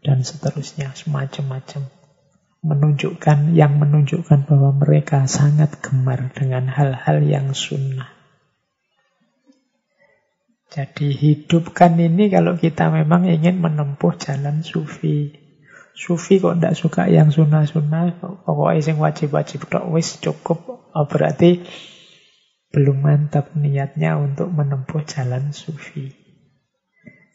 dan 0.00 0.24
seterusnya, 0.24 0.96
semacam-macam. 0.96 1.92
Menunjukkan, 2.60 3.56
yang 3.56 3.76
menunjukkan 3.80 4.48
bahwa 4.48 4.72
mereka 4.76 5.24
sangat 5.28 5.80
gemar 5.80 6.32
dengan 6.32 6.68
hal-hal 6.68 7.20
yang 7.24 7.52
sunnah. 7.56 8.08
Jadi 10.70 11.10
hidupkan 11.12 11.98
ini 11.98 12.30
kalau 12.30 12.54
kita 12.54 12.88
memang 12.94 13.26
ingin 13.26 13.58
menempuh 13.58 14.14
jalan 14.16 14.62
sufi. 14.62 15.39
Sufi 15.94 16.38
kok 16.38 16.56
tidak 16.56 16.78
suka 16.78 17.10
yang 17.10 17.28
sunnah-sunnah, 17.28 18.22
pokoknya 18.46 18.94
yang 18.94 18.98
wajib-wajib 19.02 19.66
tok 19.66 19.90
wis 19.90 20.16
cukup. 20.22 20.90
Oh, 20.90 21.06
berarti 21.06 21.66
belum 22.70 23.02
mantap 23.02 23.52
niatnya 23.58 24.14
untuk 24.14 24.48
menempuh 24.54 25.02
jalan 25.02 25.50
sufi. 25.50 26.14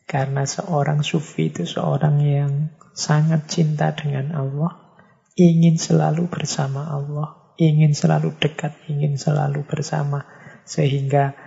Karena 0.06 0.47
seorang 0.47 1.03
sufi 1.03 1.51
itu 1.51 1.68
seorang 1.68 2.22
yang 2.24 2.53
sangat 2.95 3.51
cinta 3.51 3.91
dengan 3.91 4.32
Allah, 4.32 5.03
ingin 5.36 5.76
selalu 5.76 6.32
bersama 6.32 6.88
Allah, 6.88 7.53
ingin 7.60 7.91
selalu 7.91 8.32
dekat, 8.39 8.72
ingin 8.88 9.20
selalu 9.20 9.68
bersama. 9.68 10.24
Sehingga 10.66 11.38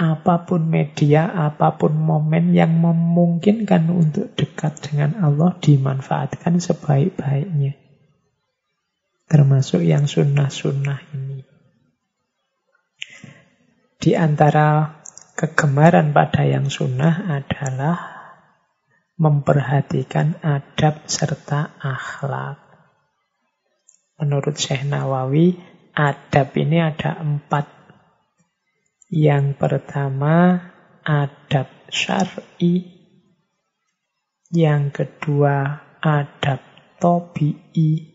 apa 0.00 0.48
pun 0.48 0.64
media, 0.64 1.28
apa 1.28 1.76
pun 1.76 1.92
momen 1.92 2.56
yang 2.56 2.72
memungkinkan 2.80 3.92
untuk 3.92 4.32
dekat 4.32 4.80
dengan 4.80 5.20
Allah 5.20 5.60
dimanfaatkan 5.60 6.56
sebaik-baiknya. 6.56 7.76
Termasuk 9.28 9.84
yang 9.84 10.08
sunnah-sunnah 10.08 11.00
ini. 11.12 11.44
Di 14.00 14.16
antara 14.16 15.04
kegemaran 15.36 16.16
pada 16.16 16.48
yang 16.48 16.72
sunnah 16.72 17.28
adalah 17.28 18.00
memperhatikan 19.20 20.40
adab 20.40 21.04
serta 21.04 21.76
akhlak. 21.76 22.56
Menurut 24.16 24.56
Syekh 24.56 24.88
Nawawi, 24.88 25.60
adab 25.92 26.56
ini 26.56 26.80
ada 26.80 27.20
empat 27.20 27.79
yang 29.10 29.58
pertama 29.58 30.70
adab 31.02 31.66
syar'i, 31.90 32.86
yang 34.54 34.94
kedua 34.94 35.82
adab 35.98 36.62
tobi'i, 37.02 38.06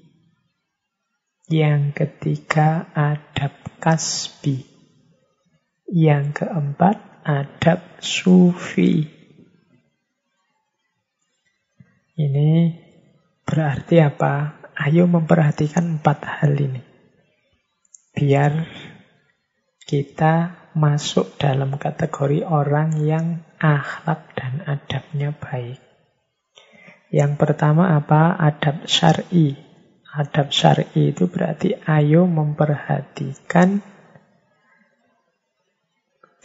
yang 1.52 1.92
ketiga 1.92 2.88
adab 2.96 3.60
kasbi, 3.84 4.64
yang 5.92 6.32
keempat 6.32 7.28
adab 7.28 8.00
sufi. 8.00 9.12
Ini 12.16 12.52
berarti 13.44 14.00
apa? 14.00 14.64
Ayo 14.80 15.12
memperhatikan 15.12 16.00
empat 16.00 16.20
hal 16.24 16.56
ini. 16.56 16.80
Biar 18.16 18.64
kita 19.84 20.65
masuk 20.76 21.40
dalam 21.40 21.80
kategori 21.80 22.44
orang 22.44 23.00
yang 23.00 23.48
akhlak 23.64 24.28
dan 24.36 24.60
adabnya 24.68 25.32
baik. 25.32 25.80
Yang 27.10 27.34
pertama 27.40 27.96
apa? 27.96 28.36
Adab 28.36 28.84
syar'i. 28.84 29.56
Adab 30.12 30.52
syar'i 30.52 31.16
itu 31.16 31.32
berarti 31.32 31.74
ayo 31.88 32.28
memperhatikan 32.28 33.80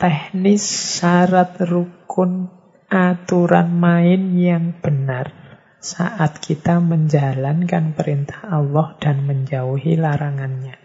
teknis 0.00 0.64
syarat 0.64 1.60
rukun 1.60 2.48
aturan 2.88 3.68
main 3.76 4.32
yang 4.32 4.80
benar 4.80 5.28
saat 5.76 6.40
kita 6.40 6.80
menjalankan 6.80 7.92
perintah 7.92 8.48
Allah 8.48 8.96
dan 8.96 9.28
menjauhi 9.28 10.00
larangannya. 10.00 10.79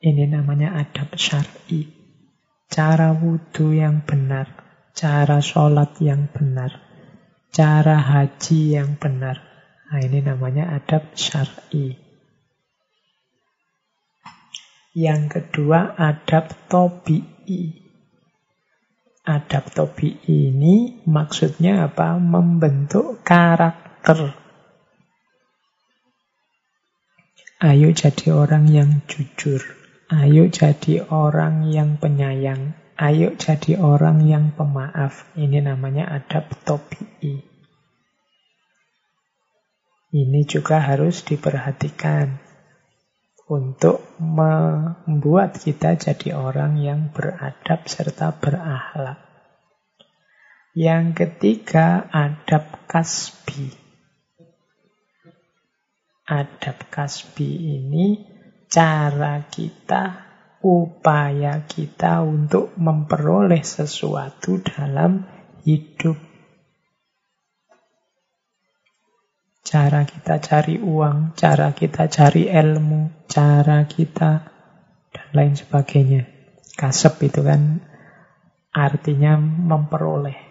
Ini 0.00 0.32
namanya 0.32 0.80
adab 0.80 1.12
syar'i. 1.12 1.84
Cara 2.72 3.12
wudhu 3.12 3.76
yang 3.76 4.00
benar, 4.00 4.48
cara 4.96 5.44
sholat 5.44 6.00
yang 6.00 6.24
benar, 6.32 6.72
cara 7.52 8.00
haji 8.00 8.80
yang 8.80 8.96
benar. 8.96 9.36
Nah, 9.92 10.00
ini 10.00 10.24
namanya 10.24 10.72
adab 10.72 11.12
syar'i. 11.12 12.00
Yang 14.96 15.22
kedua, 15.36 15.92
adab 16.00 16.48
tobi'i. 16.72 17.76
Adab 19.28 19.68
tobi'i 19.68 20.48
ini 20.48 21.04
maksudnya 21.04 21.84
apa? 21.84 22.16
Membentuk 22.16 23.20
karakter. 23.20 24.32
Ayo 27.60 27.92
jadi 27.92 28.32
orang 28.32 28.64
yang 28.72 29.04
jujur. 29.04 29.79
Ayo 30.10 30.50
jadi 30.50 31.06
orang 31.06 31.70
yang 31.70 31.94
penyayang. 31.94 32.74
Ayo 32.98 33.38
jadi 33.38 33.78
orang 33.78 34.26
yang 34.26 34.50
pemaaf. 34.58 35.22
Ini 35.38 35.62
namanya 35.62 36.10
adab 36.10 36.50
tobi'i. 36.66 37.46
Ini 40.10 40.40
juga 40.50 40.82
harus 40.82 41.22
diperhatikan 41.22 42.42
untuk 43.46 44.02
membuat 44.18 45.54
kita 45.62 45.94
jadi 45.94 46.34
orang 46.34 46.82
yang 46.82 47.14
beradab 47.14 47.86
serta 47.86 48.34
berakhlak. 48.34 49.22
Yang 50.74 51.22
ketiga, 51.22 52.10
adab 52.10 52.82
kasbi. 52.90 53.70
Adab 56.26 56.90
kasbi 56.90 57.78
ini 57.78 58.39
cara 58.70 59.50
kita, 59.50 60.30
upaya 60.62 61.66
kita 61.66 62.22
untuk 62.22 62.70
memperoleh 62.78 63.66
sesuatu 63.66 64.62
dalam 64.62 65.26
hidup. 65.66 66.14
Cara 69.66 70.06
kita 70.06 70.38
cari 70.38 70.78
uang, 70.78 71.34
cara 71.34 71.74
kita 71.74 72.06
cari 72.06 72.46
ilmu, 72.46 73.26
cara 73.26 73.84
kita 73.90 74.30
dan 75.10 75.28
lain 75.34 75.54
sebagainya. 75.58 76.26
Kasep 76.78 77.26
itu 77.26 77.42
kan 77.42 77.82
artinya 78.70 79.36
memperoleh. 79.38 80.48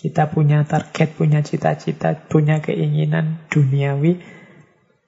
Kita 0.00 0.32
punya 0.32 0.64
target, 0.64 1.12
punya 1.12 1.44
cita-cita, 1.44 2.16
punya 2.16 2.64
keinginan 2.64 3.44
duniawi, 3.52 4.39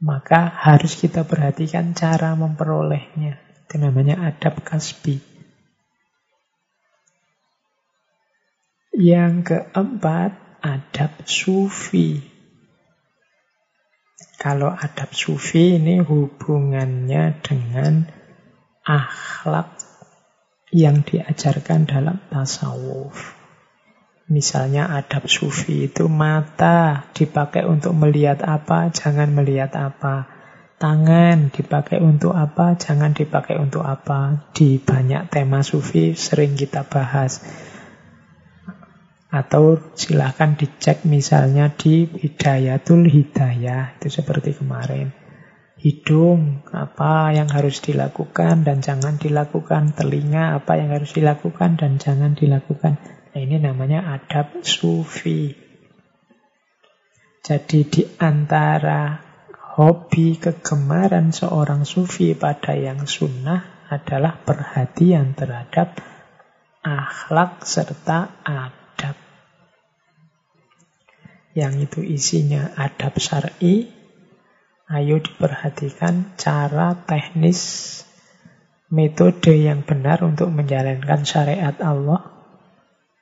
maka 0.03 0.51
harus 0.51 0.99
kita 0.99 1.23
perhatikan 1.23 1.95
cara 1.95 2.35
memperolehnya. 2.35 3.39
Itu 3.65 3.79
namanya 3.79 4.19
adab 4.35 4.59
kasbi. 4.67 5.23
Yang 8.93 9.35
keempat, 9.47 10.35
adab 10.61 11.23
sufi. 11.25 12.19
Kalau 14.43 14.75
adab 14.75 15.15
sufi 15.15 15.79
ini 15.79 16.03
hubungannya 16.03 17.39
dengan 17.47 18.11
akhlak 18.83 19.71
yang 20.75 21.07
diajarkan 21.07 21.87
dalam 21.87 22.19
tasawuf. 22.27 23.41
Misalnya 24.33 24.89
adab 24.89 25.28
sufi 25.28 25.93
itu 25.93 26.09
mata 26.09 27.05
dipakai 27.12 27.68
untuk 27.68 27.93
melihat 27.93 28.41
apa, 28.41 28.89
jangan 28.89 29.28
melihat 29.28 29.76
apa. 29.76 30.24
Tangan 30.80 31.53
dipakai 31.53 32.01
untuk 32.01 32.33
apa, 32.33 32.80
jangan 32.80 33.12
dipakai 33.12 33.61
untuk 33.61 33.85
apa. 33.85 34.49
Di 34.57 34.80
banyak 34.80 35.28
tema 35.28 35.61
sufi 35.61 36.16
sering 36.16 36.57
kita 36.57 36.89
bahas. 36.89 37.45
Atau 39.28 39.93
silahkan 40.01 40.57
dicek 40.57 41.05
misalnya 41.05 41.68
di 41.68 42.09
Hidayatul 42.09 43.12
Hidayah. 43.12 44.01
Itu 44.01 44.09
seperti 44.09 44.57
kemarin. 44.57 45.12
Hidung, 45.76 46.64
apa 46.72 47.37
yang 47.37 47.53
harus 47.53 47.85
dilakukan 47.85 48.64
dan 48.64 48.80
jangan 48.80 49.20
dilakukan. 49.20 49.93
Telinga, 49.93 50.57
apa 50.57 50.80
yang 50.80 50.89
harus 50.89 51.12
dilakukan 51.12 51.76
dan 51.76 52.01
jangan 52.01 52.33
dilakukan. 52.33 52.97
Nah, 53.33 53.41
ini 53.41 53.57
namanya 53.57 54.12
adab 54.12 54.61
sufi. 54.61 55.57
Jadi 57.41 57.80
di 57.89 58.05
antara 58.20 59.16
hobi 59.80 60.37
kegemaran 60.37 61.33
seorang 61.33 61.89
sufi 61.89 62.37
pada 62.37 62.76
yang 62.76 63.09
sunnah 63.09 63.89
adalah 63.89 64.37
perhatian 64.37 65.33
terhadap 65.33 65.97
akhlak 66.85 67.64
serta 67.64 68.37
adab. 68.45 69.16
Yang 71.57 71.89
itu 71.89 72.01
isinya 72.05 72.76
adab 72.76 73.16
syar'i. 73.16 73.89
Ayo 74.93 75.24
diperhatikan 75.24 76.37
cara 76.37 76.93
teknis 77.09 77.61
metode 78.93 79.57
yang 79.57 79.89
benar 79.89 80.20
untuk 80.20 80.53
menjalankan 80.53 81.24
syariat 81.24 81.72
Allah 81.80 82.32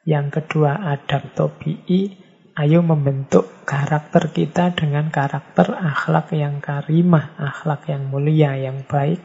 yang 0.08 0.32
kedua 0.32 0.80
adab 0.80 1.36
tobi'i, 1.36 2.16
ayo 2.56 2.80
membentuk 2.80 3.68
karakter 3.68 4.32
kita 4.32 4.72
dengan 4.72 5.12
karakter 5.12 5.76
akhlak 5.76 6.32
yang 6.32 6.64
karimah, 6.64 7.36
akhlak 7.36 7.84
yang 7.92 8.08
mulia, 8.08 8.56
yang 8.56 8.84
baik. 8.88 9.20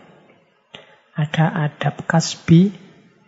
Ada 1.16 1.72
adab 1.72 2.04
kasbi, 2.04 2.76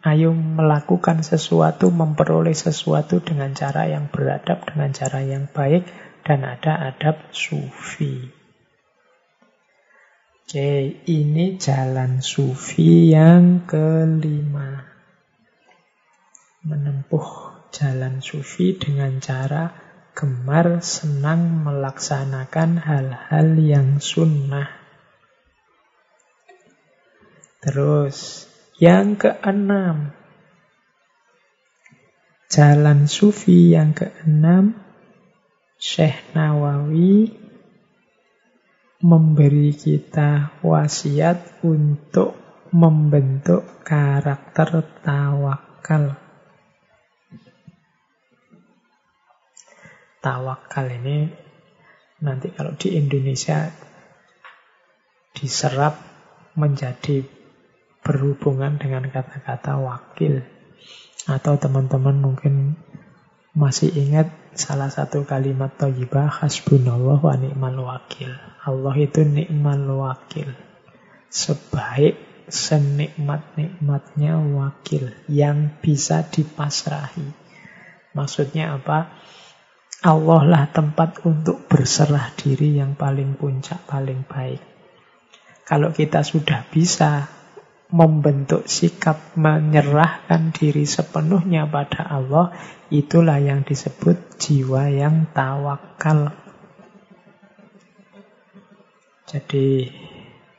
ayo 0.04 0.36
melakukan 0.36 1.24
sesuatu, 1.24 1.88
memperoleh 1.88 2.52
sesuatu 2.52 3.24
dengan 3.24 3.56
cara 3.56 3.88
yang 3.88 4.12
beradab, 4.12 4.68
dengan 4.68 4.92
cara 4.92 5.24
yang 5.24 5.48
baik. 5.48 5.88
Dan 6.28 6.44
ada 6.44 6.92
adab 6.92 7.32
sufi. 7.32 8.28
Oke, 10.44 11.00
ini 11.08 11.56
jalan 11.56 12.20
sufi 12.20 13.16
yang 13.16 13.64
kelima 13.64 14.97
menempuh 16.68 17.56
jalan 17.72 18.20
sufi 18.20 18.76
dengan 18.76 19.24
cara 19.24 19.72
gemar 20.12 20.84
senang 20.84 21.64
melaksanakan 21.64 22.84
hal-hal 22.84 23.48
yang 23.56 24.04
sunnah. 24.04 24.68
Terus, 27.64 28.52
yang 28.84 29.16
keenam, 29.16 30.12
jalan 32.52 33.08
sufi 33.08 33.72
yang 33.72 33.96
keenam, 33.96 34.76
Syekh 35.80 36.36
Nawawi 36.36 37.32
memberi 38.98 39.78
kita 39.78 40.58
wasiat 40.66 41.62
untuk 41.62 42.34
membentuk 42.74 43.86
karakter 43.86 44.82
tawakal. 45.06 46.27
Tawakal 50.28 50.92
ini 50.92 51.32
nanti 52.20 52.52
kalau 52.52 52.76
di 52.76 53.00
Indonesia 53.00 53.72
diserap 55.32 55.96
menjadi 56.60 57.24
berhubungan 58.04 58.76
dengan 58.76 59.08
kata-kata 59.08 59.80
wakil. 59.80 60.44
Atau 61.32 61.56
teman-teman 61.56 62.20
mungkin 62.20 62.76
masih 63.56 63.96
ingat 63.96 64.28
salah 64.52 64.92
satu 64.92 65.24
kalimat 65.24 65.72
thayyibah 65.80 66.44
hasbunallah 66.44 67.24
wa 67.24 67.36
ni'mal 67.40 67.80
wakil. 67.88 68.36
Allah 68.68 68.96
itu 69.00 69.24
nikmal 69.24 69.88
wakil. 69.96 70.52
Sebaik 71.32 72.20
senikmat-nikmatnya 72.52 74.40
wakil 74.56 75.16
yang 75.32 75.72
bisa 75.80 76.28
dipasrahi. 76.28 77.32
Maksudnya 78.16 78.76
apa? 78.76 79.14
Allah 80.08 80.42
lah 80.48 80.64
tempat 80.72 81.20
untuk 81.28 81.68
berserah 81.68 82.32
diri 82.40 82.80
yang 82.80 82.96
paling 82.96 83.36
puncak, 83.36 83.84
paling 83.84 84.24
baik. 84.24 84.64
Kalau 85.68 85.92
kita 85.92 86.24
sudah 86.24 86.64
bisa 86.72 87.28
membentuk 87.92 88.72
sikap 88.72 89.36
menyerahkan 89.36 90.56
diri 90.56 90.88
sepenuhnya 90.88 91.68
pada 91.68 92.08
Allah, 92.08 92.56
itulah 92.88 93.36
yang 93.44 93.68
disebut 93.68 94.40
jiwa 94.40 94.88
yang 94.88 95.28
tawakal. 95.36 96.32
Jadi 99.28 99.92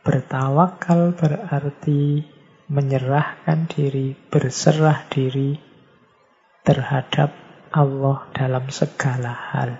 bertawakal 0.04 1.16
berarti 1.16 2.20
menyerahkan 2.68 3.64
diri, 3.64 4.12
berserah 4.28 5.08
diri 5.08 5.56
terhadap 6.68 7.47
Allah 7.70 8.26
dalam 8.32 8.68
segala 8.72 9.32
hal. 9.32 9.78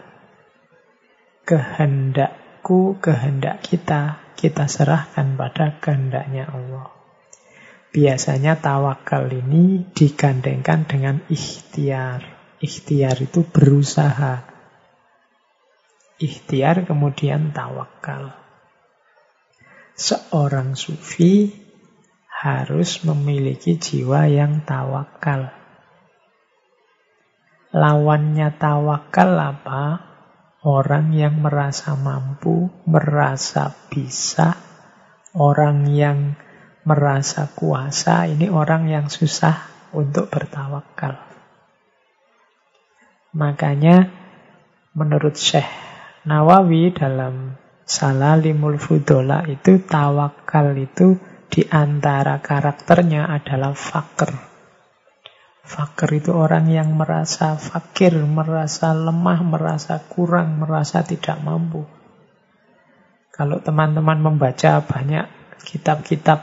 Kehendakku, 1.48 3.00
kehendak 3.00 3.64
kita, 3.64 4.20
kita 4.38 4.70
serahkan 4.70 5.34
pada 5.34 5.80
kehendaknya 5.82 6.46
Allah. 6.46 6.94
Biasanya 7.88 8.60
tawakal 8.60 9.32
ini 9.32 9.82
digandengkan 9.96 10.86
dengan 10.86 11.24
ikhtiar. 11.26 12.22
Ikhtiar 12.60 13.16
itu 13.18 13.42
berusaha. 13.42 14.44
Ikhtiar 16.20 16.84
kemudian 16.84 17.50
tawakal. 17.56 18.36
Seorang 19.98 20.78
sufi 20.78 21.50
harus 22.30 23.02
memiliki 23.02 23.82
jiwa 23.82 24.30
yang 24.30 24.62
tawakal. 24.62 25.57
Lawannya 27.68 28.56
tawakal 28.56 29.36
apa? 29.36 30.00
Orang 30.64 31.12
yang 31.12 31.44
merasa 31.44 31.92
mampu, 31.94 32.72
merasa 32.88 33.70
bisa, 33.92 34.56
orang 35.36 35.86
yang 35.92 36.34
merasa 36.88 37.52
kuasa, 37.52 38.24
ini 38.24 38.48
orang 38.48 38.88
yang 38.88 39.06
susah 39.12 39.68
untuk 39.92 40.32
bertawakal. 40.32 41.20
Makanya 43.36 44.08
menurut 44.96 45.36
Syekh 45.36 45.68
Nawawi 46.24 46.96
dalam 46.96 47.54
Salalimul 47.84 48.80
Fudola 48.80 49.44
itu 49.44 49.84
tawakal 49.84 50.72
itu 50.76 51.20
di 51.48 51.64
antara 51.68 52.40
karakternya 52.40 53.28
adalah 53.28 53.72
fakir. 53.76 54.47
Fakir 55.68 56.24
itu 56.24 56.32
orang 56.32 56.72
yang 56.72 56.96
merasa 56.96 57.60
fakir, 57.60 58.16
merasa 58.24 58.96
lemah, 58.96 59.44
merasa 59.44 60.00
kurang, 60.00 60.64
merasa 60.64 61.04
tidak 61.04 61.36
mampu. 61.44 61.84
Kalau 63.28 63.60
teman-teman 63.60 64.16
membaca 64.16 64.80
banyak 64.80 65.28
kitab-kitab 65.68 66.40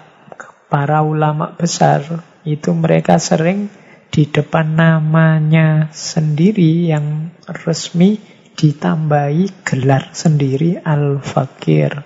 para 0.69 1.01
ulama 1.01 1.57
besar, 1.57 2.05
itu 2.45 2.69
mereka 2.77 3.17
sering 3.17 3.73
di 4.13 4.29
depan 4.29 4.77
namanya 4.77 5.89
sendiri 5.89 6.93
yang 6.93 7.33
resmi 7.65 8.21
ditambahi 8.53 9.65
gelar 9.65 10.13
sendiri 10.13 10.77
al-fakir. 10.85 11.97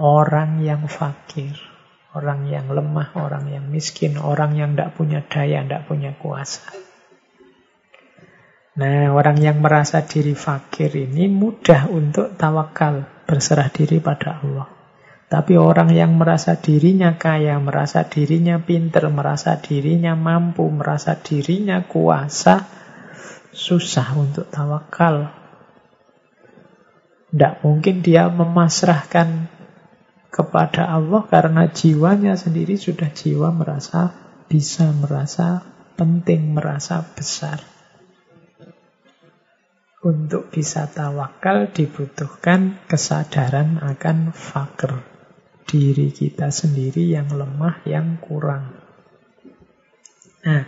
Orang 0.00 0.64
yang 0.64 0.88
fakir. 0.88 1.67
Orang 2.16 2.48
yang 2.48 2.72
lemah, 2.72 3.12
orang 3.20 3.52
yang 3.52 3.68
miskin, 3.68 4.16
orang 4.16 4.56
yang 4.56 4.72
tidak 4.72 4.96
punya 4.96 5.20
daya, 5.28 5.60
tidak 5.60 5.84
punya 5.84 6.16
kuasa. 6.16 6.64
Nah, 8.78 9.10
orang 9.10 9.42
yang 9.42 9.58
merasa 9.58 10.06
diri 10.06 10.38
fakir 10.38 10.94
ini 10.94 11.26
mudah 11.26 11.90
untuk 11.90 12.38
tawakal, 12.38 13.04
berserah 13.26 13.68
diri 13.74 13.98
pada 13.98 14.38
Allah. 14.38 14.78
Tapi 15.28 15.60
orang 15.60 15.92
yang 15.92 16.16
merasa 16.16 16.56
dirinya 16.56 17.20
kaya, 17.20 17.60
merasa 17.60 18.08
dirinya 18.08 18.56
pinter, 18.62 19.04
merasa 19.12 19.60
dirinya 19.60 20.16
mampu, 20.16 20.64
merasa 20.72 21.20
dirinya 21.20 21.84
kuasa, 21.84 22.64
susah 23.52 24.08
untuk 24.16 24.48
tawakal. 24.48 25.28
Tidak 27.28 27.60
mungkin 27.60 28.00
dia 28.00 28.32
memasrahkan 28.32 29.57
kepada 30.28 30.92
Allah 30.92 31.24
karena 31.24 31.68
jiwanya 31.72 32.36
sendiri 32.36 32.76
sudah 32.76 33.08
jiwa 33.10 33.48
merasa 33.52 34.12
bisa 34.48 34.92
merasa 34.92 35.64
penting, 35.98 36.54
merasa 36.54 37.02
besar. 37.02 37.60
Untuk 39.98 40.54
bisa 40.54 40.86
tawakal 40.86 41.74
dibutuhkan 41.74 42.78
kesadaran 42.86 43.82
akan 43.82 44.30
fakir. 44.30 45.02
Diri 45.68 46.14
kita 46.14 46.48
sendiri 46.48 47.12
yang 47.12 47.28
lemah, 47.28 47.84
yang 47.84 48.16
kurang. 48.22 48.72
Nah, 50.46 50.64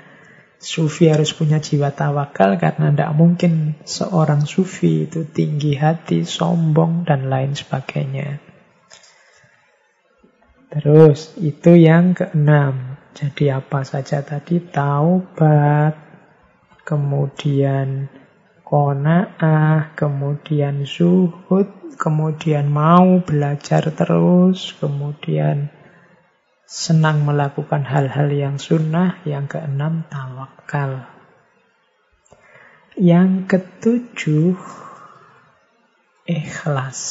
sufi 0.60 1.08
harus 1.08 1.32
punya 1.32 1.56
jiwa 1.56 1.88
tawakal 1.94 2.60
karena 2.60 2.92
tidak 2.92 3.16
mungkin 3.16 3.80
seorang 3.86 4.44
sufi 4.44 5.08
itu 5.08 5.24
tinggi 5.24 5.78
hati, 5.78 6.28
sombong, 6.28 7.08
dan 7.08 7.32
lain 7.32 7.56
sebagainya. 7.56 8.49
Terus, 10.70 11.34
itu 11.42 11.74
yang 11.74 12.14
keenam. 12.14 12.94
Jadi 13.10 13.50
apa 13.50 13.82
saja 13.82 14.22
tadi? 14.22 14.62
Taubat, 14.62 15.98
kemudian 16.86 18.06
kona'ah, 18.62 19.98
kemudian 19.98 20.86
zuhud, 20.86 21.98
kemudian 21.98 22.70
mau 22.70 23.18
belajar 23.18 23.90
terus, 23.90 24.78
kemudian 24.78 25.74
senang 26.70 27.26
melakukan 27.26 27.82
hal-hal 27.82 28.30
yang 28.30 28.62
sunnah, 28.62 29.18
yang 29.26 29.50
keenam 29.50 30.06
tawakal. 30.06 31.10
Yang 32.94 33.50
ketujuh, 33.50 34.54
ikhlas. 36.30 37.02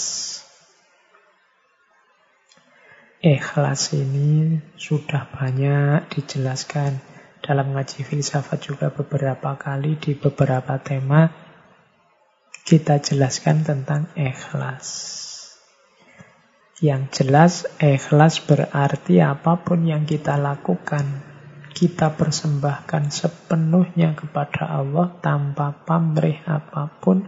Ikhlas 3.20 3.92
ini 4.00 4.64
sudah 4.80 5.28
banyak 5.28 6.08
dijelaskan 6.08 7.04
dalam 7.44 7.76
ngaji 7.76 8.08
filsafat 8.08 8.64
juga 8.64 8.96
beberapa 8.96 9.60
kali 9.60 10.00
di 10.00 10.16
beberapa 10.16 10.80
tema 10.80 11.28
kita 12.64 13.04
jelaskan 13.04 13.68
tentang 13.68 14.08
ikhlas. 14.16 14.88
Yang 16.80 17.04
jelas, 17.12 17.54
ikhlas 17.84 18.40
berarti 18.40 19.20
apa 19.20 19.68
pun 19.68 19.84
yang 19.84 20.08
kita 20.08 20.40
lakukan, 20.40 21.04
kita 21.76 22.16
persembahkan 22.16 23.12
sepenuhnya 23.12 24.16
kepada 24.16 24.64
Allah 24.80 25.12
tanpa 25.20 25.76
pamrih 25.76 26.40
apa 26.48 26.88
pun 27.04 27.28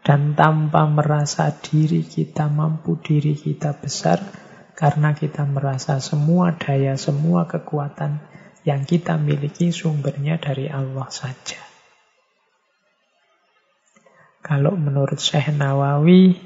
dan 0.00 0.32
tanpa 0.32 0.88
merasa 0.88 1.52
diri 1.52 2.08
kita 2.08 2.48
mampu, 2.48 2.96
diri 3.04 3.36
kita 3.36 3.76
besar, 3.76 4.45
karena 4.76 5.16
kita 5.16 5.48
merasa 5.48 5.96
semua 6.04 6.52
daya, 6.52 7.00
semua 7.00 7.48
kekuatan 7.48 8.20
yang 8.68 8.84
kita 8.84 9.16
miliki 9.16 9.72
sumbernya 9.72 10.36
dari 10.36 10.68
Allah 10.68 11.08
saja. 11.08 11.56
Kalau 14.44 14.76
menurut 14.76 15.18
Syekh 15.18 15.50
Nawawi, 15.56 16.36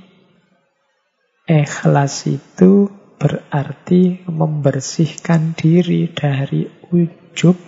ikhlas 1.44 2.30
itu 2.30 2.88
berarti 3.20 4.24
membersihkan 4.24 5.52
diri 5.52 6.08
dari 6.08 6.64
ujub 6.94 7.58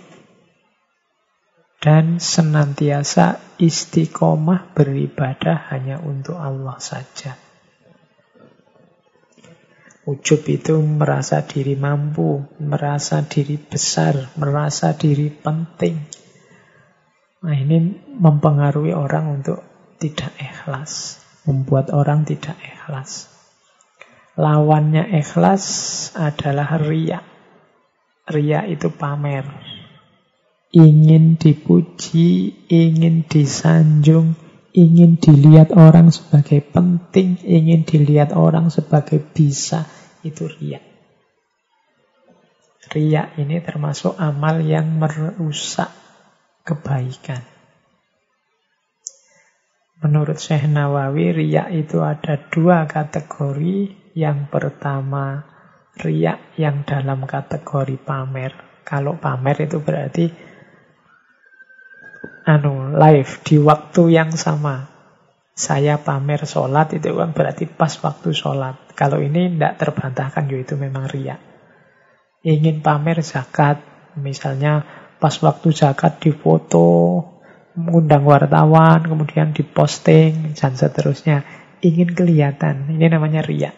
dan 1.77 2.17
senantiasa 2.17 3.59
istiqomah 3.59 4.71
beribadah 4.71 5.69
hanya 5.69 5.99
untuk 5.99 6.39
Allah 6.39 6.79
saja. 6.79 7.42
Ujub 10.03 10.43
itu 10.51 10.83
merasa 10.83 11.47
diri 11.47 11.79
mampu, 11.79 12.43
merasa 12.59 13.23
diri 13.23 13.55
besar, 13.55 14.35
merasa 14.35 14.91
diri 14.99 15.31
penting. 15.31 15.95
Nah 17.43 17.55
ini 17.55 18.03
mempengaruhi 18.19 18.91
orang 18.91 19.39
untuk 19.39 19.63
tidak 20.03 20.35
ikhlas. 20.35 21.23
Membuat 21.47 21.95
orang 21.95 22.27
tidak 22.27 22.59
ikhlas. 22.59 23.31
Lawannya 24.35 25.07
ikhlas 25.23 25.63
adalah 26.19 26.75
ria. 26.83 27.23
Ria 28.27 28.67
itu 28.67 28.91
pamer. 28.91 29.47
Ingin 30.75 31.39
dipuji, 31.39 32.51
ingin 32.67 33.23
disanjung, 33.23 34.35
ingin 34.73 35.21
dilihat 35.21 35.71
orang 35.77 36.09
sebagai 36.09 36.65
penting, 36.65 37.37
ingin 37.45 37.85
dilihat 37.85 38.33
orang 38.33 38.73
sebagai 38.73 39.21
bisa. 39.21 39.85
Itu 40.25 40.49
ria. 40.49 40.81
Ria 42.89 43.31
ini 43.37 43.61
termasuk 43.61 44.17
amal 44.17 44.59
yang 44.65 44.97
merusak 44.97 45.93
kebaikan. 46.65 47.45
Menurut 50.03 50.35
Syekh 50.35 50.67
Nawawi, 50.67 51.31
riak 51.31 51.71
itu 51.71 52.03
ada 52.03 52.35
dua 52.51 52.83
kategori. 52.83 54.03
Yang 54.13 54.39
pertama, 54.51 55.47
riak 55.95 56.59
yang 56.59 56.83
dalam 56.83 57.23
kategori 57.23 57.97
pamer. 58.03 58.83
Kalau 58.83 59.15
pamer 59.15 59.63
itu 59.63 59.79
berarti 59.79 60.27
anu 62.43 62.95
live 62.95 63.31
di 63.43 63.55
waktu 63.59 64.15
yang 64.15 64.31
sama. 64.35 64.91
Saya 65.53 66.01
pamer 66.01 66.49
sholat 66.49 66.97
itu 66.97 67.13
kan 67.13 67.31
berarti 67.31 67.69
pas 67.69 67.93
waktu 68.01 68.33
sholat. 68.33 68.97
Kalau 68.97 69.21
ini 69.21 69.53
tidak 69.53 69.77
terbantahkan, 69.77 70.49
yaitu 70.49 70.73
memang 70.75 71.05
riak. 71.05 71.37
Ingin 72.41 72.81
pamer 72.81 73.21
zakat, 73.21 73.79
misalnya 74.17 74.81
pas 75.21 75.37
waktu 75.39 75.69
zakat 75.71 76.17
difoto, 76.19 77.21
mengundang 77.77 78.25
wartawan, 78.25 79.05
kemudian 79.05 79.53
diposting, 79.53 80.57
dan 80.57 80.73
seterusnya. 80.73 81.45
Ingin 81.85 82.15
kelihatan. 82.17 82.89
Ini 82.89 83.13
namanya 83.13 83.45
ria. 83.45 83.75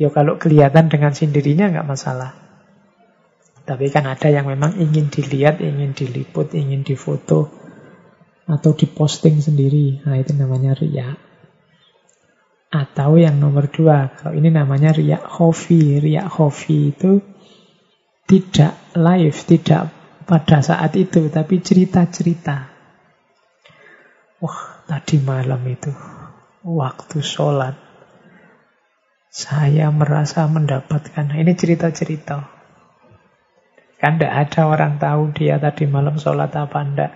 Ya 0.00 0.08
kalau 0.08 0.40
kelihatan 0.40 0.88
dengan 0.88 1.12
sendirinya 1.12 1.70
nggak 1.70 1.88
masalah. 1.88 2.49
Tapi 3.70 3.86
kan 3.94 4.02
ada 4.10 4.26
yang 4.26 4.50
memang 4.50 4.74
ingin 4.82 5.14
dilihat, 5.14 5.62
ingin 5.62 5.94
diliput, 5.94 6.58
ingin 6.58 6.82
difoto, 6.82 7.46
atau 8.50 8.74
diposting 8.74 9.38
sendiri. 9.38 10.02
Nah 10.02 10.18
itu 10.18 10.34
namanya 10.34 10.74
ria. 10.74 11.14
Atau 12.74 13.14
yang 13.22 13.38
nomor 13.38 13.70
dua, 13.70 14.10
kalau 14.18 14.34
ini 14.34 14.50
namanya 14.50 14.90
ria 14.90 15.22
hobi. 15.22 16.02
Ria 16.02 16.26
hobi 16.26 16.90
itu 16.90 17.22
tidak 18.26 18.74
live, 18.98 19.38
tidak 19.46 19.94
pada 20.26 20.66
saat 20.66 20.90
itu, 20.98 21.30
tapi 21.30 21.62
cerita-cerita. 21.62 22.74
Wah, 24.42 24.82
tadi 24.90 25.22
malam 25.22 25.62
itu, 25.70 25.94
waktu 26.66 27.22
sholat, 27.22 27.78
saya 29.30 29.94
merasa 29.94 30.50
mendapatkan, 30.50 31.30
ini 31.38 31.54
cerita-cerita. 31.54 32.59
Kan 34.00 34.16
tidak 34.16 34.32
ada 34.48 34.60
orang 34.64 34.96
tahu 34.96 35.22
dia 35.36 35.60
tadi 35.60 35.84
malam 35.84 36.16
sholat 36.16 36.50
apa 36.56 36.78
enggak. 36.80 37.12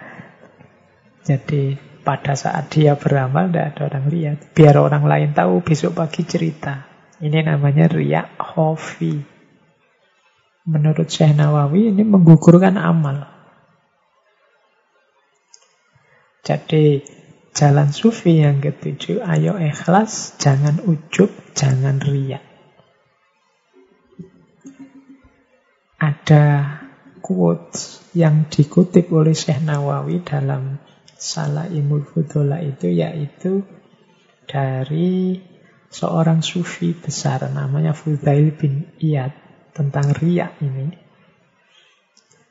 Jadi 1.25 1.81
pada 2.05 2.37
saat 2.37 2.69
dia 2.69 2.95
beramal 3.01 3.49
tidak 3.49 3.67
ada 3.73 3.81
orang 3.89 4.07
lihat. 4.13 4.53
Biar 4.53 4.77
orang 4.77 5.09
lain 5.09 5.33
tahu 5.33 5.65
besok 5.65 5.97
pagi 5.97 6.29
cerita. 6.29 6.85
Ini 7.25 7.41
namanya 7.49 7.89
riak 7.89 8.37
hofi 8.37 9.35
menurut 10.65 11.13
Syekh 11.13 11.37
Nawawi 11.37 11.93
ini 11.93 12.03
menggugurkan 12.03 12.81
amal. 12.81 13.29
Jadi 16.45 17.01
jalan 17.57 17.89
sufi 17.93 18.45
yang 18.45 18.61
ketujuh, 18.61 19.25
ayo 19.25 19.57
ikhlas, 19.57 20.37
jangan 20.37 20.81
ujub, 20.85 21.33
jangan 21.57 22.01
riak. 22.05 22.45
Ada 26.05 26.45
quotes 27.25 28.13
yang 28.13 28.45
dikutip 28.53 29.09
oleh 29.09 29.33
Syekh 29.33 29.65
Nawawi 29.65 30.21
dalam 30.21 30.77
Salah 31.17 31.65
Imul 31.73 32.05
Fudola 32.05 32.61
itu 32.61 32.93
yaitu 32.93 33.65
dari 34.45 35.41
seorang 35.89 36.45
sufi 36.45 36.93
besar 36.93 37.49
namanya 37.49 37.97
Fudail 37.97 38.53
bin 38.53 38.93
Iyad 39.01 39.33
tentang 39.73 40.13
riak 40.13 40.61
ini 40.61 40.93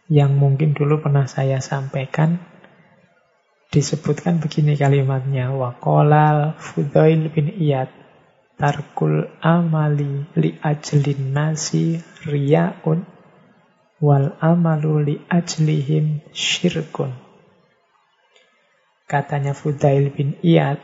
yang 0.10 0.34
mungkin 0.34 0.74
dulu 0.74 1.06
pernah 1.06 1.30
saya 1.30 1.62
sampaikan. 1.62 2.42
Disebutkan 3.70 4.42
begini 4.42 4.74
kalimatnya 4.74 5.54
waqalal 5.54 6.58
Fudail 6.58 7.30
bin 7.30 7.54
Iyad 7.54 7.94
tarkul 8.58 9.30
amali 9.46 10.26
li 10.42 10.58
ajlin 10.58 11.38
nasi 11.38 12.02
riyaun 12.26 13.13
wal 14.04 14.36
amalu 14.44 14.94
li 15.08 15.16
ajlihim 15.32 16.20
syirkun 16.36 17.16
katanya 19.08 19.56
Fudail 19.56 20.12
bin 20.12 20.36
Iyad 20.44 20.84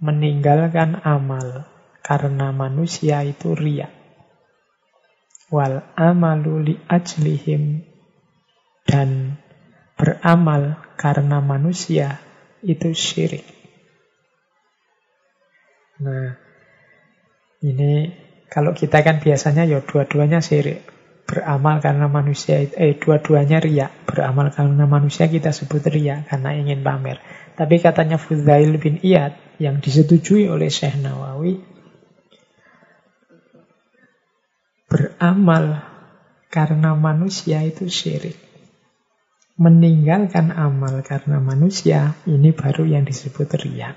meninggalkan 0.00 1.04
amal 1.04 1.68
karena 2.00 2.56
manusia 2.56 3.20
itu 3.20 3.52
riak 3.52 3.92
wal 5.52 5.84
amalu 5.92 6.72
li 6.72 6.74
ajlihim 6.88 7.84
dan 8.86 9.36
beramal 9.98 10.78
karena 10.94 11.38
manusia 11.42 12.20
itu 12.62 12.92
syirik. 12.92 13.44
Nah, 15.96 16.36
ini 17.64 18.12
kalau 18.52 18.76
kita 18.76 19.00
kan 19.00 19.18
biasanya 19.22 19.64
ya 19.64 19.80
dua-duanya 19.80 20.44
syirik. 20.44 20.95
Beramal 21.26 21.82
karena 21.82 22.06
manusia, 22.06 22.62
eh 22.62 22.94
dua-duanya 22.94 23.58
riak. 23.58 24.06
Beramal 24.06 24.54
karena 24.54 24.86
manusia 24.86 25.26
kita 25.26 25.50
sebut 25.50 25.82
riak 25.90 26.30
karena 26.30 26.54
ingin 26.54 26.86
pamer. 26.86 27.18
Tapi 27.58 27.82
katanya 27.82 28.14
Fudail 28.14 28.78
bin 28.78 29.02
Iyad 29.02 29.34
yang 29.58 29.82
disetujui 29.82 30.46
oleh 30.46 30.70
Syekh 30.70 31.00
Nawawi, 31.02 31.58
beramal 34.86 35.82
karena 36.52 36.94
manusia 36.94 37.60
itu 37.66 37.90
syirik. 37.90 38.38
Meninggalkan 39.56 40.52
amal 40.52 41.00
karena 41.00 41.40
manusia, 41.40 42.12
ini 42.28 42.52
baru 42.52 42.84
yang 42.84 43.08
disebut 43.08 43.48
riak. 43.56 43.96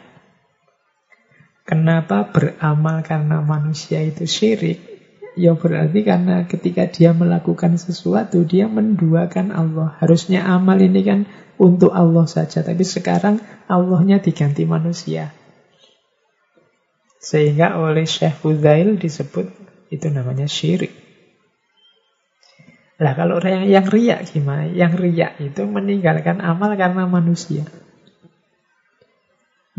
Kenapa 1.68 2.31
beramal 2.31 3.03
karena 3.03 3.43
manusia 3.43 3.99
itu 4.01 4.23
syirik? 4.23 4.99
Ya 5.40 5.56
berarti 5.56 6.03
karena 6.03 6.44
ketika 6.52 6.84
dia 6.91 7.16
melakukan 7.16 7.80
sesuatu, 7.80 8.44
dia 8.44 8.68
menduakan 8.68 9.56
Allah. 9.56 9.95
Harusnya 10.03 10.44
amal 10.44 10.76
ini 10.84 10.99
kan 10.99 11.20
untuk 11.56 11.95
Allah 11.95 12.28
saja. 12.28 12.60
Tapi 12.60 12.84
sekarang 12.84 13.40
Allahnya 13.72 14.20
diganti 14.20 14.68
manusia. 14.68 15.32
Sehingga 17.24 17.80
oleh 17.80 18.03
Syekh 18.03 18.36
Fudail 18.36 18.99
disebut 18.99 19.48
itu 19.88 20.07
namanya 20.11 20.44
syirik. 20.44 20.91
Lah 22.99 23.16
kalau 23.16 23.40
yang, 23.40 23.64
yang 23.64 23.88
riak 23.88 24.28
gimana? 24.36 24.68
Yang 24.68 24.99
riak 24.99 25.40
itu 25.40 25.64
meninggalkan 25.64 26.44
amal 26.44 26.76
karena 26.76 27.07
manusia. 27.07 27.64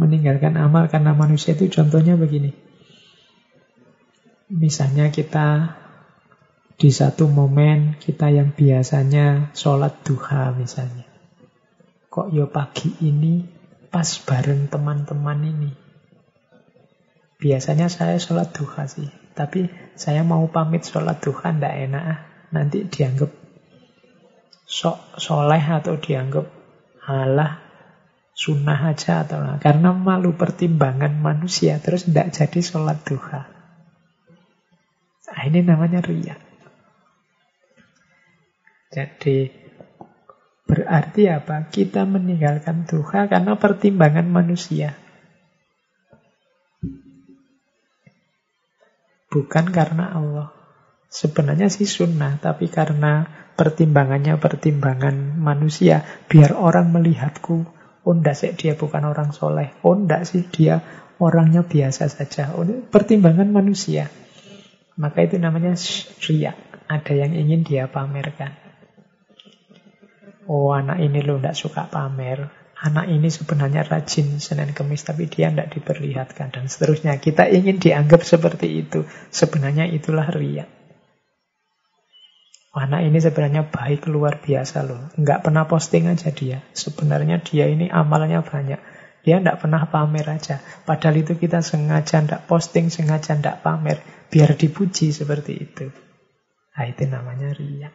Meninggalkan 0.01 0.57
amal 0.57 0.89
karena 0.89 1.13
manusia 1.13 1.53
itu 1.53 1.69
contohnya 1.69 2.17
begini. 2.17 2.70
Misalnya 4.51 5.15
kita 5.15 5.79
di 6.75 6.91
satu 6.91 7.31
momen 7.31 7.95
kita 8.03 8.35
yang 8.35 8.51
biasanya 8.51 9.55
sholat 9.55 10.03
duha 10.03 10.51
misalnya. 10.59 11.07
Kok 12.11 12.35
yo 12.35 12.51
pagi 12.51 12.91
ini 13.07 13.47
pas 13.95 14.11
bareng 14.27 14.67
teman-teman 14.67 15.39
ini. 15.47 15.71
Biasanya 17.39 17.87
saya 17.87 18.19
sholat 18.19 18.51
duha 18.51 18.91
sih. 18.91 19.07
Tapi 19.39 19.71
saya 19.95 20.27
mau 20.27 20.43
pamit 20.51 20.83
sholat 20.83 21.23
duha 21.23 21.55
ndak 21.55 21.75
enak 21.87 22.03
ah 22.03 22.21
nanti 22.51 22.83
dianggap 22.91 23.31
sok 24.67 25.15
soleh 25.23 25.63
atau 25.63 25.95
dianggap 25.95 26.51
halah 27.07 27.63
sunnah 28.35 28.91
aja 28.91 29.23
atau 29.23 29.39
lah. 29.39 29.63
karena 29.63 29.95
malu 29.95 30.35
pertimbangan 30.35 31.15
manusia 31.15 31.79
terus 31.79 32.11
tidak 32.11 32.35
jadi 32.35 32.59
sholat 32.59 32.99
duha. 33.07 33.60
Nah, 35.31 35.43
ini 35.47 35.61
namanya 35.63 36.03
ria. 36.03 36.35
Jadi 38.91 39.47
berarti 40.67 41.31
apa? 41.31 41.71
Kita 41.71 42.03
meninggalkan 42.03 42.91
duha 42.91 43.31
karena 43.31 43.55
pertimbangan 43.55 44.27
manusia. 44.27 44.99
Bukan 49.31 49.71
karena 49.71 50.11
Allah. 50.11 50.51
Sebenarnya 51.07 51.71
sih 51.71 51.87
sunnah, 51.87 52.39
tapi 52.43 52.67
karena 52.67 53.27
pertimbangannya 53.55 54.39
pertimbangan 54.39 55.39
manusia, 55.39 56.03
biar 56.27 56.55
orang 56.55 56.91
melihatku, 56.91 57.67
oh 58.07 58.15
enggak 58.15 58.39
sih 58.39 58.55
dia 58.55 58.75
bukan 58.75 59.07
orang 59.07 59.31
soleh, 59.31 59.75
oh 59.87 59.95
enggak 59.95 60.27
sih 60.27 60.47
dia 60.51 60.83
orangnya 61.21 61.63
biasa 61.63 62.11
saja. 62.11 62.57
Oh, 62.59 62.67
pertimbangan 62.67 63.51
manusia. 63.53 64.11
Maka 64.99 65.27
itu 65.27 65.37
namanya 65.39 65.77
ria. 66.27 66.57
Ada 66.91 67.13
yang 67.15 67.33
ingin 67.37 67.63
dia 67.63 67.87
pamerkan. 67.87 68.57
Oh 70.51 70.75
anak 70.75 70.99
ini 70.99 71.23
lo 71.23 71.39
enggak 71.39 71.55
suka 71.55 71.87
pamer. 71.87 72.51
Anak 72.81 73.13
ini 73.13 73.29
sebenarnya 73.29 73.85
rajin 73.85 74.41
Senin 74.41 74.73
Kemis 74.73 75.05
tapi 75.05 75.29
dia 75.29 75.53
tidak 75.53 75.71
diperlihatkan 75.77 76.49
dan 76.51 76.65
seterusnya. 76.67 77.21
Kita 77.21 77.45
ingin 77.47 77.77
dianggap 77.77 78.25
seperti 78.25 78.83
itu. 78.83 79.05
Sebenarnya 79.29 79.85
itulah 79.87 80.27
riak. 80.33 80.81
Anak 82.71 83.03
ini 83.03 83.19
sebenarnya 83.19 83.67
baik 83.67 84.07
luar 84.07 84.39
biasa 84.41 84.87
loh. 84.87 85.11
Nggak 85.19 85.43
pernah 85.43 85.67
posting 85.67 86.07
aja 86.07 86.31
dia. 86.31 86.63
Sebenarnya 86.71 87.43
dia 87.43 87.67
ini 87.67 87.91
amalnya 87.93 88.41
banyak. 88.47 88.79
Dia 89.27 89.43
nggak 89.43 89.61
pernah 89.61 89.85
pamer 89.91 90.25
aja. 90.25 90.63
Padahal 90.89 91.21
itu 91.21 91.37
kita 91.37 91.61
sengaja 91.61 92.25
nggak 92.25 92.49
posting, 92.49 92.89
sengaja 92.89 93.37
nggak 93.37 93.61
pamer. 93.61 94.01
Biar 94.31 94.55
dipuji 94.55 95.11
seperti 95.11 95.53
itu. 95.59 95.91
Nah 96.79 96.85
itu 96.87 97.03
namanya 97.11 97.51
riak. 97.51 97.95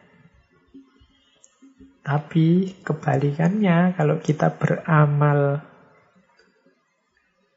Tapi 2.06 2.76
kebalikannya 2.86 3.96
kalau 3.98 4.22
kita 4.22 4.54
beramal 4.54 5.64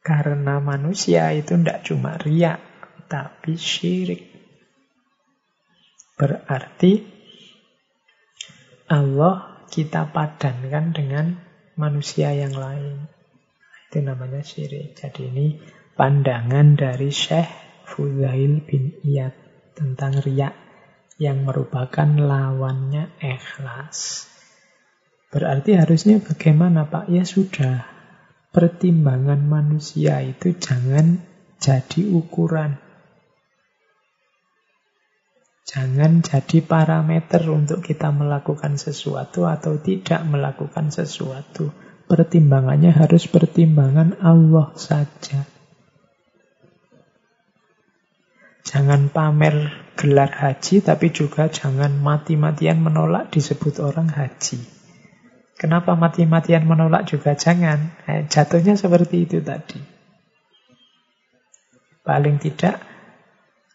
karena 0.01 0.57
manusia 0.57 1.29
itu 1.35 1.53
tidak 1.59 1.85
cuma 1.85 2.17
riak, 2.17 2.57
tapi 3.05 3.59
syirik. 3.59 4.25
Berarti 6.17 7.03
Allah 8.89 9.67
kita 9.69 10.09
padankan 10.09 10.97
dengan 10.97 11.37
manusia 11.77 12.33
yang 12.33 12.57
lain. 12.57 13.05
Itu 13.85 14.01
namanya 14.01 14.41
syirik. 14.41 14.97
Jadi 14.97 15.29
ini 15.29 15.47
pandangan 15.93 16.73
dari 16.73 17.13
Syekh 17.13 17.68
Fudail 17.89 18.61
bin 18.61 18.93
Iyad 19.01 19.33
tentang 19.73 20.21
riak 20.21 20.53
yang 21.19 21.43
merupakan 21.43 22.05
lawannya 22.05 23.11
ikhlas. 23.19 24.29
Berarti 25.29 25.77
harusnya 25.77 26.23
bagaimana 26.23 26.89
Pak? 26.89 27.11
Ya 27.11 27.21
sudah, 27.27 27.85
pertimbangan 28.49 29.41
manusia 29.45 30.23
itu 30.25 30.55
jangan 30.57 31.21
jadi 31.61 32.01
ukuran. 32.09 32.79
Jangan 35.69 36.25
jadi 36.25 36.65
parameter 36.65 37.45
untuk 37.45 37.85
kita 37.85 38.09
melakukan 38.09 38.81
sesuatu 38.81 39.45
atau 39.45 39.77
tidak 39.77 40.25
melakukan 40.25 40.89
sesuatu. 40.89 41.69
Pertimbangannya 42.09 42.89
harus 42.89 43.29
pertimbangan 43.29 44.17
Allah 44.17 44.73
saja. 44.73 45.45
Jangan 48.69 49.09
pamer 49.09 49.73
gelar 49.97 50.29
haji, 50.29 50.85
tapi 50.85 51.09
juga 51.09 51.49
jangan 51.49 51.89
mati-matian 51.97 52.77
menolak 52.77 53.33
disebut 53.33 53.81
orang 53.81 54.13
haji. 54.13 54.61
Kenapa 55.57 55.97
mati-matian 55.97 56.69
menolak 56.69 57.09
juga 57.09 57.33
jangan? 57.33 57.97
Eh, 58.05 58.29
jatuhnya 58.29 58.77
seperti 58.77 59.25
itu 59.25 59.41
tadi. 59.41 59.81
Paling 62.05 62.37
tidak 62.37 62.77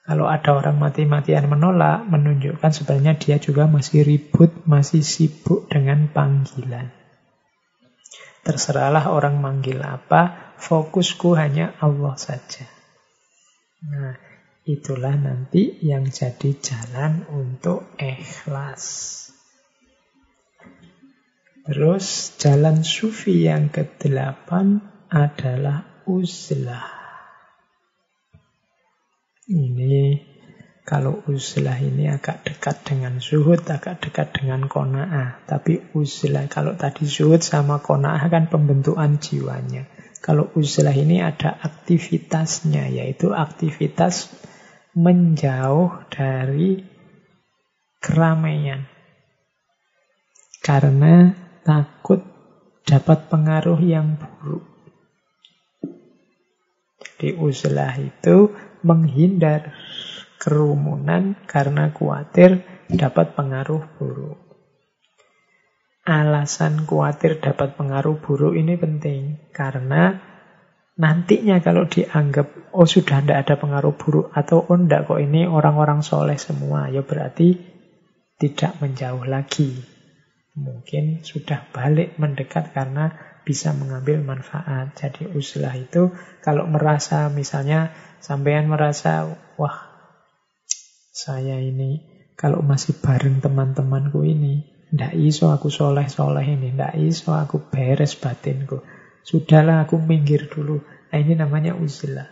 kalau 0.04 0.28
ada 0.28 0.52
orang 0.52 0.76
mati-matian 0.76 1.48
menolak, 1.48 2.04
menunjukkan 2.04 2.70
sebenarnya 2.76 3.16
dia 3.16 3.36
juga 3.40 3.64
masih 3.64 4.04
ribut, 4.04 4.52
masih 4.68 5.00
sibuk 5.00 5.64
dengan 5.72 6.12
panggilan. 6.12 6.92
Terserahlah 8.44 9.08
orang 9.08 9.40
manggil 9.40 9.80
apa, 9.80 10.54
fokusku 10.60 11.32
hanya 11.40 11.72
Allah 11.80 12.20
saja. 12.20 12.68
Nah, 13.80 14.23
itulah 14.64 15.12
nanti 15.12 15.76
yang 15.84 16.08
jadi 16.08 16.56
jalan 16.56 17.28
untuk 17.28 17.92
ikhlas. 18.00 18.84
Terus 21.64 22.36
jalan 22.40 22.84
sufi 22.84 23.48
yang 23.48 23.72
kedelapan 23.72 24.80
adalah 25.08 26.04
uzlah. 26.04 26.92
Ini 29.48 30.20
kalau 30.84 31.24
uzlah 31.28 31.80
ini 31.80 32.12
agak 32.12 32.44
dekat 32.44 32.84
dengan 32.84 33.16
zuhud, 33.16 33.64
agak 33.64 34.04
dekat 34.04 34.36
dengan 34.36 34.68
kona'ah. 34.68 35.44
Tapi 35.48 35.96
uzlah, 35.96 36.44
kalau 36.52 36.76
tadi 36.76 37.08
zuhud 37.08 37.40
sama 37.40 37.80
kona'ah 37.80 38.28
kan 38.28 38.52
pembentukan 38.52 39.16
jiwanya. 39.16 39.88
Kalau 40.20 40.52
uzlah 40.56 40.92
ini 40.92 41.24
ada 41.24 41.52
aktivitasnya, 41.56 42.88
yaitu 42.92 43.32
aktivitas 43.32 44.32
menjauh 44.94 46.06
dari 46.10 46.78
keramaian. 47.98 48.86
Karena 50.62 51.34
takut 51.66 52.22
dapat 52.86 53.28
pengaruh 53.28 53.80
yang 53.82 54.16
buruk. 54.16 54.64
Jadi 57.02 57.36
uzlah 57.36 57.94
itu 58.00 58.54
menghindar 58.84 59.74
kerumunan 60.38 61.36
karena 61.48 61.90
khawatir 61.90 62.64
dapat 62.88 63.32
pengaruh 63.32 63.84
buruk. 63.96 64.38
Alasan 66.04 66.84
khawatir 66.84 67.40
dapat 67.40 67.80
pengaruh 67.80 68.20
buruk 68.20 68.52
ini 68.52 68.76
penting 68.76 69.40
karena 69.56 70.33
nantinya 70.94 71.58
kalau 71.58 71.90
dianggap 71.90 72.70
oh 72.70 72.86
sudah 72.86 73.22
tidak 73.22 73.38
ada 73.46 73.54
pengaruh 73.58 73.94
buruk 73.98 74.30
atau 74.30 74.62
oh 74.62 74.78
enggak 74.78 75.10
kok 75.10 75.18
ini 75.18 75.46
orang-orang 75.46 76.06
soleh 76.06 76.38
semua 76.38 76.86
ya 76.90 77.02
berarti 77.02 77.58
tidak 78.38 78.78
menjauh 78.82 79.26
lagi. 79.26 79.74
Mungkin 80.54 81.26
sudah 81.26 81.66
balik 81.74 82.14
mendekat 82.14 82.70
karena 82.70 83.10
bisa 83.42 83.74
mengambil 83.74 84.22
manfaat. 84.22 84.94
Jadi 84.94 85.26
uslah 85.34 85.74
itu 85.74 86.14
kalau 86.46 86.70
merasa 86.70 87.26
misalnya 87.26 87.90
sampean 88.22 88.70
merasa 88.70 89.34
wah 89.58 89.94
saya 91.14 91.58
ini 91.58 92.02
kalau 92.34 92.62
masih 92.62 92.98
bareng 92.98 93.38
teman-temanku 93.42 94.22
ini 94.26 94.66
ndak 94.94 95.14
iso 95.18 95.50
aku 95.50 95.70
soleh-soleh 95.70 96.46
ini 96.46 96.74
ndak 96.74 96.94
iso 96.98 97.34
aku 97.34 97.70
beres 97.70 98.14
batinku 98.18 98.82
Sudahlah 99.24 99.88
aku 99.88 99.96
minggir 99.96 100.52
dulu. 100.52 100.84
Nah 100.84 101.16
ini 101.16 101.32
namanya 101.32 101.72
uzlah. 101.72 102.28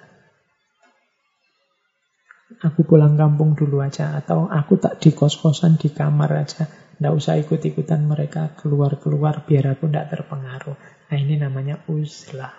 Aku 2.61 2.85
pulang 2.85 3.17
kampung 3.17 3.57
dulu 3.57 3.81
aja. 3.81 4.13
Atau 4.13 4.45
aku 4.53 4.77
tak 4.77 5.01
di 5.01 5.17
kos-kosan 5.17 5.81
di 5.81 5.89
kamar 5.89 6.45
aja. 6.45 6.69
Nggak 7.01 7.15
usah 7.17 7.41
ikut-ikutan 7.41 8.05
mereka 8.05 8.53
keluar-keluar 8.61 9.49
biar 9.49 9.73
aku 9.73 9.89
nggak 9.89 10.13
terpengaruh. 10.13 10.77
Nah 11.09 11.17
ini 11.17 11.41
namanya 11.41 11.81
uzlah. 11.89 12.53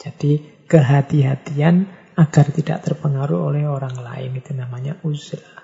Jadi 0.00 0.64
kehati-hatian 0.64 1.84
agar 2.16 2.46
tidak 2.56 2.80
terpengaruh 2.88 3.52
oleh 3.52 3.68
orang 3.68 4.00
lain. 4.00 4.32
Itu 4.40 4.56
namanya 4.56 4.96
uzlah. 5.04 5.60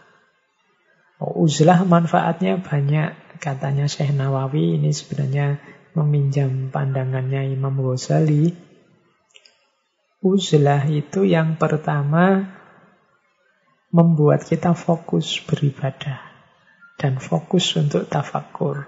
Oh, 1.17 1.49
uzlah 1.49 1.81
manfaatnya 1.89 2.61
banyak. 2.61 3.41
Katanya 3.41 3.89
Syekh 3.89 4.13
Nawawi 4.13 4.77
ini 4.77 4.93
sebenarnya 4.93 5.57
meminjam 5.97 6.69
pandangannya 6.69 7.57
Imam 7.57 7.81
Ghazali, 7.81 8.53
uzlah 10.21 10.85
itu 10.85 11.25
yang 11.25 11.57
pertama 11.57 12.53
membuat 13.89 14.45
kita 14.45 14.77
fokus 14.77 15.41
beribadah 15.41 16.21
dan 17.01 17.17
fokus 17.17 17.73
untuk 17.81 18.05
tafakur. 18.13 18.85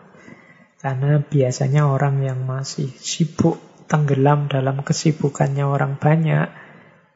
Karena 0.78 1.18
biasanya 1.18 1.88
orang 1.88 2.22
yang 2.22 2.44
masih 2.44 2.92
sibuk 2.92 3.58
tenggelam 3.88 4.52
dalam 4.52 4.84
kesibukannya 4.84 5.64
orang 5.64 5.96
banyak, 5.96 6.52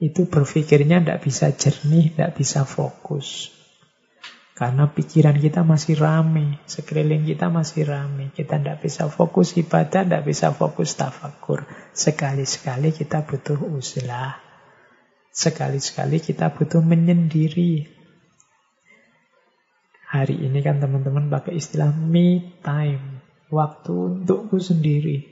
itu 0.03 0.27
berpikirnya 0.27 0.99
tidak 0.99 1.21
bisa 1.23 1.53
jernih, 1.53 2.11
tidak 2.17 2.33
bisa 2.35 2.67
fokus. 2.67 3.62
Karena 4.63 4.87
pikiran 4.87 5.43
kita 5.43 5.67
masih 5.67 5.99
rame, 5.99 6.63
sekeliling 6.71 7.27
kita 7.27 7.51
masih 7.51 7.83
rame. 7.83 8.31
Kita 8.31 8.63
tidak 8.63 8.79
bisa 8.79 9.11
fokus 9.11 9.59
ibadah, 9.59 10.07
tidak 10.07 10.23
bisa 10.23 10.55
fokus 10.55 10.95
tafakur. 10.95 11.67
Sekali-sekali 11.91 12.95
kita 12.95 13.27
butuh 13.27 13.59
uzlah. 13.59 14.39
Sekali-sekali 15.35 16.23
kita 16.23 16.55
butuh 16.55 16.79
menyendiri. 16.79 17.91
Hari 20.15 20.47
ini 20.47 20.63
kan 20.63 20.79
teman-teman 20.79 21.27
pakai 21.27 21.59
istilah 21.59 21.91
me 21.91 22.55
time. 22.63 23.19
Waktu 23.51 24.23
untukku 24.23 24.63
sendiri. 24.63 25.27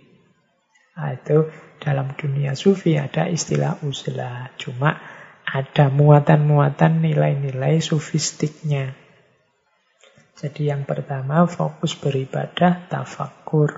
Nah, 0.99 1.15
itu 1.15 1.47
dalam 1.79 2.19
dunia 2.19 2.59
sufi 2.59 2.99
ada 2.99 3.31
istilah 3.31 3.79
uzlah. 3.87 4.51
Cuma 4.59 4.99
ada 5.47 5.87
muatan-muatan 5.87 6.99
nilai-nilai 6.99 7.79
sufistiknya. 7.79 9.00
Jadi 10.41 10.73
yang 10.73 10.89
pertama 10.89 11.45
fokus 11.45 11.93
beribadah, 12.01 12.89
tafakur, 12.89 13.77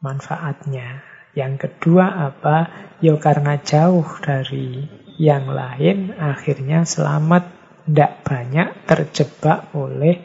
manfaatnya. 0.00 1.04
Yang 1.36 1.68
kedua 1.68 2.32
apa? 2.32 2.56
Ya 3.04 3.12
karena 3.20 3.60
jauh 3.60 4.08
dari 4.24 4.88
yang 5.20 5.52
lain, 5.52 6.16
akhirnya 6.16 6.88
selamat, 6.88 7.44
tidak 7.84 8.24
banyak 8.24 8.68
terjebak 8.88 9.68
oleh 9.76 10.16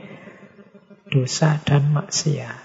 dosa 1.12 1.60
dan 1.68 1.92
maksiat. 1.92 2.64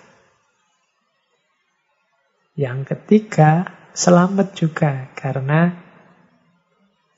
Yang 2.54 2.94
ketiga, 2.94 3.66
selamat 3.98 4.54
juga 4.54 5.10
karena 5.18 5.74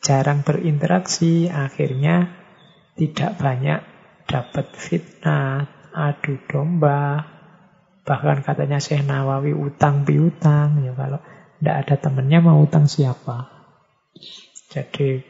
jarang 0.00 0.40
berinteraksi, 0.40 1.52
akhirnya 1.52 2.40
tidak 2.96 3.36
banyak 3.36 3.91
dapat 4.32 4.72
fitnah, 4.72 5.68
adu 5.92 6.40
domba, 6.48 7.20
bahkan 8.08 8.40
katanya 8.40 8.80
Syekh 8.80 9.04
Nawawi 9.04 9.52
utang 9.52 10.08
piutang, 10.08 10.80
ya 10.80 10.96
kalau 10.96 11.20
tidak 11.60 11.76
ada 11.84 11.94
temennya 12.00 12.40
mau 12.40 12.64
utang 12.64 12.88
siapa. 12.88 13.52
Jadi 14.72 15.20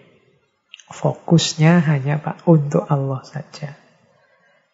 fokusnya 0.87 1.83
hanya 1.83 2.23
Pak 2.23 2.47
untuk 2.47 2.87
Allah 2.87 3.27
saja. 3.27 3.74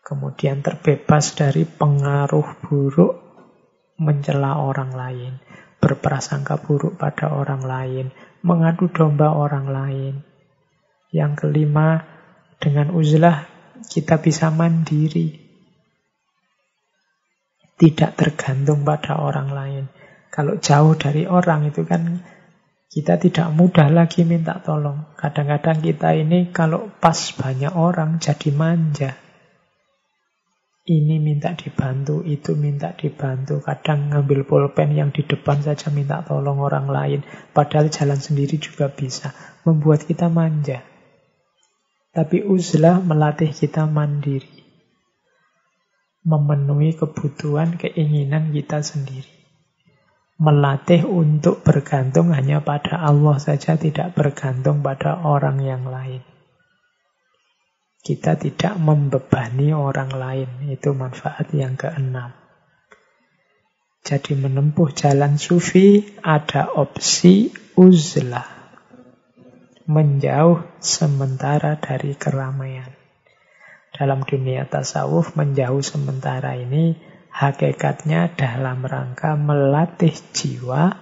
Kemudian 0.04 0.60
terbebas 0.60 1.32
dari 1.32 1.64
pengaruh 1.64 2.60
buruk 2.64 3.16
mencela 3.96 4.60
orang 4.60 4.92
lain, 4.92 5.32
berprasangka 5.80 6.60
buruk 6.60 7.00
pada 7.00 7.32
orang 7.32 7.64
lain, 7.64 8.06
mengadu 8.44 8.92
domba 8.92 9.32
orang 9.32 9.66
lain. 9.72 10.14
Yang 11.08 11.48
kelima, 11.48 12.04
dengan 12.60 12.92
uzlah 12.92 13.57
kita 13.86 14.18
bisa 14.18 14.50
mandiri. 14.50 15.46
Tidak 17.78 18.10
tergantung 18.18 18.82
pada 18.82 19.22
orang 19.22 19.48
lain. 19.54 19.84
Kalau 20.34 20.58
jauh 20.58 20.98
dari 20.98 21.30
orang 21.30 21.70
itu 21.70 21.86
kan 21.86 22.26
kita 22.88 23.20
tidak 23.20 23.54
mudah 23.54 23.92
lagi 23.92 24.26
minta 24.26 24.58
tolong. 24.58 25.14
Kadang-kadang 25.14 25.84
kita 25.84 26.16
ini 26.16 26.50
kalau 26.50 26.90
pas 26.98 27.14
banyak 27.36 27.70
orang 27.76 28.18
jadi 28.18 28.50
manja. 28.50 29.12
Ini 30.88 31.20
minta 31.20 31.52
dibantu, 31.52 32.24
itu 32.24 32.56
minta 32.56 32.96
dibantu. 32.96 33.60
Kadang 33.60 34.08
ngambil 34.08 34.48
pulpen 34.48 34.96
yang 34.96 35.12
di 35.12 35.20
depan 35.20 35.60
saja 35.60 35.92
minta 35.92 36.24
tolong 36.24 36.64
orang 36.64 36.88
lain. 36.88 37.20
Padahal 37.52 37.92
jalan 37.92 38.16
sendiri 38.16 38.56
juga 38.56 38.88
bisa. 38.88 39.36
Membuat 39.68 40.08
kita 40.08 40.32
manja. 40.32 40.80
Tapi 42.08 42.40
uzlah 42.40 43.04
melatih 43.04 43.52
kita 43.52 43.84
mandiri. 43.84 44.64
Memenuhi 46.24 46.96
kebutuhan, 46.96 47.76
keinginan 47.76 48.52
kita 48.52 48.80
sendiri. 48.80 49.28
Melatih 50.40 51.04
untuk 51.04 51.60
bergantung 51.66 52.32
hanya 52.32 52.64
pada 52.64 53.00
Allah 53.02 53.36
saja, 53.36 53.76
tidak 53.76 54.16
bergantung 54.16 54.80
pada 54.80 55.20
orang 55.20 55.60
yang 55.60 55.84
lain. 55.84 56.24
Kita 58.00 58.40
tidak 58.40 58.80
membebani 58.80 59.76
orang 59.76 60.08
lain. 60.08 60.48
Itu 60.72 60.96
manfaat 60.96 61.52
yang 61.52 61.76
keenam. 61.76 62.32
Jadi 64.00 64.32
menempuh 64.32 64.88
jalan 64.96 65.36
sufi 65.36 66.16
ada 66.24 66.72
opsi 66.72 67.52
uzlah 67.76 68.57
menjauh 69.88 70.68
sementara 70.84 71.80
dari 71.80 72.12
keramaian. 72.12 72.92
Dalam 73.88 74.20
dunia 74.20 74.68
tasawuf, 74.68 75.32
menjauh 75.32 75.80
sementara 75.80 76.60
ini 76.60 76.92
hakikatnya 77.32 78.36
dalam 78.36 78.84
rangka 78.84 79.32
melatih 79.40 80.12
jiwa 80.36 80.92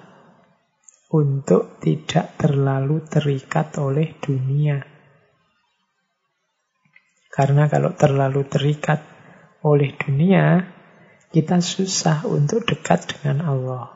untuk 1.10 1.82
tidak 1.82 2.38
terlalu 2.38 3.02
terikat 3.02 3.74
oleh 3.82 4.14
dunia. 4.22 4.78
Karena 7.26 7.66
kalau 7.66 7.90
terlalu 7.98 8.46
terikat 8.46 9.02
oleh 9.66 9.98
dunia, 9.98 10.62
kita 11.34 11.58
susah 11.58 12.22
untuk 12.22 12.62
dekat 12.62 13.18
dengan 13.18 13.50
Allah. 13.50 13.95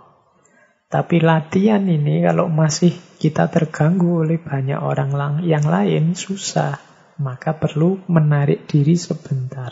Tapi 0.90 1.22
latihan 1.22 1.86
ini 1.86 2.18
kalau 2.26 2.50
masih 2.50 2.90
kita 3.22 3.46
terganggu 3.46 4.26
oleh 4.26 4.42
banyak 4.42 4.74
orang 4.74 5.38
yang 5.46 5.62
lain, 5.62 6.18
susah. 6.18 6.82
Maka 7.22 7.54
perlu 7.54 8.02
menarik 8.10 8.66
diri 8.66 8.98
sebentar. 8.98 9.70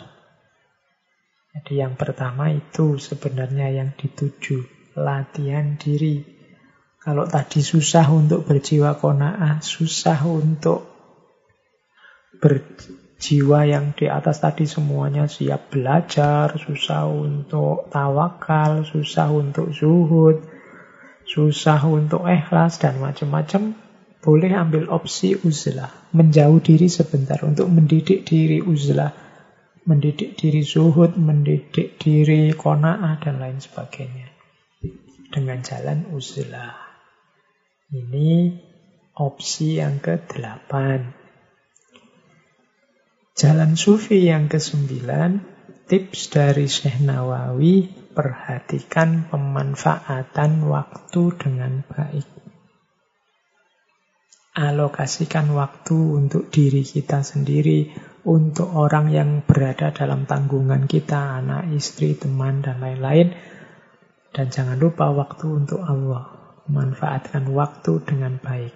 Jadi 1.51 1.83
yang 1.83 1.99
pertama 1.99 2.55
itu 2.55 2.95
sebenarnya 2.95 3.67
yang 3.67 3.91
dituju. 3.99 4.63
Latihan 4.95 5.75
diri. 5.75 6.23
Kalau 7.03 7.27
tadi 7.27 7.67
susah 7.67 8.07
untuk 8.15 8.47
berjiwa 8.47 8.95
kona'ah, 8.95 9.59
susah 9.59 10.19
untuk 10.23 10.87
berjiwa 12.39 13.67
yang 13.67 13.91
di 13.91 14.07
atas 14.07 14.39
tadi 14.39 14.63
semuanya 14.63 15.27
siap 15.27 15.67
belajar, 15.67 16.55
susah 16.55 17.11
untuk 17.11 17.91
tawakal, 17.91 18.87
susah 18.87 19.27
untuk 19.35 19.75
zuhud, 19.75 20.43
susah 21.29 21.85
untuk 21.85 22.25
ikhlas 22.25 22.81
dan 22.81 22.97
macam-macam, 22.97 23.77
boleh 24.19 24.51
ambil 24.51 24.89
opsi 24.89 25.37
uzlah, 25.37 25.93
menjauh 26.11 26.57
diri 26.57 26.89
sebentar 26.89 27.37
untuk 27.45 27.69
mendidik 27.69 28.25
diri 28.25 28.65
uzlah, 28.65 29.13
mendidik 29.85 30.33
diri 30.35 30.65
zuhud, 30.65 31.15
mendidik 31.21 32.01
diri 32.01 32.49
kona'ah, 32.57 33.21
dan 33.21 33.37
lain 33.37 33.61
sebagainya. 33.61 34.27
Dengan 35.29 35.61
jalan 35.61 36.09
uzlah. 36.09 36.73
Ini 37.93 38.57
opsi 39.13 39.77
yang 39.77 40.01
ke-8. 40.01 40.73
Jalan 43.37 43.71
sufi 43.77 44.25
yang 44.25 44.49
ke-9, 44.49 45.05
tips 45.85 46.33
dari 46.33 46.65
Syekh 46.65 46.99
Nawawi, 46.99 47.98
perhatikan 48.19 49.31
pemanfaatan 49.31 50.67
waktu 50.67 51.21
dengan 51.39 51.87
baik 51.87 52.27
alokasikan 54.59 55.55
waktu 55.55 55.95
untuk 55.95 56.51
diri 56.51 56.83
kita 56.83 57.23
sendiri, 57.23 57.95
untuk 58.27 58.75
orang 58.75 59.07
yang 59.07 59.29
berada 59.47 59.95
dalam 59.95 60.27
tanggungan 60.27 60.83
kita, 60.83 61.39
anak, 61.39 61.71
istri, 61.71 62.19
teman, 62.19 62.59
dan 62.59 62.83
lain-lain. 62.83 63.31
Dan 64.35 64.51
jangan 64.51 64.75
lupa 64.75 65.09
waktu 65.15 65.47
untuk 65.47 65.79
Allah. 65.79 66.35
Manfaatkan 66.69 67.49
waktu 67.49 68.03
dengan 68.05 68.37
baik. 68.37 68.75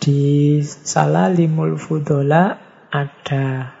Di 0.00 0.64
Salalimul 0.64 1.76
Fudola 1.76 2.56
ada 2.88 3.76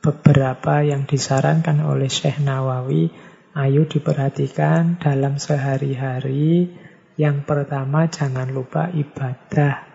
beberapa 0.00 0.80
yang 0.80 1.04
disarankan 1.04 1.84
oleh 1.84 2.08
Syekh 2.08 2.40
Nawawi. 2.40 3.12
Ayo 3.50 3.82
diperhatikan 3.82 5.02
dalam 5.02 5.42
sehari-hari 5.42 6.70
yang 7.18 7.42
pertama, 7.42 8.06
jangan 8.06 8.48
lupa 8.54 8.88
ibadah. 8.94 9.90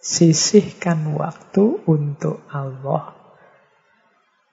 Sisihkan 0.00 1.18
waktu 1.18 1.82
untuk 1.84 2.46
Allah 2.48 3.12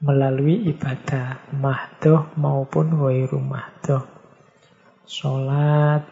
melalui 0.02 0.66
ibadah 0.68 1.54
mahdoh 1.54 2.34
maupun 2.36 2.98
wairu 2.98 3.38
mahdoh. 3.38 4.04
Sholat, 5.08 6.04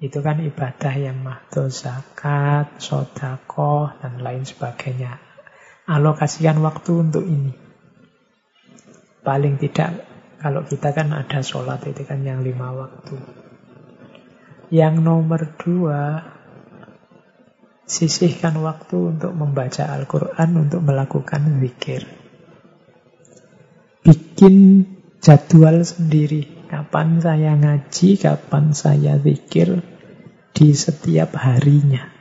itu 0.00 0.18
kan 0.24 0.40
ibadah 0.40 0.94
yang 0.96 1.20
mahdoh, 1.20 1.68
zakat, 1.68 2.80
sodakoh, 2.80 3.92
dan 4.00 4.18
lain 4.18 4.48
sebagainya. 4.48 5.20
Alokasikan 5.84 6.58
waktu 6.64 6.90
untuk 6.96 7.22
ini. 7.22 7.52
Paling 9.22 9.60
tidak, 9.60 10.07
kalau 10.38 10.62
kita 10.62 10.94
kan 10.94 11.10
ada 11.10 11.42
sholat 11.42 11.82
itu 11.90 12.06
kan 12.06 12.22
yang 12.22 12.46
lima 12.46 12.70
waktu. 12.70 13.18
Yang 14.70 14.94
nomor 15.02 15.40
dua, 15.58 16.22
sisihkan 17.88 18.62
waktu 18.62 19.18
untuk 19.18 19.34
membaca 19.34 19.90
Al-Quran, 19.90 20.50
untuk 20.54 20.86
melakukan 20.86 21.58
zikir. 21.58 22.06
Bikin 24.06 24.86
jadwal 25.18 25.82
sendiri. 25.82 26.70
Kapan 26.70 27.18
saya 27.18 27.56
ngaji, 27.56 28.20
kapan 28.20 28.76
saya 28.76 29.18
zikir 29.18 29.80
di 30.54 30.68
setiap 30.76 31.34
harinya. 31.34 32.12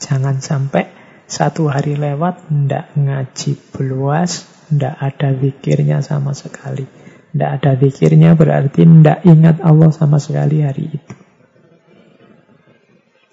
Jangan 0.00 0.40
sampai 0.40 0.88
satu 1.30 1.70
hari 1.70 1.94
lewat, 1.94 2.50
ndak 2.50 2.98
ngaji 2.98 3.60
beluas, 3.70 4.49
ndak 4.70 4.94
ada 4.98 5.34
zikirnya 5.34 6.02
sama 6.02 6.34
sekali. 6.34 6.86
Tidak 7.30 7.50
ada 7.60 7.78
zikirnya 7.78 8.34
berarti 8.34 8.82
tidak 8.82 9.22
ingat 9.22 9.62
Allah 9.62 9.90
sama 9.94 10.18
sekali 10.18 10.66
hari 10.66 10.98
itu. 10.98 11.14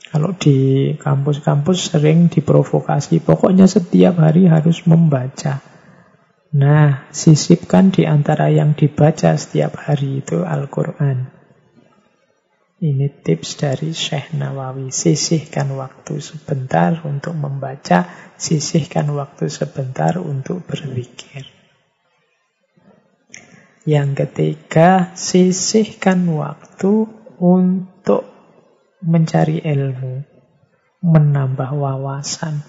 Kalau 0.08 0.34
di 0.34 0.94
kampus-kampus 0.98 1.94
sering 1.94 2.32
diprovokasi, 2.32 3.22
pokoknya 3.22 3.70
setiap 3.70 4.18
hari 4.18 4.50
harus 4.50 4.82
membaca. 4.90 5.62
Nah, 6.58 7.12
sisipkan 7.12 7.92
di 7.92 8.08
antara 8.08 8.48
yang 8.48 8.74
dibaca 8.74 9.36
setiap 9.36 9.78
hari 9.78 10.24
itu 10.26 10.42
Al-Quran. 10.42 11.37
Ini 12.78 13.10
tips 13.10 13.58
dari 13.58 13.90
Syekh 13.90 14.38
Nawawi. 14.38 14.94
Sisihkan 14.94 15.74
waktu 15.82 16.22
sebentar 16.22 17.02
untuk 17.10 17.34
membaca, 17.34 18.06
sisihkan 18.38 19.10
waktu 19.18 19.50
sebentar 19.50 20.22
untuk 20.22 20.62
berzikir. 20.62 21.50
Yang 23.82 24.10
ketiga, 24.22 25.10
sisihkan 25.18 26.30
waktu 26.30 27.10
untuk 27.42 28.30
mencari 29.02 29.58
ilmu, 29.58 30.22
menambah 31.02 31.74
wawasan. 31.74 32.62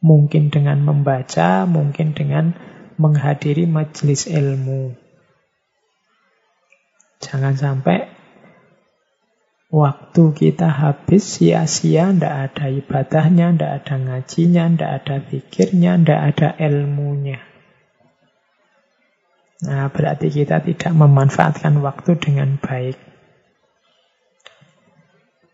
Mungkin 0.00 0.48
dengan 0.48 0.80
membaca, 0.88 1.68
mungkin 1.68 2.16
dengan 2.16 2.56
menghadiri 2.96 3.68
majelis 3.68 4.24
ilmu. 4.24 4.96
Jangan 7.20 7.52
sampai 7.52 8.17
waktu 9.68 10.22
kita 10.32 10.68
habis 10.68 11.38
sia-sia, 11.38 12.08
ndak 12.12 12.34
ada 12.52 12.66
ibadahnya, 12.72 13.52
ndak 13.52 13.72
ada 13.84 13.94
ngajinya, 14.00 14.64
ndak 14.72 14.90
ada 15.04 15.16
pikirnya, 15.20 16.00
ndak 16.00 16.20
ada 16.34 16.48
ilmunya. 16.56 17.40
Nah, 19.58 19.90
berarti 19.90 20.30
kita 20.30 20.62
tidak 20.62 20.92
memanfaatkan 20.94 21.82
waktu 21.82 22.14
dengan 22.16 22.56
baik. 22.62 22.96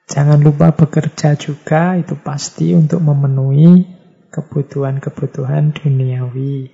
Jangan 0.05 0.45
lupa 0.45 0.77
bekerja 0.77 1.35
juga, 1.41 1.97
itu 1.97 2.13
pasti 2.21 2.77
untuk 2.77 3.01
memenuhi 3.01 3.89
kebutuhan-kebutuhan 4.29 5.73
duniawi. 5.73 6.69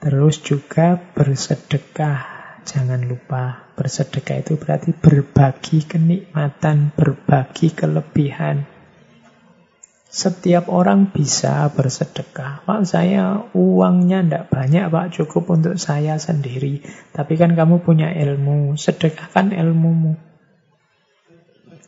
Terus 0.00 0.40
juga 0.40 0.96
bersedekah. 0.96 2.33
Jangan 2.64 3.04
lupa, 3.04 3.68
bersedekah 3.76 4.40
itu 4.40 4.56
berarti 4.56 4.96
berbagi 4.96 5.84
kenikmatan, 5.84 6.96
berbagi 6.96 7.76
kelebihan. 7.76 8.64
Setiap 10.14 10.70
orang 10.70 11.10
bisa 11.10 11.68
bersedekah. 11.74 12.64
Pak, 12.64 12.86
saya 12.86 13.50
uangnya 13.50 14.22
tidak 14.22 14.44
banyak, 14.46 14.86
Pak. 14.86 15.10
Cukup 15.10 15.58
untuk 15.58 15.74
saya 15.76 16.16
sendiri. 16.22 16.86
Tapi 17.10 17.34
kan 17.34 17.52
kamu 17.52 17.82
punya 17.82 18.14
ilmu. 18.14 18.78
Sedekahkan 18.78 19.50
ilmumu. 19.50 20.14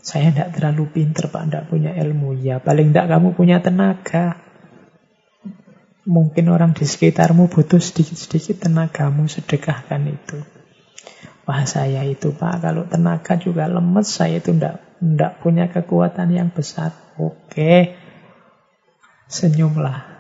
Saya 0.03 0.35
tidak 0.35 0.59
terlalu 0.59 0.91
pinter, 0.91 1.31
Pak. 1.31 1.47
Tidak 1.47 1.65
punya 1.71 1.95
ilmu. 1.95 2.35
Ya, 2.43 2.59
paling 2.59 2.91
tidak 2.91 3.15
kamu 3.15 3.39
punya 3.39 3.63
tenaga. 3.63 4.43
Mungkin 6.03 6.51
orang 6.51 6.75
di 6.75 6.83
sekitarmu 6.83 7.47
butuh 7.47 7.79
sedikit-sedikit 7.79 8.67
tenagamu. 8.67 9.31
Sedekahkan 9.31 10.03
itu. 10.03 10.56
Wah, 11.47 11.63
saya 11.63 12.03
itu, 12.03 12.35
Pak. 12.35 12.61
Kalau 12.61 12.85
tenaga 12.91 13.39
juga 13.39 13.71
lemes. 13.71 14.11
Saya 14.11 14.43
itu 14.43 14.51
tidak 14.51 14.83
tidak 14.99 15.33
punya 15.41 15.71
kekuatan 15.71 16.35
yang 16.35 16.51
besar. 16.51 16.91
Oke, 17.17 17.95
Senyumlah. 19.27 20.15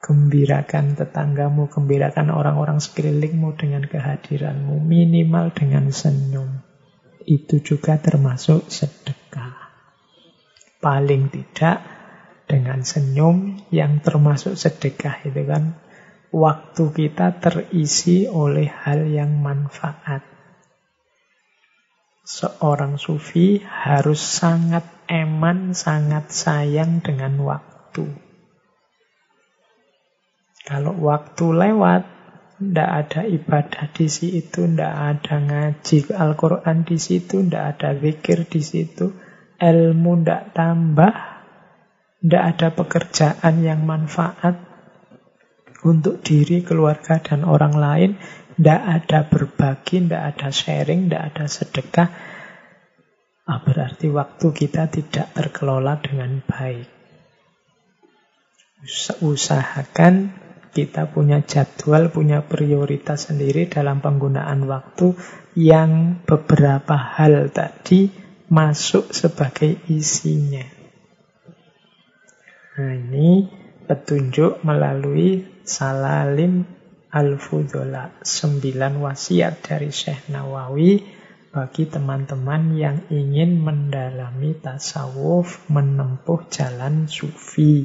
Gembirakan 0.00 0.94
tetanggamu, 0.96 1.66
gembirakan 1.66 2.30
orang-orang 2.30 2.78
sekelilingmu 2.78 3.58
dengan 3.58 3.84
kehadiranmu, 3.84 4.80
minimal 4.80 5.50
dengan 5.52 5.90
senyum. 5.90 6.62
Itu 7.26 7.58
juga 7.60 7.98
termasuk 7.98 8.70
sedekah. 8.70 9.74
Paling 10.78 11.28
tidak 11.34 11.84
dengan 12.46 12.86
senyum 12.86 13.66
yang 13.74 13.98
termasuk 14.00 14.54
sedekah 14.56 15.26
itu 15.26 15.42
kan 15.44 15.76
waktu 16.30 16.84
kita 16.94 17.42
terisi 17.42 18.30
oleh 18.30 18.70
hal 18.70 19.04
yang 19.10 19.42
manfaat. 19.42 20.29
Seorang 22.30 22.94
sufi 22.94 23.58
harus 23.58 24.22
sangat 24.22 24.86
eman, 25.10 25.74
sangat 25.74 26.30
sayang 26.30 27.02
dengan 27.02 27.42
waktu. 27.42 28.06
Kalau 30.62 30.94
waktu 31.02 31.46
lewat, 31.50 32.02
tidak 32.62 32.90
ada 33.02 33.20
ibadah 33.26 33.84
di 33.90 34.06
situ, 34.06 34.62
tidak 34.70 34.94
ada 34.94 35.36
ngaji 35.42 36.14
Al-Quran 36.14 36.86
di 36.86 37.02
situ, 37.02 37.42
tidak 37.42 37.64
ada 37.74 37.98
zikir 37.98 38.46
di 38.46 38.62
situ, 38.62 39.10
ilmu 39.58 40.22
tidak 40.22 40.54
tambah, 40.54 41.14
tidak 42.22 42.44
ada 42.46 42.68
pekerjaan 42.78 43.54
yang 43.58 43.82
manfaat 43.82 44.54
untuk 45.82 46.22
diri, 46.22 46.62
keluarga, 46.62 47.18
dan 47.18 47.42
orang 47.42 47.74
lain, 47.74 48.10
tidak 48.60 48.82
ada 48.84 49.18
berbagi, 49.24 50.04
tidak 50.04 50.22
ada 50.36 50.48
sharing, 50.52 51.08
tidak 51.08 51.22
ada 51.32 51.44
sedekah, 51.48 52.08
ah, 53.48 53.60
berarti 53.64 54.12
waktu 54.12 54.46
kita 54.52 54.92
tidak 54.92 55.32
terkelola 55.32 55.96
dengan 56.04 56.44
baik 56.44 57.00
usahakan 59.20 60.32
kita 60.70 61.10
punya 61.10 61.42
jadwal, 61.42 62.14
punya 62.14 62.46
prioritas 62.46 63.28
sendiri 63.28 63.66
dalam 63.66 63.98
penggunaan 63.98 64.70
waktu 64.70 65.18
yang 65.58 66.22
beberapa 66.22 66.94
hal 66.94 67.50
tadi 67.50 68.06
masuk 68.46 69.10
sebagai 69.10 69.82
isinya. 69.90 70.62
Nah 72.78 72.94
ini 72.94 73.50
petunjuk 73.84 74.62
melalui 74.62 75.42
Salalim 75.66 76.64
Al-Fudola. 77.10 78.22
Sembilan 78.22 79.02
wasiat 79.02 79.66
dari 79.66 79.90
Syekh 79.90 80.30
Nawawi 80.30 81.02
bagi 81.50 81.90
teman-teman 81.90 82.78
yang 82.78 83.10
ingin 83.10 83.58
mendalami 83.58 84.54
tasawuf, 84.54 85.66
menempuh 85.66 86.46
jalan 86.46 87.10
sufi. 87.10 87.82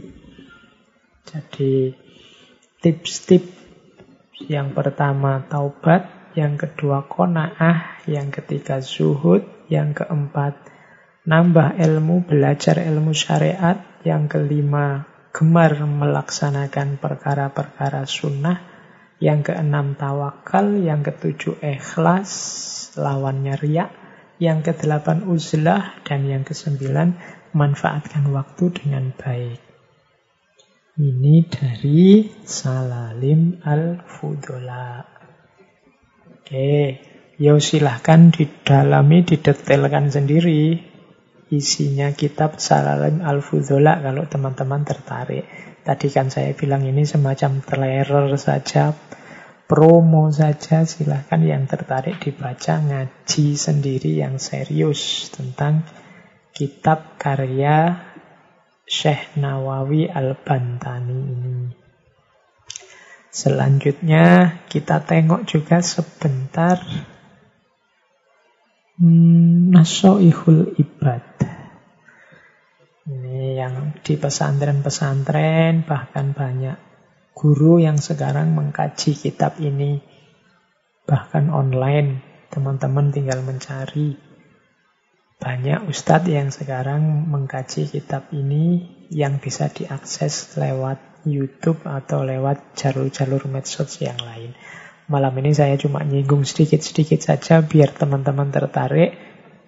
Jadi 1.26 1.90
tips-tips 2.78 3.66
yang 4.46 4.78
pertama 4.78 5.42
taubat, 5.50 6.34
yang 6.38 6.54
kedua 6.62 7.10
kona'ah, 7.10 8.06
yang 8.06 8.30
ketiga 8.30 8.78
zuhud, 8.86 9.42
yang 9.66 9.98
keempat 9.98 10.54
nambah 11.26 11.82
ilmu, 11.82 12.30
belajar 12.30 12.78
ilmu 12.78 13.18
syariat, 13.18 13.82
yang 14.06 14.30
kelima 14.30 15.10
gemar 15.34 15.74
melaksanakan 15.82 17.02
perkara-perkara 17.02 18.06
sunnah. 18.06 18.75
Yang 19.26 19.50
keenam 19.50 19.98
tawakal, 19.98 20.78
yang 20.86 21.02
ketujuh 21.02 21.58
ikhlas, 21.66 22.30
lawannya 22.94 23.58
riak. 23.58 23.90
Yang 24.38 24.70
kedelapan 24.70 25.26
uzlah, 25.26 25.98
dan 26.06 26.30
yang 26.30 26.46
kesembilan 26.46 27.18
manfaatkan 27.58 28.30
waktu 28.30 28.70
dengan 28.70 29.10
baik. 29.18 29.58
Ini 31.02 31.36
dari 31.50 32.30
Salalim 32.46 33.66
Al-Fudola. 33.66 35.02
Oke, 36.30 37.02
ya 37.42 37.58
silahkan 37.58 38.30
didalami, 38.30 39.26
didetailkan 39.26 40.14
sendiri 40.14 40.95
isinya 41.58 42.12
kitab 42.12 42.60
Salalim 42.60 43.24
Al-Fudola 43.24 44.04
kalau 44.04 44.28
teman-teman 44.28 44.84
tertarik. 44.84 45.48
Tadi 45.86 46.08
kan 46.10 46.34
saya 46.34 46.52
bilang 46.58 46.84
ini 46.84 47.06
semacam 47.06 47.62
trailer 47.62 48.36
saja, 48.36 48.92
promo 49.70 50.34
saja. 50.34 50.84
Silahkan 50.84 51.40
yang 51.40 51.70
tertarik 51.70 52.20
dibaca, 52.20 52.82
ngaji 52.82 53.56
sendiri 53.56 54.20
yang 54.20 54.42
serius 54.42 55.30
tentang 55.32 55.86
kitab 56.52 57.22
karya 57.22 57.96
Syekh 58.86 59.38
Nawawi 59.38 60.12
Al-Bantani 60.12 61.20
ini. 61.22 61.58
Selanjutnya 63.36 64.58
kita 64.72 65.04
tengok 65.04 65.44
juga 65.44 65.84
sebentar 65.84 66.80
Nasoihul 68.96 70.80
Ibad. 70.80 71.28
Ini 73.12 73.60
yang 73.60 73.92
di 74.00 74.16
pesantren-pesantren, 74.16 75.84
bahkan 75.84 76.32
banyak 76.32 76.80
guru 77.36 77.84
yang 77.84 78.00
sekarang 78.00 78.56
mengkaji 78.56 79.12
kitab 79.20 79.60
ini. 79.60 80.00
Bahkan 81.04 81.52
online, 81.52 82.24
teman-teman 82.48 83.12
tinggal 83.12 83.44
mencari. 83.44 84.16
Banyak 85.44 85.92
ustadz 85.92 86.32
yang 86.32 86.56
sekarang 86.56 87.28
mengkaji 87.28 87.92
kitab 87.92 88.32
ini 88.32 88.96
yang 89.12 89.44
bisa 89.44 89.68
diakses 89.68 90.56
lewat 90.56 91.28
YouTube 91.28 91.84
atau 91.84 92.24
lewat 92.24 92.80
jalur-jalur 92.80 93.44
medsos 93.52 94.00
yang 94.00 94.24
lain. 94.24 94.56
Malam 95.06 95.38
ini 95.38 95.54
saya 95.54 95.78
cuma 95.78 96.02
nyinggung 96.02 96.50
sedikit-sedikit 96.50 97.22
saja 97.22 97.62
biar 97.62 97.94
teman-teman 97.94 98.50
tertarik. 98.50 99.14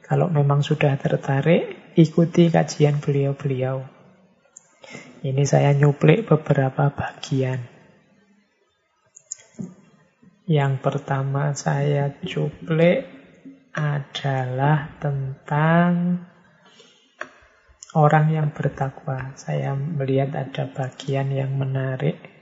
Kalau 0.01 0.34
memang 0.34 0.65
sudah 0.65 0.97
tertarik, 0.97 1.93
ikuti 1.93 2.49
kajian 2.49 2.97
beliau-beliau. 2.97 3.85
Ini 5.22 5.43
saya 5.45 5.77
nyuplik 5.77 6.26
beberapa 6.26 6.89
bagian. 6.89 7.69
Yang 10.49 10.73
pertama 10.81 11.53
saya 11.53 12.18
cuplik 12.26 13.05
adalah 13.77 14.97
tentang 14.97 16.26
orang 17.93 18.26
yang 18.34 18.49
bertakwa. 18.49 19.38
Saya 19.38 19.77
melihat 19.77 20.34
ada 20.34 20.65
bagian 20.65 21.30
yang 21.30 21.53
menarik 21.53 22.36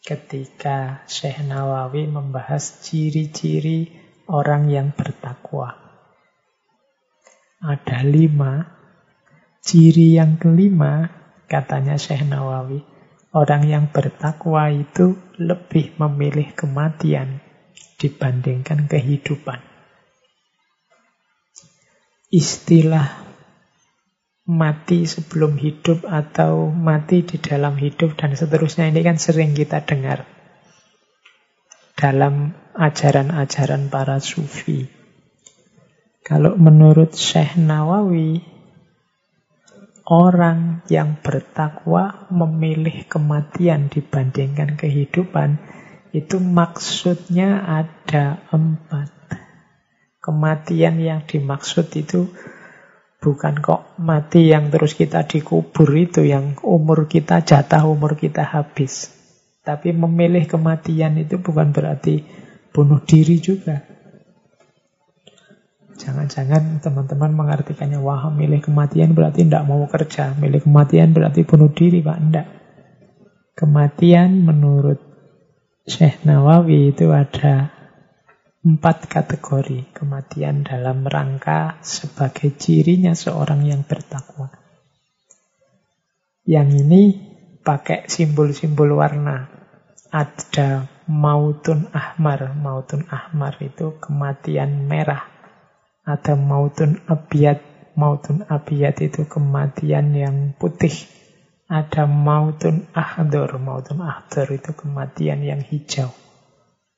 ketika 0.00 1.04
Syekh 1.04 1.44
Nawawi 1.44 2.08
membahas 2.08 2.80
ciri-ciri 2.80 3.92
orang 4.30 4.72
yang 4.72 4.88
bertakwa. 4.96 5.76
Ada 7.60 8.00
lima. 8.08 8.80
Ciri 9.60 10.16
yang 10.16 10.40
kelima, 10.40 11.12
katanya 11.44 12.00
Syekh 12.00 12.24
Nawawi, 12.24 12.80
orang 13.36 13.68
yang 13.68 13.84
bertakwa 13.92 14.72
itu 14.72 15.20
lebih 15.36 16.00
memilih 16.00 16.56
kematian 16.56 17.44
dibandingkan 18.00 18.88
kehidupan. 18.88 19.60
Istilah 22.32 23.29
mati 24.50 25.06
sebelum 25.06 25.54
hidup 25.54 26.02
atau 26.10 26.74
mati 26.74 27.22
di 27.22 27.38
dalam 27.38 27.78
hidup 27.78 28.18
dan 28.18 28.34
seterusnya 28.34 28.90
ini 28.90 29.06
kan 29.06 29.14
sering 29.14 29.54
kita 29.54 29.86
dengar 29.86 30.26
dalam 31.94 32.58
ajaran-ajaran 32.74 33.86
para 33.86 34.18
sufi. 34.18 34.90
Kalau 36.26 36.58
menurut 36.58 37.14
Syekh 37.14 37.54
Nawawi, 37.60 38.42
orang 40.10 40.82
yang 40.90 41.22
bertakwa 41.22 42.26
memilih 42.34 43.06
kematian 43.06 43.86
dibandingkan 43.86 44.74
kehidupan, 44.74 45.62
itu 46.10 46.42
maksudnya 46.42 47.62
ada 47.62 48.42
empat. 48.50 49.10
Kematian 50.20 50.98
yang 50.98 51.20
dimaksud 51.24 51.86
itu 51.94 52.32
Bukan 53.20 53.60
kok 53.60 54.00
mati 54.00 54.48
yang 54.48 54.72
terus 54.72 54.96
kita 54.96 55.28
dikubur 55.28 55.92
itu 55.92 56.24
yang 56.24 56.56
umur 56.64 57.04
kita 57.04 57.44
jatah 57.44 57.84
umur 57.84 58.16
kita 58.16 58.48
habis. 58.48 59.12
Tapi 59.60 59.92
memilih 59.92 60.48
kematian 60.48 61.20
itu 61.20 61.36
bukan 61.36 61.68
berarti 61.68 62.24
bunuh 62.72 63.04
diri 63.04 63.36
juga. 63.36 63.84
Jangan-jangan 66.00 66.80
teman-teman 66.80 67.36
mengartikannya, 67.36 68.00
wah 68.00 68.32
milih 68.32 68.64
kematian 68.64 69.12
berarti 69.12 69.44
tidak 69.44 69.68
mau 69.68 69.84
kerja. 69.84 70.32
Milih 70.40 70.64
kematian 70.64 71.12
berarti 71.12 71.44
bunuh 71.44 71.68
diri, 71.68 72.00
Pak. 72.00 72.18
Tidak. 72.24 72.46
Kematian 73.52 74.48
menurut 74.48 74.96
Syekh 75.84 76.24
Nawawi 76.24 76.96
itu 76.96 77.12
ada 77.12 77.68
Empat 78.60 79.08
kategori 79.08 79.88
kematian 79.96 80.68
dalam 80.68 81.00
rangka 81.08 81.80
sebagai 81.80 82.52
cirinya 82.60 83.16
seorang 83.16 83.64
yang 83.64 83.88
bertakwa. 83.88 84.52
Yang 86.44 86.84
ini 86.84 87.02
pakai 87.64 88.04
simbol-simbol 88.04 89.00
warna. 89.00 89.48
Ada 90.12 90.84
mautun 91.08 91.88
ahmar. 91.88 92.52
Mautun 92.52 93.08
ahmar 93.08 93.56
itu 93.64 93.96
kematian 93.96 94.84
merah. 94.84 95.24
Ada 96.04 96.36
mautun 96.36 97.00
abiyat. 97.08 97.64
Mautun 97.96 98.44
abiyat 98.44 99.00
itu 99.00 99.24
kematian 99.24 100.12
yang 100.12 100.52
putih. 100.60 100.92
Ada 101.64 102.04
mautun 102.04 102.92
ahdor. 102.92 103.56
Mautun 103.56 104.04
ahdor 104.04 104.52
itu 104.52 104.76
kematian 104.76 105.40
yang 105.48 105.64
hijau 105.64 106.12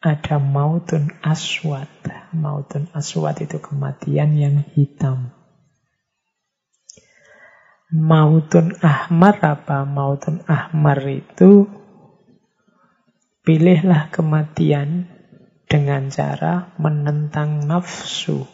ada 0.02 0.42
mautun 0.42 1.14
aswad. 1.22 1.88
Mautun 2.34 2.90
aswad 2.90 3.38
itu 3.38 3.62
kematian 3.62 4.34
yang 4.34 4.66
hitam. 4.74 5.30
Mautun 7.94 8.74
ahmar 8.82 9.38
apa? 9.38 9.86
Mautun 9.86 10.42
ahmar 10.50 10.98
itu 11.06 11.70
pilihlah 13.46 14.10
kematian 14.10 15.06
dengan 15.70 16.10
cara 16.10 16.74
menentang 16.82 17.62
nafsu. 17.62 18.44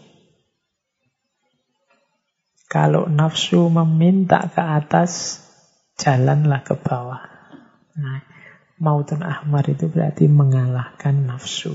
Kalau 2.68 3.08
nafsu 3.08 3.72
meminta 3.72 4.44
ke 4.52 4.60
atas, 4.60 5.40
jalanlah 5.96 6.60
ke 6.60 6.76
bawah. 6.76 7.24
Nah, 7.96 8.20
Mautun 8.78 9.26
ahmar 9.26 9.66
itu 9.66 9.90
berarti 9.90 10.30
mengalahkan 10.30 11.26
nafsu. 11.26 11.74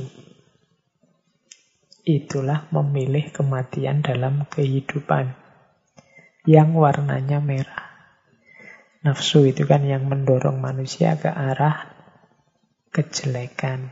Itulah 2.04 2.72
memilih 2.72 3.32
kematian 3.32 4.00
dalam 4.00 4.48
kehidupan 4.48 5.36
yang 6.48 6.76
warnanya 6.76 7.44
merah. 7.44 7.92
Nafsu 9.04 9.44
itu 9.44 9.68
kan 9.68 9.84
yang 9.84 10.08
mendorong 10.08 10.64
manusia 10.64 11.20
ke 11.20 11.28
arah 11.28 11.92
kejelekan. 12.96 13.92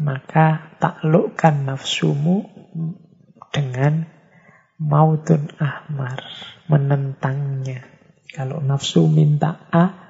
Maka 0.00 0.78
taklukkan 0.80 1.68
nafsumu 1.68 2.48
dengan 3.52 4.08
mautun 4.80 5.52
ahmar, 5.60 6.24
menentangnya. 6.72 7.84
Kalau 8.32 8.64
nafsu 8.64 9.10
minta 9.10 9.68
A, 9.68 10.07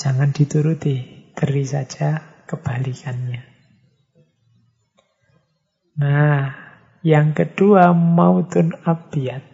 jangan 0.00 0.32
dituruti, 0.32 1.28
beri 1.36 1.64
saja 1.68 2.40
kebalikannya. 2.48 3.44
Nah, 6.00 6.48
yang 7.04 7.36
kedua 7.36 7.92
mautun 7.92 8.72
abiyat. 8.72 9.44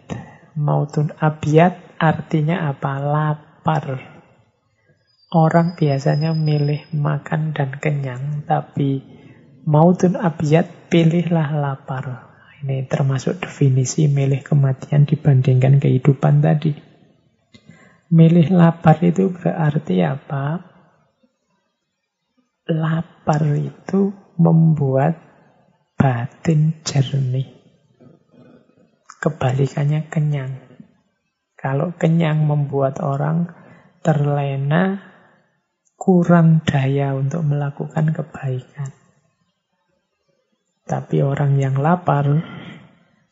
Mautun 0.55 1.11
abiyat 1.19 1.99
artinya 1.99 2.71
apa? 2.71 3.03
Lapar. 3.03 3.99
Orang 5.27 5.75
biasanya 5.75 6.31
milih 6.31 6.87
makan 6.95 7.51
dan 7.51 7.75
kenyang, 7.83 8.47
tapi 8.47 9.03
mautun 9.67 10.15
abiyat 10.15 10.87
pilihlah 10.87 11.51
lapar. 11.51 12.31
Ini 12.63 12.87
termasuk 12.87 13.43
definisi 13.43 14.07
milih 14.07 14.39
kematian 14.47 15.03
dibandingkan 15.03 15.83
kehidupan 15.83 16.39
tadi. 16.39 16.86
Milih 18.07 18.55
lapar 18.55 19.03
itu 19.03 19.35
berarti 19.35 19.99
apa? 19.99 20.63
Lapar 22.71 23.43
itu 23.51 24.15
membuat 24.39 25.19
batin 25.99 26.79
jernih. 26.87 27.51
Kebalikannya 29.19 30.07
kenyang. 30.07 30.55
Kalau 31.59 31.91
kenyang 31.99 32.47
membuat 32.47 33.03
orang 33.03 33.51
terlena, 33.99 35.03
kurang 35.99 36.63
daya 36.63 37.11
untuk 37.11 37.43
melakukan 37.43 38.15
kebaikan. 38.15 38.95
Tapi 40.87 41.19
orang 41.19 41.59
yang 41.59 41.75
lapar, 41.75 42.39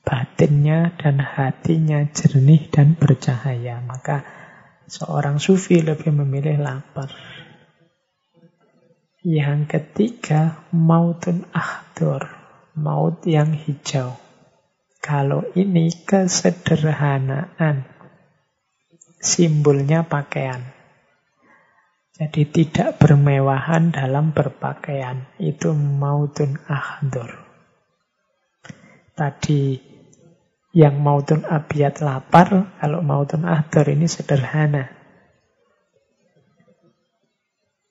batinnya 0.04 0.92
dan 1.00 1.24
hatinya 1.24 2.04
jernih 2.12 2.68
dan 2.68 3.00
bercahaya. 3.00 3.80
Maka 3.80 4.45
seorang 4.86 5.42
sufi 5.42 5.82
lebih 5.82 6.14
memilih 6.14 6.62
lapar. 6.62 7.10
Yang 9.26 9.62
ketiga, 9.74 10.70
mautun 10.70 11.50
ahdur. 11.50 12.30
Maut 12.78 13.26
yang 13.26 13.58
hijau. 13.58 14.14
Kalau 15.02 15.50
ini 15.58 15.90
kesederhanaan. 16.06 17.90
Simbolnya 19.18 20.06
pakaian. 20.06 20.62
Jadi 22.16 22.48
tidak 22.48 23.02
bermewahan 23.02 23.90
dalam 23.90 24.32
berpakaian. 24.32 25.26
Itu 25.42 25.74
mautun 25.74 26.62
ahdur. 26.70 27.34
Tadi 29.16 29.80
yang 30.76 31.00
mautun 31.00 31.48
abiyat 31.48 32.04
lapar, 32.04 32.76
kalau 32.84 33.00
mautun 33.00 33.48
ahdar 33.48 33.88
ini 33.88 34.12
sederhana. 34.12 34.92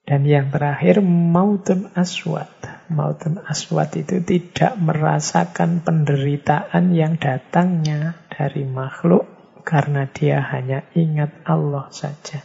Dan 0.05 0.29
yang 0.29 0.53
terakhir 0.53 1.01
mautun 1.01 1.89
aswat. 1.97 2.53
Mautun 2.93 3.41
aswat 3.41 3.97
itu 3.97 4.21
tidak 4.21 4.77
merasakan 4.77 5.81
penderitaan 5.81 6.93
yang 6.93 7.17
datangnya 7.17 8.21
dari 8.29 8.69
makhluk 8.69 9.25
karena 9.65 10.05
dia 10.05 10.45
hanya 10.45 10.85
ingat 10.93 11.33
Allah 11.49 11.89
saja. 11.89 12.45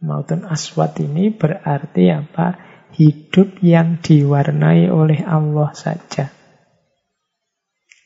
Mautun 0.00 0.48
aswat 0.48 0.96
ini 1.04 1.28
berarti 1.28 2.08
apa? 2.08 2.56
Hidup 2.96 3.60
yang 3.60 4.00
diwarnai 4.00 4.88
oleh 4.88 5.20
Allah 5.20 5.68
saja. 5.76 6.32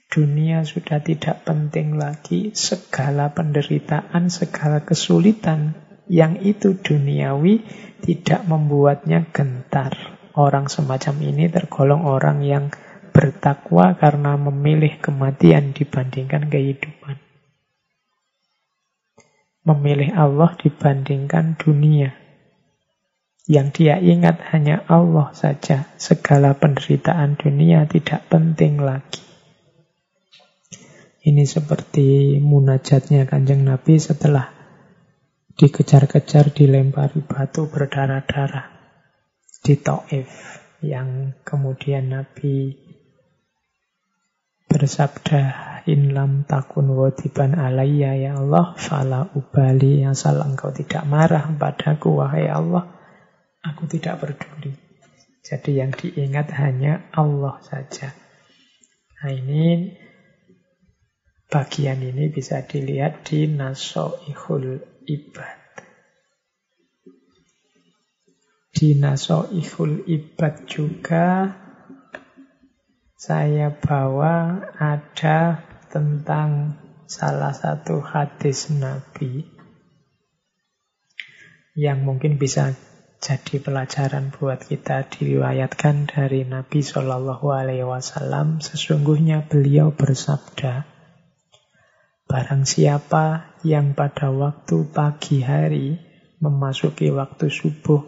Dunia 0.09 0.65
sudah 0.65 1.05
tidak 1.05 1.45
penting 1.45 2.01
lagi. 2.01 2.57
Segala 2.57 3.29
penderitaan, 3.37 4.33
segala 4.33 4.81
kesulitan 4.81 5.77
yang 6.09 6.41
itu 6.41 6.81
duniawi 6.81 7.61
tidak 8.01 8.49
membuatnya 8.49 9.29
gentar. 9.29 9.93
Orang 10.33 10.73
semacam 10.73 11.13
ini 11.21 11.53
tergolong 11.53 12.09
orang 12.09 12.41
yang 12.41 12.73
bertakwa 13.13 14.01
karena 14.01 14.41
memilih 14.41 14.97
kematian 14.97 15.77
dibandingkan 15.77 16.49
kehidupan. 16.49 17.21
Memilih 19.69 20.17
Allah 20.17 20.57
dibandingkan 20.57 21.61
dunia. 21.61 22.17
Yang 23.45 23.69
dia 23.77 24.01
ingat 24.01 24.41
hanya 24.57 24.89
Allah 24.89 25.37
saja. 25.37 25.85
Segala 26.01 26.57
penderitaan 26.57 27.37
dunia 27.37 27.85
tidak 27.85 28.25
penting 28.33 28.81
lagi. 28.81 29.28
Ini 31.19 31.45
seperti 31.45 32.39
munajatnya 32.39 33.27
kanjeng 33.27 33.67
Nabi 33.67 33.99
setelah 33.99 34.55
dikejar-kejar 35.59 36.55
dilempari 36.55 37.27
batu 37.27 37.67
berdarah-darah 37.67 38.71
di 39.59 39.75
Taif 39.75 40.31
yang 40.79 41.35
kemudian 41.43 42.15
Nabi 42.15 42.71
bersabda 44.71 45.43
in 45.91 46.15
lam 46.15 46.47
takun 46.47 46.95
wadiban 46.95 47.59
alayya 47.59 48.15
ya 48.15 48.33
Allah 48.39 48.79
fala 48.79 49.27
ubali 49.35 50.07
asal 50.07 50.39
engkau 50.39 50.71
tidak 50.71 51.03
marah 51.03 51.51
padaku 51.51 52.15
wahai 52.15 52.47
Allah 52.47 52.87
aku 53.67 53.91
tidak 53.91 54.23
peduli. 54.23 54.77
Jadi 55.43 55.81
yang 55.81 55.91
diingat 55.91 56.53
hanya 56.61 57.09
Allah 57.17 57.59
saja. 57.65 58.13
Nah 59.19 59.33
ini 59.33 59.97
Bagian 61.49 62.05
ini 62.05 62.29
bisa 62.29 62.61
dilihat 62.61 63.25
di 63.25 63.49
Nasoihul 63.49 64.85
Ibad. 65.09 65.61
Di 68.69 68.93
Nasoihul 68.93 70.05
Ibad 70.05 70.69
juga 70.69 71.57
saya 73.17 73.73
bawa 73.73 74.61
ada 74.77 75.65
tentang 75.89 76.77
salah 77.09 77.57
satu 77.57 78.05
hadis 78.05 78.69
Nabi 78.69 79.49
yang 81.73 82.05
mungkin 82.05 82.37
bisa 82.37 82.77
jadi 83.19 83.59
pelajaran 83.59 84.31
buat 84.31 84.63
kita 84.63 85.09
diriwayatkan 85.11 86.13
dari 86.13 86.47
Nabi 86.47 86.85
Shallallahu 86.85 87.51
Alaihi 87.51 87.89
Wasallam. 87.89 88.63
Sesungguhnya 88.63 89.49
beliau 89.49 89.91
bersabda, 89.91 90.98
Barang 92.29 92.69
siapa 92.69 93.57
yang 93.65 93.97
pada 93.97 94.29
waktu 94.29 94.85
pagi 94.93 95.41
hari 95.41 95.97
memasuki 96.45 97.09
waktu 97.09 97.49
subuh 97.49 98.05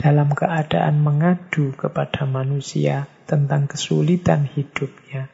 dalam 0.00 0.32
keadaan 0.32 1.04
mengadu 1.04 1.76
kepada 1.76 2.24
manusia 2.24 3.12
tentang 3.28 3.68
kesulitan 3.68 4.48
hidupnya, 4.48 5.28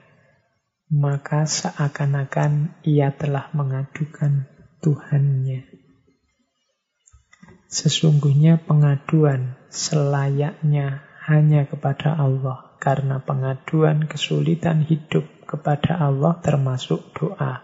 maka 0.91 1.47
seakan-akan 1.47 2.83
ia 2.83 3.15
telah 3.15 3.55
mengadukan 3.55 4.51
Tuhannya. 4.83 5.71
Sesungguhnya 7.71 8.61
pengaduan 8.61 9.57
selayaknya 9.73 11.07
hanya 11.25 11.65
kepada 11.65 12.19
Allah, 12.19 12.77
karena 12.83 13.23
pengaduan 13.23 14.05
kesulitan 14.05 14.85
hidup 14.85 15.25
kepada 15.49 15.97
Allah 15.97 16.37
termasuk 16.45 17.17
doa. 17.17 17.64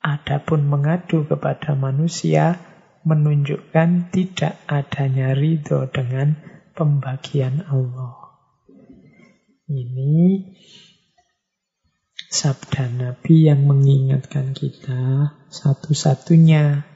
Adapun 0.00 0.64
mengadu 0.64 1.28
kepada 1.28 1.76
manusia 1.76 2.56
menunjukkan 3.04 4.12
tidak 4.12 4.56
adanya 4.64 5.36
ridho 5.36 5.88
dengan 5.92 6.40
pembagian 6.72 7.64
Allah. 7.68 8.40
Ini 9.68 10.44
sabda 12.32 12.88
Nabi 12.96 13.52
yang 13.52 13.68
mengingatkan 13.68 14.56
kita 14.56 15.36
satu-satunya 15.52 16.88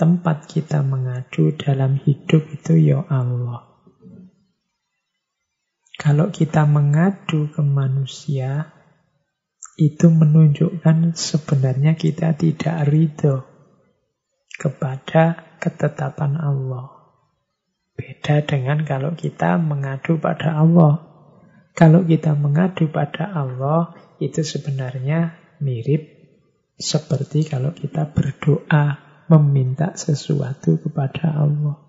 tempat 0.00 0.48
kita 0.48 0.80
mengadu 0.80 1.54
dalam 1.54 2.00
hidup 2.00 2.50
itu 2.50 2.74
ya 2.80 3.04
Allah. 3.06 3.70
Kalau 6.00 6.32
kita 6.32 6.64
mengadu 6.64 7.52
ke 7.52 7.60
manusia, 7.60 8.72
itu 9.80 10.12
menunjukkan 10.12 11.16
sebenarnya 11.16 11.96
kita 11.96 12.36
tidak 12.36 12.84
ridho 12.84 13.48
kepada 14.60 15.56
ketetapan 15.56 16.36
Allah. 16.36 17.16
Beda 17.96 18.44
dengan 18.44 18.84
kalau 18.84 19.16
kita 19.16 19.56
mengadu 19.56 20.20
pada 20.20 20.60
Allah. 20.60 21.08
Kalau 21.72 22.04
kita 22.04 22.36
mengadu 22.36 22.92
pada 22.92 23.32
Allah, 23.32 23.96
itu 24.20 24.44
sebenarnya 24.44 25.40
mirip 25.64 26.12
seperti 26.76 27.48
kalau 27.48 27.72
kita 27.72 28.12
berdoa 28.12 29.00
meminta 29.32 29.96
sesuatu 29.96 30.76
kepada 30.76 31.40
Allah. 31.40 31.80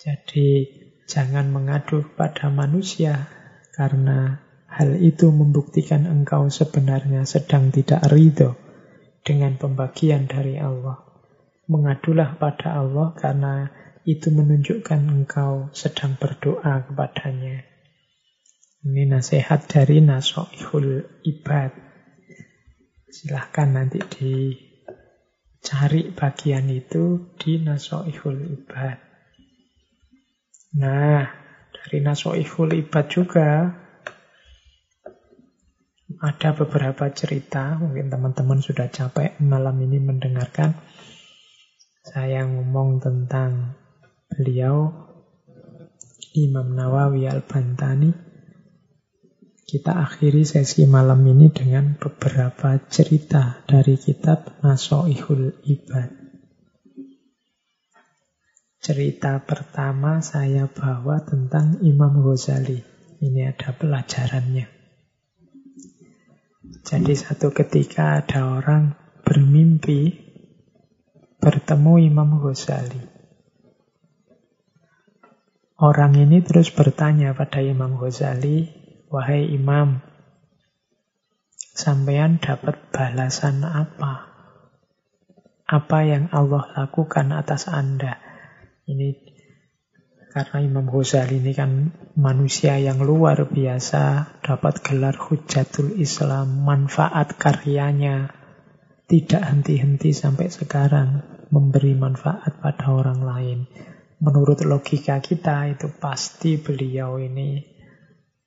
Jadi 0.00 0.68
jangan 1.08 1.48
mengadu 1.52 2.04
pada 2.16 2.52
manusia 2.52 3.28
karena 3.72 4.43
hal 4.74 4.98
itu 4.98 5.30
membuktikan 5.30 6.10
engkau 6.10 6.50
sebenarnya 6.50 7.22
sedang 7.22 7.70
tidak 7.70 8.02
ridho 8.10 8.58
dengan 9.22 9.54
pembagian 9.54 10.26
dari 10.26 10.58
Allah. 10.58 10.98
Mengadulah 11.70 12.36
pada 12.36 12.82
Allah 12.82 13.14
karena 13.14 13.70
itu 14.04 14.34
menunjukkan 14.34 15.00
engkau 15.08 15.72
sedang 15.72 16.18
berdoa 16.18 16.90
kepadanya. 16.90 17.64
Ini 18.84 19.08
nasihat 19.08 19.64
dari 19.64 20.04
Nasoihul 20.04 21.24
Ibad. 21.24 21.72
Silahkan 23.08 23.72
nanti 23.72 23.96
dicari 24.04 26.12
bagian 26.12 26.68
itu 26.68 27.32
di 27.40 27.64
Nasoihul 27.64 28.60
Ibad. 28.60 28.98
Nah, 30.76 31.24
dari 31.72 31.98
Nasoihul 32.04 32.84
Ibad 32.84 33.06
juga 33.08 33.72
ada 36.24 36.56
beberapa 36.56 37.12
cerita, 37.12 37.76
mungkin 37.76 38.08
teman-teman 38.08 38.64
sudah 38.64 38.88
capek 38.88 39.36
malam 39.44 39.76
ini 39.84 40.00
mendengarkan. 40.00 40.72
Saya 42.00 42.48
ngomong 42.48 43.04
tentang 43.04 43.76
beliau 44.32 44.88
Imam 46.32 46.72
Nawawi 46.72 47.28
Al-Bantani. 47.28 48.10
Kita 49.64 50.00
akhiri 50.00 50.48
sesi 50.48 50.88
malam 50.88 51.20
ini 51.28 51.52
dengan 51.52 51.96
beberapa 52.00 52.76
cerita 52.88 53.64
dari 53.68 54.00
kitab 54.00 54.64
Nasoihul 54.64 55.60
Ibad. 55.64 56.10
Cerita 58.80 59.40
pertama 59.44 60.20
saya 60.20 60.68
bawa 60.68 61.24
tentang 61.24 61.80
Imam 61.80 62.20
Ghazali. 62.20 62.84
Ini 63.24 63.56
ada 63.56 63.72
pelajarannya. 63.72 64.73
Jadi 66.82 67.14
satu 67.14 67.54
ketika 67.54 68.18
ada 68.18 68.58
orang 68.58 68.98
bermimpi 69.22 70.10
bertemu 71.38 72.10
Imam 72.10 72.40
Ghazali. 72.40 73.04
Orang 75.78 76.16
ini 76.16 76.40
terus 76.40 76.72
bertanya 76.72 77.36
pada 77.36 77.60
Imam 77.60 78.00
Ghazali, 78.00 78.72
"Wahai 79.12 79.52
Imam, 79.52 80.00
sampean 81.76 82.40
dapat 82.40 82.78
balasan 82.88 83.60
apa? 83.62 84.32
Apa 85.68 85.98
yang 86.08 86.32
Allah 86.32 86.64
lakukan 86.72 87.30
atas 87.36 87.68
Anda?" 87.68 88.16
Ini 88.88 89.33
karena 90.34 90.58
Imam 90.66 90.90
Ghazali 90.90 91.38
ini 91.38 91.54
kan 91.54 91.94
manusia 92.18 92.74
yang 92.74 92.98
luar 93.06 93.46
biasa, 93.46 94.34
dapat 94.42 94.82
gelar 94.82 95.14
hujatul 95.14 95.94
Islam, 95.94 96.66
manfaat 96.66 97.38
karyanya 97.38 98.34
tidak 99.06 99.46
henti-henti 99.46 100.10
sampai 100.10 100.50
sekarang 100.50 101.22
memberi 101.54 101.94
manfaat 101.94 102.58
pada 102.58 102.90
orang 102.90 103.22
lain. 103.22 103.58
Menurut 104.18 104.66
logika 104.66 105.22
kita 105.22 105.70
itu 105.70 105.86
pasti 106.02 106.58
beliau 106.58 107.14
ini 107.22 107.62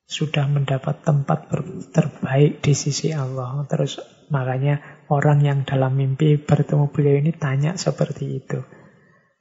sudah 0.04 0.44
mendapat 0.44 1.08
tempat 1.08 1.48
terbaik 1.96 2.60
di 2.60 2.76
sisi 2.76 3.16
Allah. 3.16 3.64
Terus 3.64 4.04
makanya 4.28 5.08
orang 5.08 5.40
yang 5.40 5.60
dalam 5.64 5.96
mimpi 5.96 6.36
bertemu 6.36 6.92
beliau 6.92 7.16
ini 7.16 7.32
tanya 7.32 7.80
seperti 7.80 8.44
itu. 8.44 8.60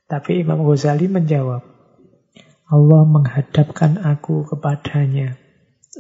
Tapi 0.06 0.46
Imam 0.46 0.62
Ghazali 0.62 1.10
menjawab, 1.10 1.75
Allah 2.66 3.06
menghadapkan 3.06 4.02
aku 4.02 4.42
kepadanya, 4.42 5.38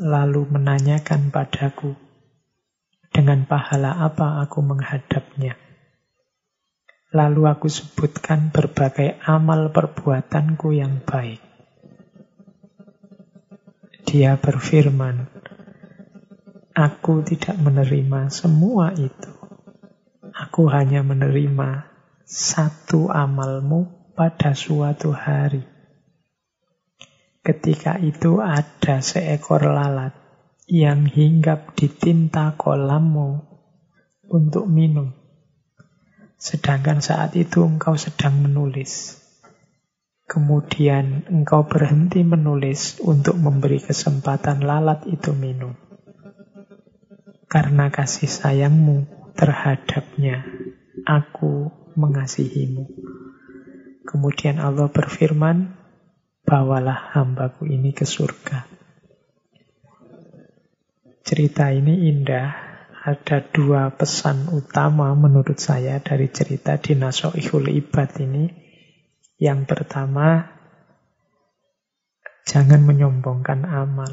lalu 0.02 0.50
menanyakan 0.50 1.30
padaku, 1.30 1.94
dengan 3.14 3.46
pahala 3.46 3.94
apa 4.02 4.42
aku 4.42 4.66
menghadapnya. 4.66 5.54
Lalu 7.14 7.46
aku 7.46 7.70
sebutkan 7.70 8.50
berbagai 8.50 9.14
amal 9.22 9.70
perbuatanku 9.70 10.74
yang 10.74 11.06
baik. 11.06 11.38
Dia 14.10 14.34
berfirman, 14.34 15.30
Aku 16.74 17.22
tidak 17.22 17.62
menerima 17.62 18.26
semua 18.34 18.90
itu. 18.98 19.30
Aku 20.34 20.66
hanya 20.66 21.06
menerima 21.06 21.86
satu 22.26 23.06
amalmu 23.06 24.10
pada 24.18 24.50
suatu 24.50 25.14
hari. 25.14 25.75
Ketika 27.46 28.02
itu 28.02 28.42
ada 28.42 28.98
seekor 28.98 29.70
lalat 29.70 30.10
yang 30.66 31.06
hinggap 31.06 31.78
di 31.78 31.86
tinta 31.86 32.58
kolammu 32.58 33.38
untuk 34.26 34.66
minum. 34.66 35.14
Sedangkan 36.42 36.98
saat 36.98 37.38
itu 37.38 37.62
engkau 37.62 37.94
sedang 37.94 38.42
menulis. 38.42 39.22
Kemudian 40.26 41.22
engkau 41.30 41.70
berhenti 41.70 42.26
menulis 42.26 42.98
untuk 42.98 43.38
memberi 43.38 43.78
kesempatan 43.78 44.66
lalat 44.66 45.06
itu 45.06 45.30
minum. 45.30 45.78
Karena 47.46 47.94
kasih 47.94 48.26
sayangmu 48.26 49.06
terhadapnya, 49.38 50.42
aku 51.06 51.70
mengasihimu. 51.94 52.90
Kemudian 54.02 54.58
Allah 54.58 54.90
berfirman, 54.90 55.85
bawalah 56.46 57.10
hambaku 57.18 57.66
ini 57.66 57.90
ke 57.90 58.06
surga. 58.06 58.70
Cerita 61.26 61.74
ini 61.74 62.06
indah. 62.06 62.64
Ada 63.06 63.38
dua 63.54 63.94
pesan 63.94 64.50
utama 64.50 65.14
menurut 65.14 65.62
saya 65.62 66.02
dari 66.02 66.26
cerita 66.26 66.74
di 66.78 66.98
Nasoihul 66.98 67.70
Ibad 67.70 68.10
ini. 68.18 68.50
Yang 69.38 69.60
pertama, 69.70 70.42
jangan 72.46 72.82
menyombongkan 72.82 73.62
amal. 73.62 74.10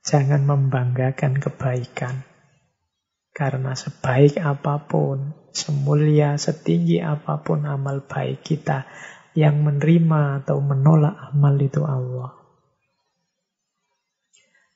Jangan 0.00 0.48
membanggakan 0.48 1.40
kebaikan. 1.40 2.24
Karena 3.36 3.76
sebaik 3.76 4.40
apa 4.40 4.88
pun, 4.88 5.36
semulia, 5.52 6.40
setinggi 6.40 7.04
apa 7.04 7.44
pun 7.44 7.68
amal 7.68 8.08
baik 8.08 8.40
kita, 8.40 8.88
yang 9.36 9.60
menerima 9.60 10.42
atau 10.42 10.64
menolak 10.64 11.12
amal 11.30 11.54
itu 11.60 11.84
Allah. 11.84 12.32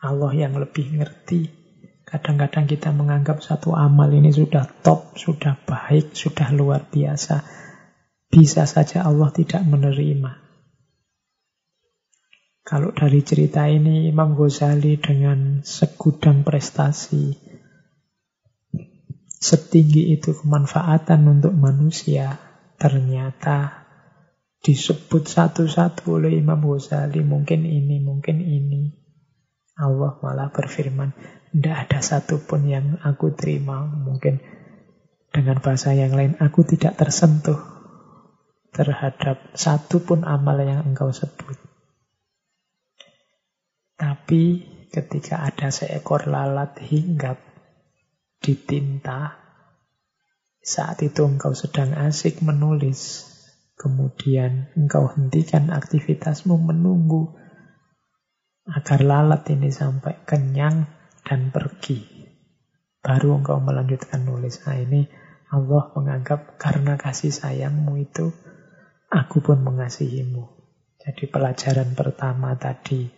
Allah 0.05 0.32
yang 0.37 0.61
lebih 0.61 1.01
ngerti. 1.01 1.49
Kadang-kadang 2.05 2.69
kita 2.69 2.93
menganggap 2.93 3.41
satu 3.41 3.73
amal 3.73 4.12
ini 4.12 4.28
sudah 4.28 4.69
top, 4.85 5.16
sudah 5.16 5.57
baik, 5.65 6.12
sudah 6.12 6.53
luar 6.53 6.85
biasa. 6.93 7.41
Bisa 8.28 8.69
saja 8.69 9.09
Allah 9.09 9.32
tidak 9.32 9.65
menerima. 9.65 10.32
Kalau 12.61 12.93
dari 12.93 13.24
cerita 13.24 13.65
ini 13.66 14.12
Imam 14.12 14.37
Ghazali 14.37 15.01
dengan 15.01 15.65
segudang 15.65 16.45
prestasi, 16.45 17.35
setinggi 19.41 20.12
itu 20.15 20.37
kemanfaatan 20.37 21.41
untuk 21.41 21.57
manusia, 21.57 22.39
ternyata 22.78 23.80
disebut 24.61 25.24
satu-satu 25.24 26.20
oleh 26.20 26.37
Imam 26.37 26.61
Ghazali. 26.61 27.24
Mungkin 27.24 27.65
ini, 27.65 28.01
mungkin 28.01 28.41
ini. 28.45 28.93
Allah 29.81 30.20
malah 30.20 30.53
berfirman, 30.53 31.16
tidak 31.57 31.89
ada 31.89 32.01
satupun 32.05 32.69
yang 32.69 33.01
aku 33.01 33.32
terima. 33.32 33.89
Mungkin 33.89 34.37
dengan 35.32 35.62
bahasa 35.65 35.97
yang 35.97 36.12
lain, 36.12 36.37
aku 36.37 36.69
tidak 36.69 37.01
tersentuh 37.01 37.57
terhadap 38.77 39.41
satupun 39.57 40.28
amal 40.28 40.61
yang 40.61 40.85
engkau 40.85 41.09
sebut. 41.11 41.57
Tapi 43.97 44.65
ketika 44.93 45.45
ada 45.45 45.73
seekor 45.73 46.28
lalat 46.28 46.77
hinggap 46.81 47.41
di 48.41 48.57
tinta, 48.57 49.37
saat 50.61 51.01
itu 51.01 51.24
engkau 51.24 51.57
sedang 51.57 51.97
asik 51.97 52.45
menulis, 52.45 53.30
Kemudian 53.81 54.77
engkau 54.77 55.09
hentikan 55.09 55.73
aktivitasmu 55.73 56.52
menunggu 56.61 57.32
agar 58.69 59.01
lalat 59.01 59.48
ini 59.48 59.73
sampai 59.73 60.20
kenyang 60.28 60.85
dan 61.24 61.48
pergi. 61.48 62.05
Baru 63.01 63.40
engkau 63.40 63.57
melanjutkan 63.57 64.28
nulis. 64.28 64.61
Nah 64.69 64.77
ini 64.77 65.09
Allah 65.48 65.97
menganggap 65.97 66.61
karena 66.61 67.01
kasih 67.01 67.32
sayangmu 67.32 67.97
itu 68.05 68.28
aku 69.09 69.40
pun 69.40 69.65
mengasihimu. 69.65 70.44
Jadi 71.01 71.24
pelajaran 71.32 71.97
pertama 71.97 72.52
tadi 72.61 73.09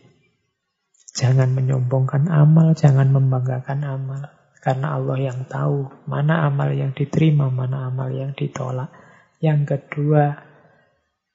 jangan 1.10 1.58
menyombongkan 1.58 2.30
amal, 2.30 2.70
jangan 2.78 3.10
membanggakan 3.10 3.82
amal. 3.82 4.30
Karena 4.62 4.94
Allah 4.94 5.18
yang 5.18 5.50
tahu 5.50 6.06
mana 6.06 6.46
amal 6.46 6.70
yang 6.70 6.94
diterima, 6.94 7.50
mana 7.50 7.90
amal 7.90 8.14
yang 8.14 8.30
ditolak. 8.30 8.94
Yang 9.42 9.74
kedua, 9.74 10.51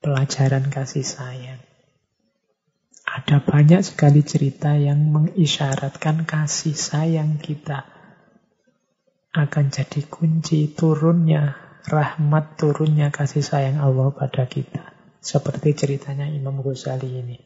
pelajaran 0.01 0.69
kasih 0.69 1.05
sayang. 1.05 1.61
Ada 3.07 3.39
banyak 3.39 3.81
sekali 3.81 4.21
cerita 4.21 4.75
yang 4.75 4.99
mengisyaratkan 5.09 6.27
kasih 6.27 6.75
sayang 6.75 7.39
kita 7.39 7.87
akan 9.31 9.69
jadi 9.71 10.01
kunci 10.09 10.75
turunnya 10.75 11.55
rahmat, 11.87 12.59
turunnya 12.59 13.09
kasih 13.15 13.41
sayang 13.41 13.79
Allah 13.79 14.11
pada 14.11 14.43
kita. 14.45 14.91
Seperti 15.23 15.73
ceritanya 15.73 16.27
Imam 16.27 16.59
Ghazali 16.59 17.09
ini. 17.19 17.37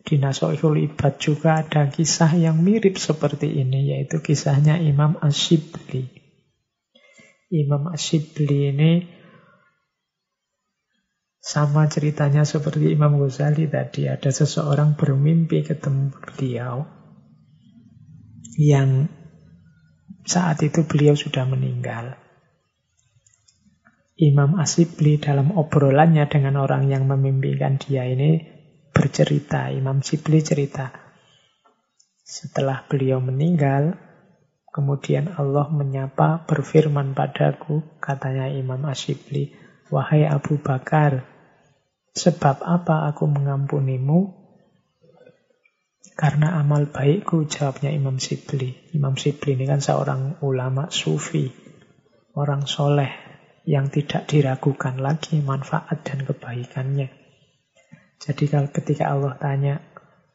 Di 0.00 0.18
Nasoihul 0.18 0.90
Ibad 0.90 1.22
juga 1.22 1.60
ada 1.60 1.86
kisah 1.86 2.34
yang 2.34 2.58
mirip 2.58 2.98
seperti 2.98 3.46
ini, 3.46 3.94
yaitu 3.94 4.18
kisahnya 4.24 4.80
Imam 4.80 5.20
Ashibli. 5.22 6.08
Imam 7.50 7.90
Ashibli 7.90 8.74
ini 8.74 9.19
sama 11.40 11.88
ceritanya 11.88 12.44
seperti 12.44 12.92
Imam 12.92 13.16
Ghazali 13.16 13.64
tadi. 13.66 14.06
Ada 14.06 14.28
seseorang 14.28 14.94
bermimpi 14.94 15.64
ketemu 15.64 16.12
beliau 16.12 16.84
yang 18.60 19.08
saat 20.28 20.60
itu 20.60 20.84
beliau 20.84 21.16
sudah 21.16 21.48
meninggal. 21.48 22.20
Imam 24.20 24.60
Asibli 24.60 25.16
dalam 25.16 25.56
obrolannya 25.56 26.28
dengan 26.28 26.60
orang 26.60 26.92
yang 26.92 27.08
memimpikan 27.08 27.80
dia 27.80 28.04
ini 28.04 28.44
bercerita. 28.92 29.72
Imam 29.72 30.04
Sibli 30.04 30.44
cerita. 30.44 30.92
Setelah 32.20 32.84
beliau 32.84 33.16
meninggal, 33.24 33.96
kemudian 34.68 35.32
Allah 35.40 35.72
menyapa 35.72 36.44
berfirman 36.44 37.16
padaku, 37.16 37.96
katanya 37.96 38.52
Imam 38.52 38.84
Asibli, 38.84 39.56
Wahai 39.90 40.22
Abu 40.22 40.62
Bakar, 40.62 41.26
sebab 42.14 42.62
apa 42.62 43.10
aku 43.10 43.26
mengampunimu? 43.26 44.38
Karena 46.14 46.62
amal 46.62 46.86
baikku, 46.94 47.50
jawabnya 47.50 47.90
Imam 47.90 48.22
Sibli. 48.22 48.94
Imam 48.94 49.18
Sibli 49.18 49.58
ini 49.58 49.66
kan 49.66 49.82
seorang 49.82 50.38
ulama 50.46 50.94
sufi, 50.94 51.50
orang 52.38 52.70
soleh, 52.70 53.10
yang 53.66 53.90
tidak 53.90 54.30
diragukan 54.30 54.94
lagi 55.02 55.42
manfaat 55.42 56.06
dan 56.06 56.22
kebaikannya. 56.22 57.10
Jadi 58.20 58.44
kalau 58.46 58.70
ketika 58.70 59.10
Allah 59.10 59.34
tanya, 59.42 59.82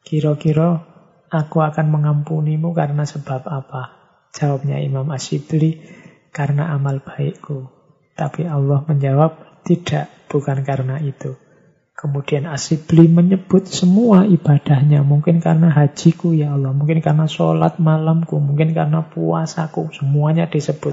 kira-kira 0.04 0.84
aku 1.32 1.64
akan 1.64 1.86
mengampunimu 1.96 2.76
karena 2.76 3.08
sebab 3.08 3.46
apa? 3.48 3.94
Jawabnya 4.36 4.82
Imam 4.84 5.08
Asyibli, 5.08 5.80
karena 6.28 6.74
amal 6.76 7.00
baikku. 7.00 7.72
Tapi 8.18 8.48
Allah 8.48 8.82
menjawab, 8.90 9.45
tidak, 9.66 10.06
bukan 10.30 10.62
karena 10.62 11.02
itu. 11.02 11.34
Kemudian 11.96 12.44
Asibli 12.44 13.08
menyebut 13.08 13.66
semua 13.66 14.28
ibadahnya. 14.28 15.00
Mungkin 15.00 15.40
karena 15.40 15.72
hajiku 15.72 16.36
ya 16.36 16.52
Allah. 16.52 16.76
Mungkin 16.76 17.00
karena 17.00 17.24
sholat 17.24 17.80
malamku. 17.80 18.36
Mungkin 18.36 18.76
karena 18.76 19.00
puasaku. 19.08 19.96
Semuanya 19.96 20.44
disebut. 20.44 20.92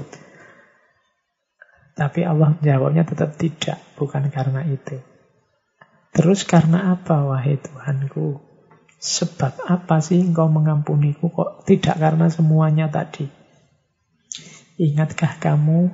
Tapi 1.92 2.24
Allah 2.24 2.56
menjawabnya 2.56 3.04
tetap 3.04 3.36
tidak. 3.36 3.84
Bukan 4.00 4.32
karena 4.32 4.64
itu. 4.64 4.96
Terus 6.16 6.48
karena 6.48 6.96
apa 6.96 7.20
wahai 7.20 7.60
Tuhanku? 7.60 8.40
Sebab 8.96 9.60
apa 9.68 10.00
sih 10.00 10.24
engkau 10.24 10.48
mengampuniku 10.48 11.28
kok 11.28 11.68
tidak 11.68 12.00
karena 12.00 12.32
semuanya 12.32 12.88
tadi? 12.88 13.28
Ingatkah 14.80 15.36
kamu, 15.36 15.92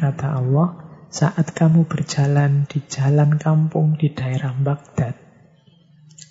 kata 0.00 0.40
Allah, 0.40 0.81
saat 1.12 1.52
kamu 1.52 1.84
berjalan 1.84 2.64
di 2.64 2.80
jalan 2.88 3.36
kampung 3.36 4.00
di 4.00 4.16
daerah 4.16 4.56
Baghdad, 4.56 5.12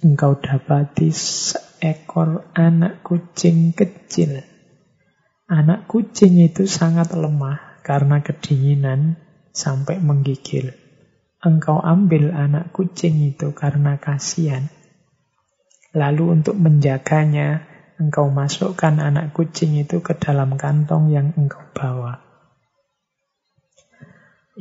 engkau 0.02 0.42
dapati 0.42 1.14
seekor 1.14 2.50
anak 2.58 3.06
kucing 3.06 3.78
kecil. 3.78 4.42
Anak 5.46 5.86
kucing 5.86 6.34
itu 6.42 6.66
sangat 6.66 7.14
lemah 7.14 7.86
karena 7.86 8.26
kedinginan 8.26 9.22
sampai 9.54 10.02
menggigil. 10.02 10.74
Engkau 11.46 11.78
ambil 11.78 12.34
anak 12.34 12.74
kucing 12.74 13.22
itu 13.22 13.54
karena 13.54 14.02
kasihan. 14.02 14.66
Lalu 15.94 16.42
untuk 16.42 16.58
menjaganya, 16.58 17.70
engkau 18.02 18.34
masukkan 18.34 18.98
anak 18.98 19.30
kucing 19.38 19.78
itu 19.78 20.02
ke 20.02 20.18
dalam 20.18 20.58
kantong 20.58 21.14
yang 21.14 21.38
engkau 21.38 21.62
bawa. 21.70 22.31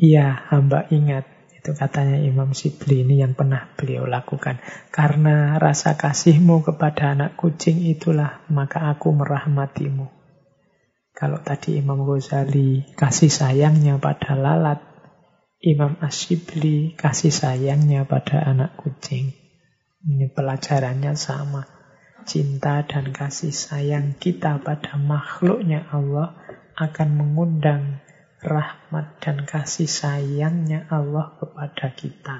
Iya, 0.01 0.48
hamba 0.48 0.89
ingat. 0.89 1.28
Itu 1.60 1.77
katanya 1.77 2.24
Imam 2.24 2.56
Sibli 2.56 3.05
ini 3.05 3.20
yang 3.20 3.36
pernah 3.36 3.68
beliau 3.77 4.09
lakukan. 4.09 4.56
Karena 4.89 5.60
rasa 5.60 6.01
kasihmu 6.01 6.64
kepada 6.64 7.12
anak 7.12 7.36
kucing 7.36 7.85
itulah, 7.85 8.40
maka 8.48 8.89
aku 8.89 9.12
merahmatimu. 9.12 10.09
Kalau 11.12 11.36
tadi 11.44 11.77
Imam 11.77 12.01
Ghazali 12.09 12.97
kasih 12.97 13.28
sayangnya 13.28 14.01
pada 14.01 14.32
lalat, 14.32 14.81
Imam 15.60 16.01
Asyibli 16.01 16.97
kasih 16.97 17.28
sayangnya 17.28 18.09
pada 18.09 18.40
anak 18.40 18.81
kucing. 18.81 19.36
Ini 20.01 20.32
pelajarannya 20.32 21.12
sama. 21.12 21.68
Cinta 22.24 22.81
dan 22.89 23.12
kasih 23.12 23.52
sayang 23.52 24.16
kita 24.16 24.64
pada 24.64 24.97
makhluknya 24.97 25.85
Allah 25.93 26.40
akan 26.81 27.09
mengundang 27.20 28.01
rahmat 28.41 29.21
dan 29.21 29.45
kasih 29.45 29.89
sayangnya 29.89 30.89
Allah 30.89 31.37
kepada 31.37 31.93
kita. 31.93 32.39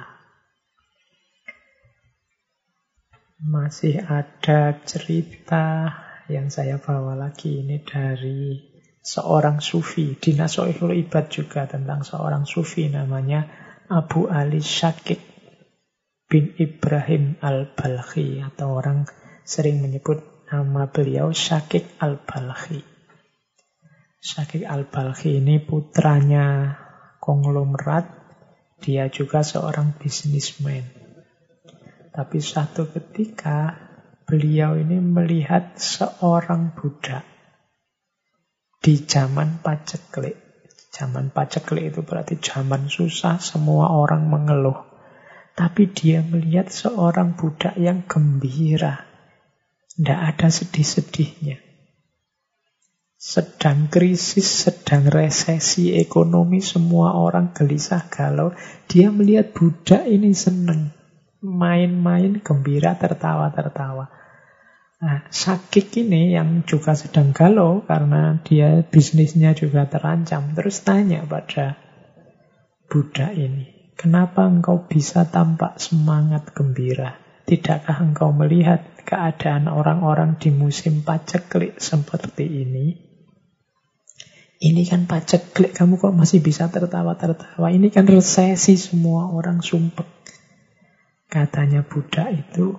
Masih 3.41 4.05
ada 4.05 4.77
cerita 4.85 5.89
yang 6.29 6.53
saya 6.53 6.77
bawa 6.77 7.17
lagi 7.17 7.65
ini 7.65 7.81
dari 7.81 8.61
seorang 9.01 9.65
sufi. 9.65 10.17
Di 10.21 10.37
Ibad 10.37 11.25
juga 11.33 11.65
tentang 11.65 12.05
seorang 12.05 12.45
sufi 12.45 12.93
namanya 12.93 13.49
Abu 13.89 14.29
Ali 14.29 14.61
Syakik 14.61 15.21
bin 16.31 16.53
Ibrahim 16.61 17.41
al-Balkhi 17.41 18.45
atau 18.45 18.77
orang 18.77 19.09
sering 19.43 19.83
menyebut 19.83 20.21
nama 20.53 20.87
beliau 20.87 21.33
Syakik 21.33 21.97
al-Balkhi. 21.99 22.90
Syakik 24.21 24.69
al-Balkhi 24.69 25.41
ini 25.41 25.65
putranya 25.65 26.77
konglomerat, 27.25 28.05
dia 28.77 29.09
juga 29.09 29.41
seorang 29.41 29.97
bisnismen. 29.97 30.85
Tapi 32.13 32.37
satu 32.37 32.93
ketika 32.93 33.81
beliau 34.29 34.77
ini 34.77 35.01
melihat 35.01 35.73
seorang 35.81 36.77
budak 36.77 37.25
di 38.85 39.01
zaman 39.09 39.65
paceklik. 39.65 40.37
Zaman 40.93 41.33
paceklik 41.33 41.89
itu 41.89 42.05
berarti 42.05 42.37
zaman 42.37 42.93
susah, 42.93 43.41
semua 43.41 43.89
orang 43.89 44.29
mengeluh. 44.29 44.85
Tapi 45.57 45.97
dia 45.97 46.21
melihat 46.21 46.69
seorang 46.69 47.41
budak 47.41 47.73
yang 47.81 48.05
gembira. 48.05 49.01
Tidak 49.97 50.21
ada 50.21 50.53
sedih-sedihnya 50.53 51.70
sedang 53.21 53.93
krisis, 53.93 54.49
sedang 54.65 55.05
resesi 55.13 55.93
ekonomi, 55.93 56.65
semua 56.65 57.21
orang 57.21 57.53
gelisah 57.53 58.09
galau. 58.09 58.57
Dia 58.89 59.13
melihat 59.13 59.53
budak 59.53 60.09
ini 60.09 60.33
senang, 60.33 60.97
main-main, 61.45 62.41
gembira, 62.41 62.97
tertawa-tertawa. 62.97 64.09
Nah, 65.05 65.29
sakit 65.29 66.01
ini 66.01 66.33
yang 66.33 66.65
juga 66.65 66.97
sedang 66.97 67.37
galau 67.37 67.85
karena 67.85 68.41
dia 68.41 68.81
bisnisnya 68.89 69.53
juga 69.53 69.85
terancam. 69.85 70.57
Terus 70.57 70.81
tanya 70.81 71.21
pada 71.29 71.77
budak 72.89 73.37
ini, 73.37 73.93
kenapa 74.01 74.49
engkau 74.49 74.89
bisa 74.89 75.29
tampak 75.29 75.77
semangat 75.77 76.57
gembira? 76.57 77.21
Tidakkah 77.45 78.01
engkau 78.01 78.33
melihat 78.33 78.81
keadaan 79.05 79.69
orang-orang 79.69 80.41
di 80.41 80.49
musim 80.49 81.05
paceklik 81.05 81.77
seperti 81.77 82.65
ini? 82.65 83.10
Ini 84.61 84.85
kan 84.85 85.09
pajak 85.09 85.57
klik 85.57 85.73
kamu 85.73 85.97
kok 85.97 86.13
masih 86.13 86.45
bisa 86.45 86.69
tertawa-tertawa. 86.69 87.73
Ini 87.73 87.89
kan 87.89 88.05
resesi 88.05 88.77
semua 88.77 89.33
orang 89.33 89.65
sumpek. 89.65 90.05
Katanya 91.33 91.81
budak 91.81 92.29
itu, 92.29 92.77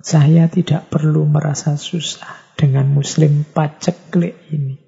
saya 0.00 0.48
tidak 0.48 0.88
perlu 0.88 1.28
merasa 1.28 1.76
susah 1.76 2.56
dengan 2.56 2.88
muslim 2.88 3.44
paceklik 3.44 4.40
ini. 4.48 4.80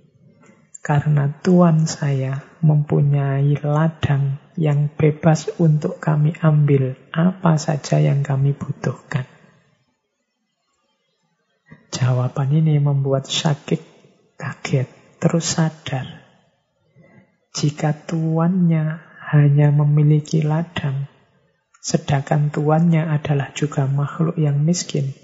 Karena 0.81 1.29
Tuhan 1.45 1.85
saya 1.85 2.41
mempunyai 2.65 3.61
ladang 3.61 4.41
yang 4.57 4.89
bebas 4.89 5.53
untuk 5.61 6.01
kami 6.01 6.33
ambil 6.41 6.97
apa 7.13 7.61
saja 7.61 8.01
yang 8.01 8.25
kami 8.25 8.57
butuhkan. 8.57 9.29
Jawaban 11.93 12.49
ini 12.49 12.81
membuat 12.81 13.29
sakit 13.29 13.85
kaget 14.41 14.98
terus 15.19 15.59
sadar 15.59 16.25
jika 17.53 17.91
tuannya 18.07 19.03
hanya 19.35 19.75
memiliki 19.75 20.41
ladang, 20.47 21.11
Sedangkan 21.89 22.53
tuannya 22.53 23.09
adalah 23.09 23.55
juga 23.57 23.89
makhluk 23.89 24.37
yang 24.37 24.61
miskin. 24.61 25.17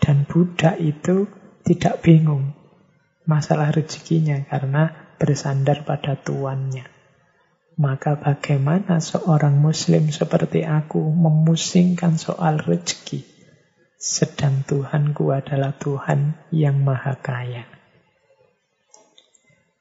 Dan 0.00 0.24
budak 0.24 0.80
itu 0.80 1.28
tidak 1.66 2.00
bingung 2.00 2.56
masalah 3.28 3.68
rezekinya 3.68 4.40
karena 4.48 5.12
bersandar 5.20 5.84
pada 5.84 6.16
tuannya. 6.16 6.88
Maka 7.76 8.16
bagaimana 8.16 8.96
seorang 9.04 9.60
muslim 9.60 10.08
seperti 10.08 10.64
aku 10.64 11.12
memusingkan 11.12 12.16
soal 12.16 12.64
rezeki? 12.64 13.28
Sedang 14.00 14.64
Tuhanku 14.64 15.36
adalah 15.36 15.76
Tuhan 15.76 16.48
yang 16.48 16.80
maha 16.80 17.20
kaya. 17.20 17.75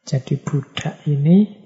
Jadi 0.06 0.38
budak 0.38 1.02
ini 1.10 1.66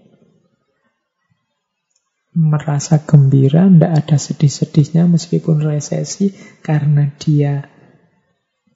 merasa 2.39 3.03
gembira, 3.03 3.67
tidak 3.67 3.91
ada 4.05 4.15
sedih-sedihnya 4.15 5.11
meskipun 5.11 5.59
resesi 5.59 6.31
karena 6.63 7.11
dia 7.19 7.67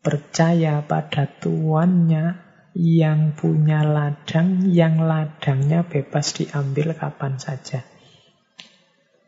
percaya 0.03 0.84
pada 0.84 1.31
tuannya 1.40 2.44
yang 2.76 3.40
punya 3.40 3.88
ladang, 3.88 4.68
yang 4.68 4.99
ladangnya 4.99 5.88
bebas 5.88 6.35
diambil 6.35 6.91
kapan 6.98 7.40
saja. 7.40 7.88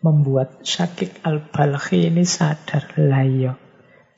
Membuat 0.03 0.67
Syakik 0.67 1.23
al-Balkhi 1.23 2.11
ini 2.11 2.27
sadar, 2.27 2.91
layo, 2.99 3.55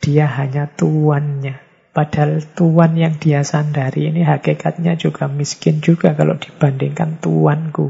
dia 0.01 0.25
hanya 0.25 0.65
tuannya. 0.73 1.66
Padahal 1.97 2.45
tuan 2.53 2.93
yang 2.93 3.17
dia 3.17 3.41
sandari 3.41 4.13
ini 4.13 4.21
hakikatnya 4.21 5.01
juga 5.01 5.25
miskin 5.25 5.81
juga 5.81 6.13
kalau 6.13 6.37
dibandingkan 6.37 7.17
tuanku. 7.17 7.89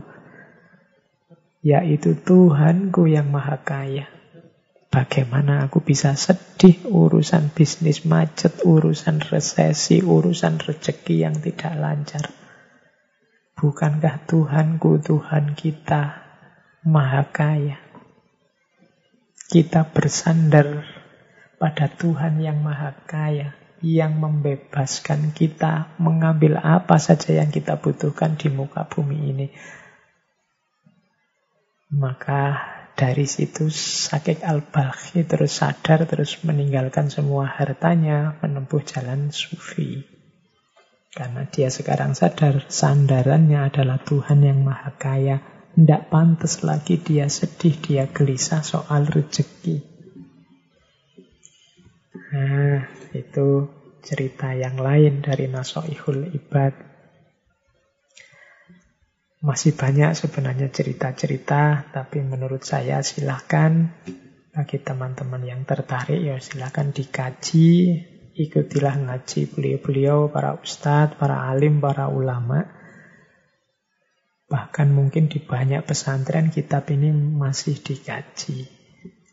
Yaitu 1.60 2.16
Tuhanku 2.16 3.12
yang 3.12 3.28
maha 3.36 3.60
kaya. 3.60 4.08
Bagaimana 4.88 5.68
aku 5.68 5.84
bisa 5.84 6.16
sedih 6.16 6.88
urusan 6.88 7.52
bisnis 7.52 8.08
macet, 8.08 8.64
urusan 8.64 9.20
resesi, 9.28 10.00
urusan 10.00 10.64
rezeki 10.64 11.28
yang 11.28 11.36
tidak 11.44 11.76
lancar. 11.76 12.32
Bukankah 13.60 14.24
Tuhanku, 14.24 15.04
Tuhan 15.04 15.60
kita, 15.60 16.24
maha 16.88 17.28
kaya. 17.28 17.84
Kita 19.52 19.84
bersandar 19.92 20.88
pada 21.60 21.92
Tuhan 21.92 22.40
yang 22.40 22.64
maha 22.64 22.96
kaya, 23.04 23.67
yang 23.86 24.18
membebaskan 24.18 25.34
kita 25.38 25.94
mengambil 26.02 26.58
apa 26.58 26.98
saja 26.98 27.38
yang 27.38 27.54
kita 27.54 27.78
butuhkan 27.78 28.34
di 28.38 28.50
muka 28.50 28.90
bumi 28.90 29.18
ini. 29.34 29.48
Maka 31.94 32.58
dari 32.98 33.30
situ 33.30 33.70
Sakik 33.70 34.42
al-Balkhi 34.42 35.22
terus 35.24 35.62
sadar, 35.62 36.10
terus 36.10 36.42
meninggalkan 36.42 37.14
semua 37.14 37.46
hartanya, 37.46 38.42
menempuh 38.42 38.82
jalan 38.82 39.30
sufi. 39.30 40.02
Karena 41.14 41.46
dia 41.46 41.70
sekarang 41.70 42.18
sadar 42.18 42.66
sandarannya 42.68 43.70
adalah 43.70 44.02
Tuhan 44.02 44.42
yang 44.42 44.66
maha 44.66 44.98
kaya. 44.98 45.38
Tidak 45.78 46.10
pantas 46.10 46.66
lagi 46.66 46.98
dia 46.98 47.30
sedih, 47.30 47.78
dia 47.78 48.10
gelisah 48.10 48.66
soal 48.66 49.06
rezeki. 49.06 49.78
Nah, 52.34 52.97
itu 53.26 53.78
cerita 54.08 54.56
yang 54.56 54.80
lain 54.80 55.20
dari 55.20 55.52
Nasoihul 55.52 56.32
Ibad. 56.32 56.74
Masih 59.44 59.76
banyak 59.78 60.18
sebenarnya 60.18 60.72
cerita-cerita, 60.74 61.92
tapi 61.94 62.24
menurut 62.24 62.66
saya 62.66 63.04
silahkan 63.06 63.94
bagi 64.56 64.82
teman-teman 64.82 65.46
yang 65.46 65.62
tertarik 65.70 66.18
ya 66.18 66.42
silahkan 66.42 66.90
dikaji, 66.90 68.02
ikutilah 68.34 68.98
ngaji 69.06 69.54
beliau-beliau, 69.54 70.34
para 70.34 70.58
ustadz, 70.58 71.20
para 71.22 71.46
alim, 71.52 71.78
para 71.78 72.10
ulama. 72.10 72.66
Bahkan 74.48 74.90
mungkin 74.96 75.28
di 75.28 75.44
banyak 75.44 75.84
pesantren 75.86 76.50
kitab 76.50 76.90
ini 76.90 77.14
masih 77.14 77.78
dikaji. 77.78 78.66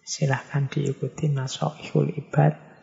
Silahkan 0.04 0.68
diikuti 0.68 1.32
Nasoihul 1.32 2.12
Ibad 2.12 2.73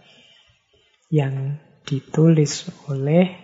yang 1.12 1.60
ditulis 1.84 2.72
oleh 2.88 3.36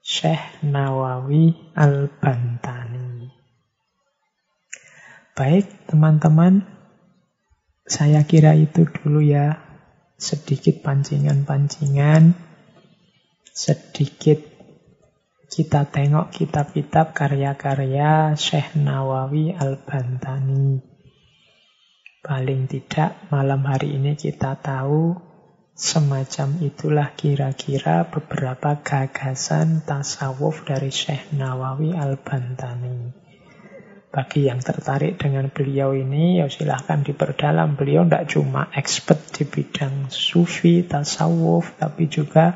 Syekh 0.00 0.64
Nawawi 0.64 1.52
Al-Bantani. 1.76 3.28
Baik, 5.36 5.68
teman-teman, 5.84 6.64
saya 7.84 8.24
kira 8.24 8.56
itu 8.56 8.88
dulu 8.88 9.20
ya 9.20 9.60
sedikit 10.16 10.80
pancingan-pancingan, 10.80 12.32
sedikit 13.52 14.40
kita 15.52 15.84
tengok 15.92 16.32
kitab-kitab 16.32 17.12
karya-karya 17.12 18.32
Syekh 18.32 18.80
Nawawi 18.80 19.52
Al-Bantani. 19.52 20.80
Paling 22.24 22.64
tidak 22.64 23.28
malam 23.28 23.60
hari 23.68 24.00
ini 24.00 24.16
kita 24.16 24.56
tahu 24.56 25.31
Semacam 25.72 26.60
itulah 26.60 27.16
kira-kira 27.16 28.04
beberapa 28.04 28.76
gagasan 28.84 29.80
tasawuf 29.80 30.68
dari 30.68 30.92
Syekh 30.92 31.32
Nawawi 31.32 31.96
Al-Bantani. 31.96 33.16
Bagi 34.12 34.52
yang 34.52 34.60
tertarik 34.60 35.16
dengan 35.16 35.48
beliau 35.48 35.96
ini, 35.96 36.44
ya 36.44 36.52
silahkan 36.52 37.00
diperdalam. 37.00 37.80
Beliau 37.80 38.04
tidak 38.04 38.28
cuma 38.28 38.68
expert 38.76 39.32
di 39.32 39.48
bidang 39.48 40.12
sufi, 40.12 40.84
tasawuf, 40.84 41.80
tapi 41.80 42.04
juga 42.12 42.52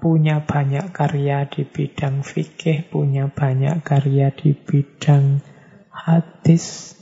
punya 0.00 0.44
banyak 0.44 0.92
karya 0.92 1.48
di 1.48 1.64
bidang 1.64 2.20
fikih, 2.20 2.88
punya 2.92 3.32
banyak 3.32 3.80
karya 3.80 4.32
di 4.32 4.52
bidang 4.52 5.40
hadis, 5.88 6.95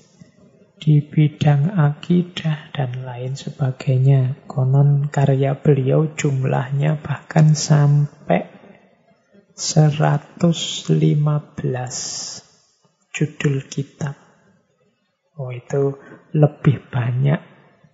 di 0.84 1.00
bidang 1.00 1.80
akidah 1.80 2.68
dan 2.76 3.08
lain 3.08 3.32
sebagainya. 3.32 4.44
Konon 4.44 5.08
karya 5.08 5.56
beliau 5.56 6.12
jumlahnya 6.12 7.00
bahkan 7.00 7.56
sampai 7.56 8.44
115 9.56 10.44
judul 13.16 13.56
kitab. 13.64 14.12
Oh 15.40 15.48
itu 15.56 15.96
lebih 16.36 16.84
banyak 16.92 17.40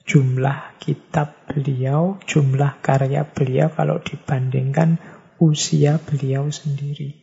jumlah 0.02 0.74
kitab 0.82 1.46
beliau, 1.46 2.18
jumlah 2.26 2.82
karya 2.82 3.22
beliau 3.22 3.70
kalau 3.70 4.02
dibandingkan 4.02 4.98
usia 5.38 6.02
beliau 6.02 6.50
sendiri. 6.50 7.14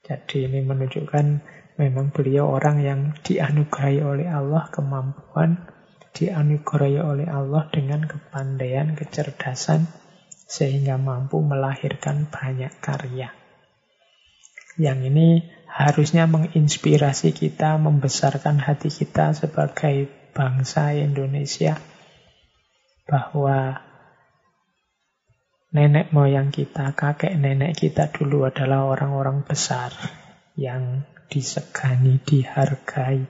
Jadi 0.00 0.48
ini 0.48 0.64
menunjukkan 0.64 1.26
Memang 1.76 2.08
beliau 2.08 2.48
orang 2.56 2.80
yang 2.80 3.00
dianugerahi 3.20 4.00
oleh 4.00 4.28
Allah 4.32 4.72
kemampuan, 4.72 5.60
dianugerahi 6.16 6.96
oleh 7.04 7.28
Allah 7.28 7.68
dengan 7.68 8.08
kepandaian, 8.08 8.96
kecerdasan, 8.96 9.84
sehingga 10.48 10.96
mampu 10.96 11.44
melahirkan 11.44 12.32
banyak 12.32 12.72
karya. 12.80 13.28
Yang 14.80 14.98
ini 15.12 15.28
harusnya 15.68 16.24
menginspirasi 16.24 17.36
kita, 17.36 17.76
membesarkan 17.76 18.56
hati 18.56 18.88
kita 18.88 19.36
sebagai 19.36 20.08
bangsa 20.32 20.96
Indonesia, 20.96 21.76
bahwa 23.04 23.84
nenek 25.76 26.08
moyang 26.16 26.48
kita, 26.48 26.96
kakek 26.96 27.36
nenek 27.36 27.76
kita 27.76 28.08
dulu 28.08 28.48
adalah 28.48 28.88
orang-orang 28.88 29.44
besar 29.44 29.92
yang 30.56 31.04
disegani, 31.28 32.18
dihargai. 32.22 33.26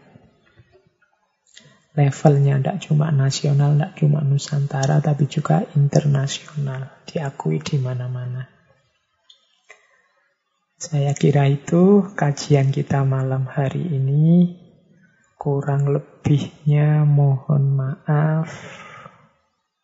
Levelnya 1.97 2.61
tidak 2.61 2.79
cuma 2.85 3.09
nasional, 3.09 3.73
tidak 3.73 3.93
cuma 3.97 4.21
Nusantara, 4.21 5.01
tapi 5.01 5.25
juga 5.25 5.65
internasional, 5.73 6.93
diakui 7.09 7.57
di 7.65 7.81
mana-mana. 7.81 8.53
Saya 10.77 11.17
kira 11.17 11.49
itu 11.49 12.05
kajian 12.13 12.69
kita 12.69 13.01
malam 13.09 13.49
hari 13.49 13.81
ini. 13.81 14.61
Kurang 15.41 15.89
lebihnya 15.89 17.09
mohon 17.09 17.81
maaf. 17.81 18.53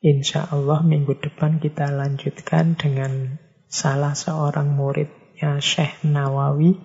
Insya 0.04 0.52
Allah 0.52 0.84
minggu 0.84 1.16
depan 1.16 1.64
kita 1.64 1.88
lanjutkan 1.88 2.76
dengan 2.76 3.40
salah 3.72 4.12
seorang 4.12 4.68
muridnya 4.76 5.64
Syekh 5.64 6.04
Nawawi 6.04 6.76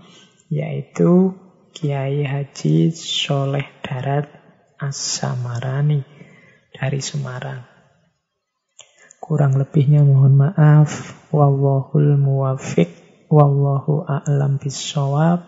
yaitu 0.47 1.35
Kiai 1.77 2.25
Haji 2.25 2.89
Soleh 2.95 3.69
Darat 3.85 4.25
As-Samarani 4.81 6.01
dari 6.73 7.01
Semarang. 7.03 7.61
Kurang 9.21 9.59
lebihnya 9.59 10.01
mohon 10.01 10.39
maaf. 10.39 11.13
Wallahul 11.29 12.17
muwafiq. 12.17 12.89
Wallahu 13.27 14.07
a'lam 14.07 14.57
bisawab. 14.57 15.43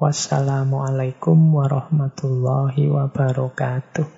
Wassalamualaikum 0.00 1.36
warahmatullahi 1.52 2.88
wabarakatuh. 2.88 4.17